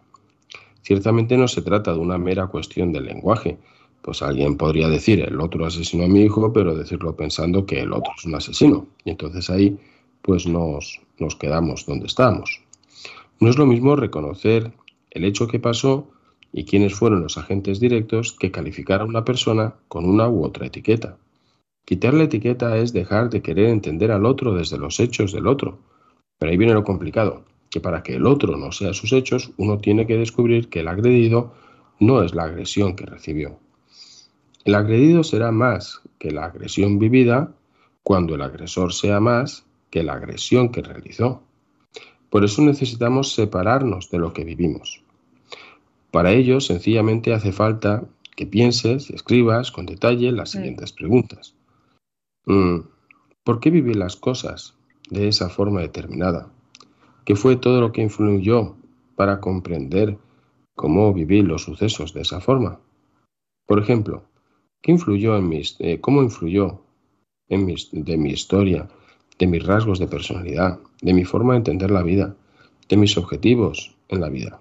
Ciertamente 0.83 1.37
no 1.37 1.49
se 1.49 1.63
trata 1.63 1.93
de 1.93 1.99
una 1.99 2.19
mera 2.19 2.47
cuestión 2.47 2.93
del 2.93 3.07
lenguaje. 3.07 3.59
Pues 4.03 4.23
alguien 4.23 4.57
podría 4.57 4.89
decir 4.89 5.21
el 5.21 5.41
otro 5.41 5.67
asesinó 5.67 6.05
a 6.05 6.09
mi 6.09 6.23
hijo, 6.23 6.53
pero 6.53 6.77
decirlo 6.77 7.17
pensando 7.17 7.67
que 7.67 7.81
el 7.81 7.93
otro 7.93 8.13
es 8.17 8.25
un 8.25 8.35
asesino. 8.37 8.87
Y 9.05 9.11
entonces 9.11 9.51
ahí 9.51 9.77
pues 10.23 10.47
nos, 10.47 11.01
nos 11.19 11.35
quedamos 11.35 11.87
donde 11.87 12.07
estamos. 12.07 12.61
No 13.41 13.51
es 13.51 13.59
lo 13.59 13.67
mismo 13.67 13.97
reconocer 13.97 14.73
el 15.11 15.25
hecho 15.25 15.49
que 15.49 15.59
pasó 15.59 16.09
y 16.53 16.65
quiénes 16.65 16.95
fueron 16.95 17.23
los 17.23 17.37
agentes 17.37 17.81
directos 17.81 18.33
que 18.33 18.51
calificar 18.51 19.01
a 19.01 19.05
una 19.05 19.25
persona 19.25 19.75
con 19.89 20.05
una 20.05 20.29
u 20.29 20.45
otra 20.45 20.67
etiqueta. 20.67 21.17
Quitar 21.87 22.15
la 22.15 22.25
etiqueta 22.25 22.77
es 22.79 22.93
dejar 22.93 23.31
de 23.31 23.43
querer 23.43 23.69
entender 23.69 24.11
al 24.11 24.27
otro 24.27 24.57
desde 24.57 24.77
los 24.77 24.99
hechos 24.99 25.33
del 25.33 25.47
otro, 25.47 25.79
Pero 26.37 26.51
ahí 26.51 26.59
viene 26.59 26.75
lo 26.75 26.83
complicado, 26.83 27.45
que 27.71 27.81
para 27.81 28.03
que 28.03 28.17
el 28.17 28.27
otro 28.27 28.57
no 28.57 28.73
sea 28.73 28.93
sus 28.93 29.13
hechos, 29.13 29.53
uno 29.57 29.79
tiene 29.79 30.05
que 30.05 30.19
descubrir 30.19 30.69
que 30.69 30.81
el 30.81 30.89
agredido 30.89 31.55
no 32.01 32.25
es 32.25 32.35
la 32.35 32.43
agresión 32.43 32.97
que 32.97 33.07
recibió. 33.07 33.59
El 34.65 34.75
agredido 34.75 35.23
será 35.23 35.53
más 35.53 36.03
que 36.19 36.33
la 36.33 36.47
agresión 36.47 36.99
vivida 36.99 37.55
cuando 38.03 38.35
el 38.35 38.43
agresor 38.43 38.93
sea 38.93 39.21
más 39.21 39.65
que 39.91 40.03
la 40.03 40.15
agresión 40.15 40.71
que 40.71 40.83
realizó. 40.83 41.41
Por 42.31 42.45
eso 42.45 42.63
necesitamos 42.63 43.33
separarnos 43.33 44.11
de 44.11 44.19
lo 44.19 44.33
que 44.33 44.45
vivimos. 44.45 45.03
Para 46.11 46.33
ello, 46.33 46.61
sencillamente 46.61 47.33
hace 47.33 47.53
falta 47.53 48.03
que 48.35 48.45
pienses 48.45 49.09
y 49.09 49.15
escribas 49.15 49.71
con 49.71 49.87
detalle 49.87 50.33
las 50.33 50.51
siguientes 50.51 50.93
preguntas. 50.93 51.56
Mm, 52.47 52.83
¿Por 53.43 53.59
qué 53.59 53.71
viví 53.71 53.93
las 53.95 54.15
cosas 54.15 54.75
de 55.11 55.27
esa 55.27 55.49
forma 55.49 55.81
determinada? 55.81 56.49
¿Qué 57.25 57.35
fue 57.35 57.57
todo 57.57 57.81
lo 57.81 57.91
que 57.91 58.03
influyó 58.03 58.77
para 59.17 59.41
comprender 59.41 60.17
cómo 60.77 61.13
viví 61.13 61.43
los 61.43 61.65
sucesos 61.65 62.15
de 62.15 62.21
esa 62.21 62.41
forma? 62.41 62.79
Por 63.67 63.81
ejemplo, 63.81 64.23
¿qué 64.81 64.93
influyó 64.93 65.37
en 65.37 65.49
mis, 65.49 65.75
eh, 65.81 66.01
¿cómo 66.01 66.23
influyó 66.23 66.83
en 67.49 67.67
mis, 67.67 67.89
de 67.91 68.17
mi 68.17 68.31
historia, 68.31 68.89
de 69.41 69.47
mis 69.49 69.67
rasgos 69.67 69.99
de 69.99 70.07
personalidad, 70.07 70.79
de 71.03 71.15
mi 71.15 71.25
forma 71.25 71.55
de 71.55 71.59
entender 71.59 71.91
la 71.91 72.05
vida, 72.05 72.37
de 72.89 72.97
mis 72.97 73.17
objetivos 73.17 73.97
en 74.09 74.21
la 74.21 74.29
vida? 74.29 74.61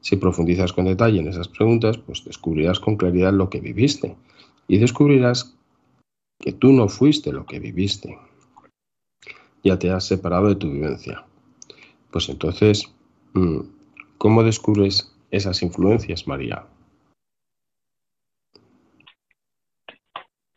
Si 0.00 0.16
profundizas 0.16 0.72
con 0.72 0.86
detalle 0.86 1.20
en 1.20 1.28
esas 1.28 1.46
preguntas, 1.46 1.96
pues 1.96 2.24
descubrirás 2.24 2.80
con 2.80 2.96
claridad 2.96 3.32
lo 3.32 3.50
que 3.50 3.60
viviste 3.60 4.16
y 4.66 4.78
descubrirás 4.78 5.54
que 6.44 6.52
tú 6.52 6.72
no 6.72 6.88
fuiste 6.88 7.32
lo 7.32 7.46
que 7.46 7.58
viviste. 7.58 8.18
Ya 9.62 9.78
te 9.78 9.90
has 9.90 10.06
separado 10.06 10.48
de 10.48 10.56
tu 10.56 10.70
vivencia. 10.70 11.24
Pues 12.12 12.28
entonces, 12.28 12.94
mm, 13.32 13.60
¿cómo 14.18 14.42
descubres 14.42 15.10
esas 15.30 15.62
influencias, 15.62 16.26
María? 16.26 16.66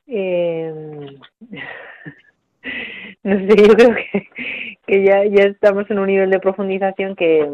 Eh, 0.08 1.18
no 3.24 3.38
sé, 3.48 3.56
yo 3.56 3.74
creo 3.74 3.96
que, 4.88 5.04
ya, 5.06 5.24
ya 5.24 5.44
estamos 5.44 5.90
en 5.90 6.00
un 6.00 6.08
nivel 6.08 6.30
de 6.30 6.42
profundización 6.42 7.16
que, 7.16 7.50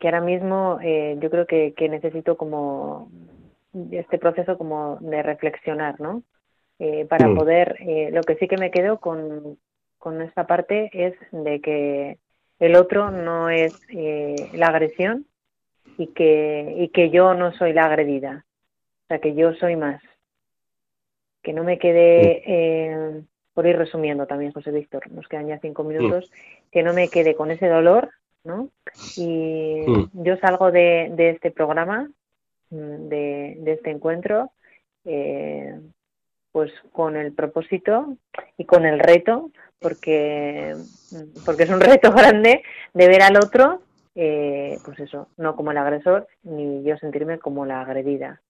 que 0.00 0.08
ahora 0.08 0.22
mismo 0.22 0.80
eh, 0.82 1.16
yo 1.20 1.30
creo 1.30 1.46
que, 1.46 1.72
que 1.74 1.88
necesito 1.88 2.36
como 2.36 3.12
este 3.92 4.18
proceso 4.18 4.58
como 4.58 4.98
de 5.00 5.22
reflexionar, 5.22 6.00
¿no? 6.00 6.24
Eh, 6.78 7.06
para 7.08 7.28
mm. 7.28 7.36
poder, 7.36 7.76
eh, 7.80 8.10
lo 8.12 8.22
que 8.22 8.34
sí 8.36 8.48
que 8.48 8.56
me 8.56 8.70
quedo 8.70 8.98
con, 8.98 9.58
con 9.98 10.20
esta 10.22 10.46
parte 10.46 10.90
es 10.92 11.14
de 11.30 11.60
que 11.60 12.18
el 12.58 12.76
otro 12.76 13.10
no 13.10 13.48
es 13.48 13.80
eh, 13.90 14.50
la 14.54 14.66
agresión 14.66 15.26
y 15.98 16.08
que, 16.08 16.74
y 16.78 16.88
que 16.88 17.10
yo 17.10 17.34
no 17.34 17.52
soy 17.52 17.72
la 17.72 17.86
agredida, 17.86 18.44
o 19.04 19.06
sea, 19.08 19.18
que 19.20 19.34
yo 19.34 19.54
soy 19.54 19.76
más. 19.76 20.02
Que 21.42 21.52
no 21.52 21.62
me 21.62 21.78
quede, 21.78 22.42
mm. 22.46 22.50
eh, 22.50 23.22
por 23.52 23.66
ir 23.66 23.76
resumiendo 23.76 24.26
también, 24.26 24.52
José 24.52 24.70
Víctor, 24.72 25.10
nos 25.10 25.28
quedan 25.28 25.46
ya 25.46 25.58
cinco 25.60 25.84
mm. 25.84 25.86
minutos, 25.88 26.30
que 26.72 26.82
no 26.82 26.92
me 26.92 27.08
quede 27.08 27.34
con 27.34 27.50
ese 27.50 27.68
dolor, 27.68 28.10
¿no? 28.44 28.68
Y 29.16 29.84
yo 30.12 30.36
salgo 30.36 30.70
de, 30.70 31.10
de 31.12 31.30
este 31.30 31.50
programa, 31.50 32.10
de, 32.70 33.56
de 33.58 33.72
este 33.72 33.90
encuentro, 33.90 34.50
eh, 35.04 35.78
pues 36.54 36.70
con 36.92 37.16
el 37.16 37.32
propósito 37.32 38.16
y 38.56 38.64
con 38.64 38.86
el 38.86 39.00
reto, 39.00 39.50
porque, 39.80 40.72
porque 41.44 41.64
es 41.64 41.70
un 41.70 41.80
reto 41.80 42.12
grande 42.16 42.62
de 42.92 43.08
ver 43.08 43.22
al 43.22 43.36
otro, 43.38 43.80
eh, 44.14 44.78
pues 44.84 45.00
eso, 45.00 45.26
no 45.36 45.56
como 45.56 45.72
el 45.72 45.78
agresor, 45.78 46.28
ni 46.44 46.84
yo 46.84 46.96
sentirme 46.98 47.40
como 47.40 47.66
la 47.66 47.80
agredida. 47.80 48.40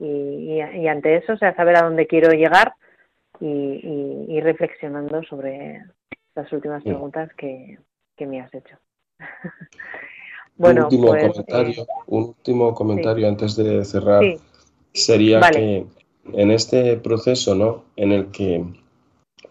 Y, 0.00 0.60
y, 0.60 0.88
ante 0.88 1.14
eso, 1.14 1.34
o 1.34 1.36
sea, 1.36 1.54
saber 1.54 1.76
a 1.76 1.82
dónde 1.82 2.08
quiero 2.08 2.32
llegar 2.32 2.74
y, 3.38 4.26
y, 4.28 4.40
reflexionando 4.40 5.22
sobre 5.22 5.80
las 6.34 6.52
últimas 6.52 6.82
preguntas 6.82 7.30
que, 7.36 7.78
que 8.16 8.26
me 8.26 8.40
has 8.40 8.52
hecho. 8.52 8.76
bueno, 10.56 10.80
un 10.80 10.84
último 10.86 11.06
pues, 11.06 11.22
comentario, 11.30 11.82
eh, 11.84 11.86
un 12.08 12.24
último 12.24 12.74
comentario 12.74 13.28
antes 13.28 13.54
de 13.54 13.84
cerrar 13.84 14.24
sería 14.92 15.40
que 15.52 15.86
en 16.32 16.50
este 16.50 16.96
proceso, 16.96 17.54
¿no? 17.54 17.84
En 17.96 18.12
el 18.12 18.30
que 18.30 18.64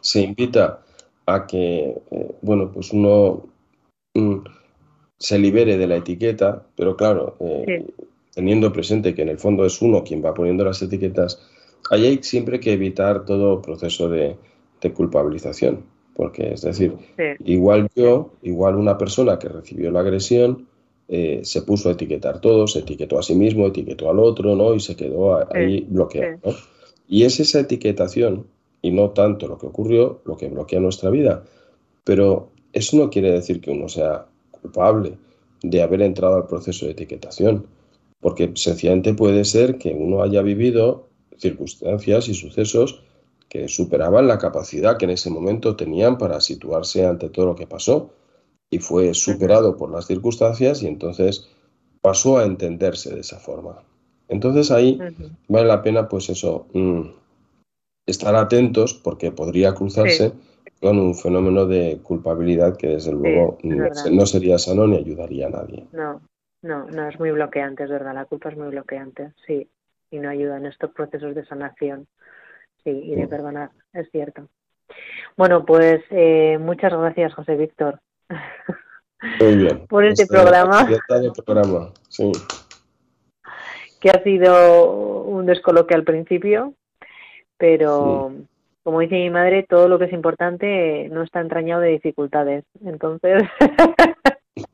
se 0.02 0.22
invita 0.22 0.82
a 1.26 1.48
que, 1.48 2.02
eh, 2.12 2.36
bueno, 2.42 2.72
pues 2.72 2.92
uno 2.92 3.46
mm, 4.14 4.38
se 5.18 5.40
libere 5.40 5.78
de 5.78 5.88
la 5.88 5.98
etiqueta, 5.98 6.66
pero 6.76 6.98
claro, 6.98 7.38
eh, 7.40 7.86
teniendo 8.34 8.74
presente 8.74 9.14
que 9.14 9.22
en 9.22 9.30
el 9.30 9.40
fondo 9.40 9.66
es 9.66 9.82
uno 9.82 10.04
quien 10.04 10.24
va 10.24 10.34
poniendo 10.34 10.66
las 10.66 10.82
etiquetas, 10.82 11.42
ahí 11.90 12.06
hay 12.06 12.20
siempre 12.24 12.60
que 12.60 12.74
evitar 12.74 13.26
todo 13.26 13.62
proceso 13.62 14.10
de, 14.10 14.38
culpabilización, 14.94 15.86
porque 16.14 16.56
es 16.56 16.62
decir, 16.62 16.94
igual 17.46 17.88
yo, 17.96 18.32
igual 18.42 18.76
una 18.76 18.98
persona 18.98 19.40
que 19.40 19.48
recibió 19.48 19.92
la 19.92 20.02
agresión, 20.02 20.68
eh, 21.16 21.42
se 21.44 21.62
puso 21.62 21.90
a 21.90 21.92
etiquetar 21.92 22.42
todo, 22.42 22.66
se 22.66 22.80
etiquetó 22.80 23.20
a 23.20 23.22
sí 23.22 23.36
mismo, 23.36 23.68
etiquetó 23.68 24.10
al 24.10 24.18
otro, 24.18 24.56
¿no? 24.56 24.74
Y 24.74 24.80
se 24.80 24.96
quedó 24.96 25.48
ahí 25.54 25.86
bloqueado, 25.88 26.40
¿no? 26.44 26.56
Y 27.08 27.22
es 27.22 27.40
esa 27.40 27.60
etiquetación, 27.60 28.48
y 28.82 28.90
no 28.90 29.12
tanto 29.12 29.48
lo 29.48 29.60
que 29.60 29.68
ocurrió, 29.68 30.22
lo 30.26 30.38
que 30.38 30.50
bloquea 30.50 30.80
nuestra 30.80 31.12
vida. 31.12 31.44
Pero 32.04 32.50
eso 32.72 32.98
no 32.98 33.12
quiere 33.12 33.30
decir 33.30 33.62
que 33.62 33.70
uno 33.70 33.90
sea 33.90 34.26
culpable 34.50 35.20
de 35.62 35.84
haber 35.84 36.02
entrado 36.02 36.36
al 36.36 36.48
proceso 36.48 36.88
de 36.88 36.94
etiquetación, 36.94 37.68
porque 38.20 38.52
sencillamente 38.56 39.14
puede 39.14 39.46
ser 39.46 39.78
que 39.78 39.92
uno 39.92 40.24
haya 40.24 40.42
vivido 40.42 41.10
circunstancias 41.38 42.28
y 42.28 42.34
sucesos 42.34 43.04
que 43.50 43.68
superaban 43.68 44.28
la 44.28 44.40
capacidad 44.40 44.98
que 44.98 45.06
en 45.06 45.12
ese 45.12 45.30
momento 45.30 45.76
tenían 45.76 46.18
para 46.18 46.42
situarse 46.42 47.06
ante 47.06 47.30
todo 47.30 47.46
lo 47.46 47.56
que 47.56 47.68
pasó 47.68 48.10
y 48.74 48.80
fue 48.80 49.14
superado 49.14 49.78
por 49.78 49.92
las 49.92 50.08
circunstancias 50.08 50.82
y 50.82 50.88
entonces 50.88 51.48
pasó 52.02 52.40
a 52.40 52.46
entenderse 52.46 53.14
de 53.14 53.22
esa 53.22 53.38
forma. 53.38 53.84
Entonces 54.28 54.72
ahí 54.72 55.00
vale 55.48 55.68
la 55.68 55.84
pena, 55.84 56.10
pues 56.10 56.30
eso, 56.30 56.66
mm, 56.74 57.02
estar 58.08 58.36
atentos 58.36 58.96
porque 58.96 59.32
podría 59.32 59.76
cruzarse 59.76 60.34
con 60.82 60.98
un 60.98 61.14
fenómeno 61.14 61.68
de 61.68 62.00
culpabilidad 62.02 62.76
que 62.76 62.88
desde 62.88 63.12
luego 63.12 63.60
no, 63.64 64.26
sería 64.26 64.58
sano 64.58 64.88
ni 64.88 64.98
ayudaría 64.98 65.48
a 65.48 65.52
nadie. 65.52 65.86
No, 65.92 66.22
no, 66.64 66.86
no, 66.90 67.08
es 67.08 67.20
muy 67.20 67.30
bloqueante, 67.32 67.84
es 67.84 67.92
verdad, 67.92 68.16
la 68.16 68.26
culpa 68.26 68.50
es 68.50 68.58
muy 68.58 68.70
bloqueante, 68.70 69.34
sí, 69.46 69.70
y 70.10 70.18
no 70.18 70.30
ayuda 70.30 70.58
en 70.58 70.66
estos 70.66 70.92
procesos 70.92 71.36
de 71.36 71.46
sanación, 71.46 72.08
sí, 72.84 72.90
y 72.90 73.16
de 73.16 73.28
mm. 73.28 73.30
perdonar, 73.30 73.70
es 73.94 74.10
cierto. 74.12 74.48
Bueno, 75.38 75.64
pues 75.66 76.02
eh, 76.10 76.58
muchas 76.60 76.92
gracias, 76.92 77.34
José 77.34 77.56
Víctor. 77.56 78.00
Muy 79.40 79.56
bien. 79.56 79.86
Por 79.90 80.06
este, 80.06 80.24
este 80.24 80.36
programa. 80.36 80.88
programa. 81.46 81.92
Sí 82.10 82.32
que 84.04 84.10
ha 84.10 84.22
sido 84.22 85.24
un 85.24 85.46
descoloque 85.46 85.96
al 85.96 86.04
principio, 86.04 86.74
pero 87.56 88.34
como 88.84 89.00
dice 89.00 89.16
mi 89.16 89.30
madre, 89.30 89.64
todo 89.64 89.88
lo 89.88 89.98
que 89.98 90.06
es 90.06 90.12
importante 90.12 91.08
no 91.10 91.24
está 91.24 91.40
entrañado 91.40 91.80
de 91.82 91.92
dificultades. 91.92 92.66
Entonces, 92.86 93.44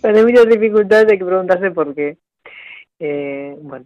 cuando 0.00 0.20
hay 0.20 0.24
muchas 0.24 0.48
dificultades 0.48 1.12
hay 1.12 1.18
que 1.18 1.24
preguntarse 1.26 1.70
por 1.70 1.94
qué. 1.94 2.16
Eh, 2.98 3.58
bueno, 3.60 3.84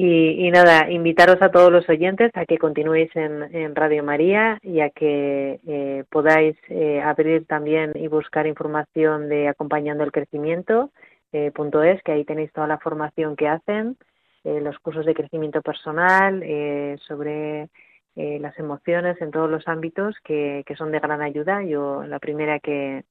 y, 0.00 0.50
nada, 0.52 0.88
invitaros 0.90 1.42
a 1.42 1.50
todos 1.50 1.72
los 1.72 1.88
oyentes 1.88 2.30
a 2.34 2.46
que 2.46 2.56
continuéis 2.56 3.10
en, 3.16 3.74
Radio 3.74 4.04
María 4.04 4.58
y 4.62 4.78
a 4.80 4.90
que 4.90 5.58
eh, 5.66 6.04
podáis 6.08 6.56
eh, 6.68 7.00
abrir 7.02 7.46
también 7.46 7.92
y 7.96 8.06
buscar 8.06 8.46
información 8.46 9.28
de 9.28 9.48
acompañando 9.48 10.04
el 10.04 10.12
crecimiento 10.12 10.92
eh, 11.32 11.50
punto 11.50 11.82
es, 11.82 12.02
que 12.02 12.12
ahí 12.12 12.24
tenéis 12.24 12.52
toda 12.52 12.66
la 12.66 12.78
formación 12.78 13.36
que 13.36 13.48
hacen, 13.48 13.96
eh, 14.44 14.60
los 14.60 14.78
cursos 14.78 15.04
de 15.04 15.14
crecimiento 15.14 15.62
personal, 15.62 16.42
eh, 16.42 16.96
sobre 17.06 17.68
las 18.16 18.58
emociones 18.58 19.20
en 19.22 19.30
todos 19.30 19.48
los 19.48 19.68
ámbitos 19.68 20.16
que, 20.24 20.64
que, 20.66 20.74
son 20.74 20.90
de 20.90 20.98
gran 20.98 21.22
ayuda. 21.22 21.62
Yo 21.62 22.02
la 22.02 22.18
primera 22.18 22.58
que, 22.58 23.04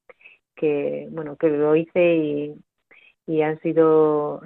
que 0.54 1.08
bueno, 1.12 1.38
que 1.38 1.48
lo 1.48 1.78
hice 1.78 2.16
y, 2.16 2.56
y 3.28 3.42
han 3.42 3.60
sido, 3.60 4.42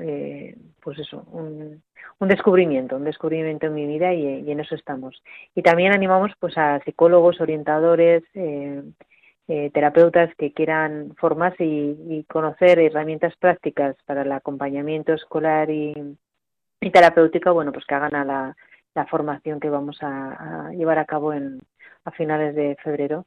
pues 0.82 1.00
eso, 1.00 1.24
un, 1.32 1.82
un 2.22 2.28
descubrimiento, 2.28 2.98
un 2.98 3.04
descubrimiento 3.04 3.66
en 3.66 3.74
mi 3.74 3.88
vida 3.88 4.14
y, 4.14 4.42
y, 4.42 4.52
en 4.52 4.60
eso 4.60 4.76
estamos. 4.76 5.22
Y 5.56 5.64
también 5.64 5.92
animamos 5.92 6.32
pues 6.40 6.58
a 6.58 6.80
psicólogos, 6.86 7.42
orientadores, 7.42 8.24
eh, 8.36 8.84
eh, 9.48 9.72
terapeutas 9.74 10.34
que 10.36 10.54
quieran 10.54 11.16
formarse 11.18 11.66
y, 11.66 12.24
conocer 12.30 12.80
herramientas 12.80 13.36
prácticas 13.38 13.96
para 14.06 14.22
el 14.22 14.32
acompañamiento 14.32 15.14
escolar 15.14 15.70
y, 15.72 15.94
terapéutico, 16.94 17.54
bueno, 17.54 17.72
pues 17.72 17.86
que 17.86 17.96
hagan 17.96 18.16
a 18.16 18.24
la, 18.26 18.56
formación 19.10 19.60
que 19.60 19.70
vamos 19.70 19.98
a, 20.02 20.70
llevar 20.74 21.00
a 21.00 21.06
cabo 21.06 21.34
en, 21.34 21.60
a 22.06 22.12
finales 22.12 22.56
de 22.56 22.78
febrero. 22.84 23.26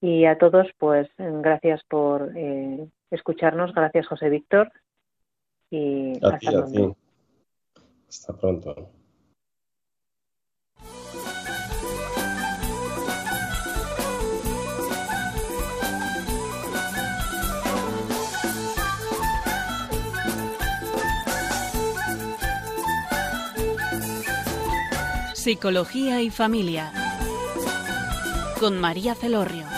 Y 0.00 0.24
a 0.24 0.38
todos, 0.38 0.68
pues 0.78 1.08
gracias 1.18 1.82
por 1.84 2.32
eh, 2.34 2.88
escucharnos, 3.10 3.74
gracias 3.74 4.06
José 4.06 4.30
Víctor 4.30 4.72
y 5.72 6.12
hasta 6.22 6.38
pronto. 6.38 6.96
Hasta 8.08 8.32
pronto. 8.36 8.74
Psicología 25.34 26.22
y 26.22 26.30
Familia 26.30 26.92
con 28.60 28.78
María 28.78 29.16
Celorrio. 29.16 29.71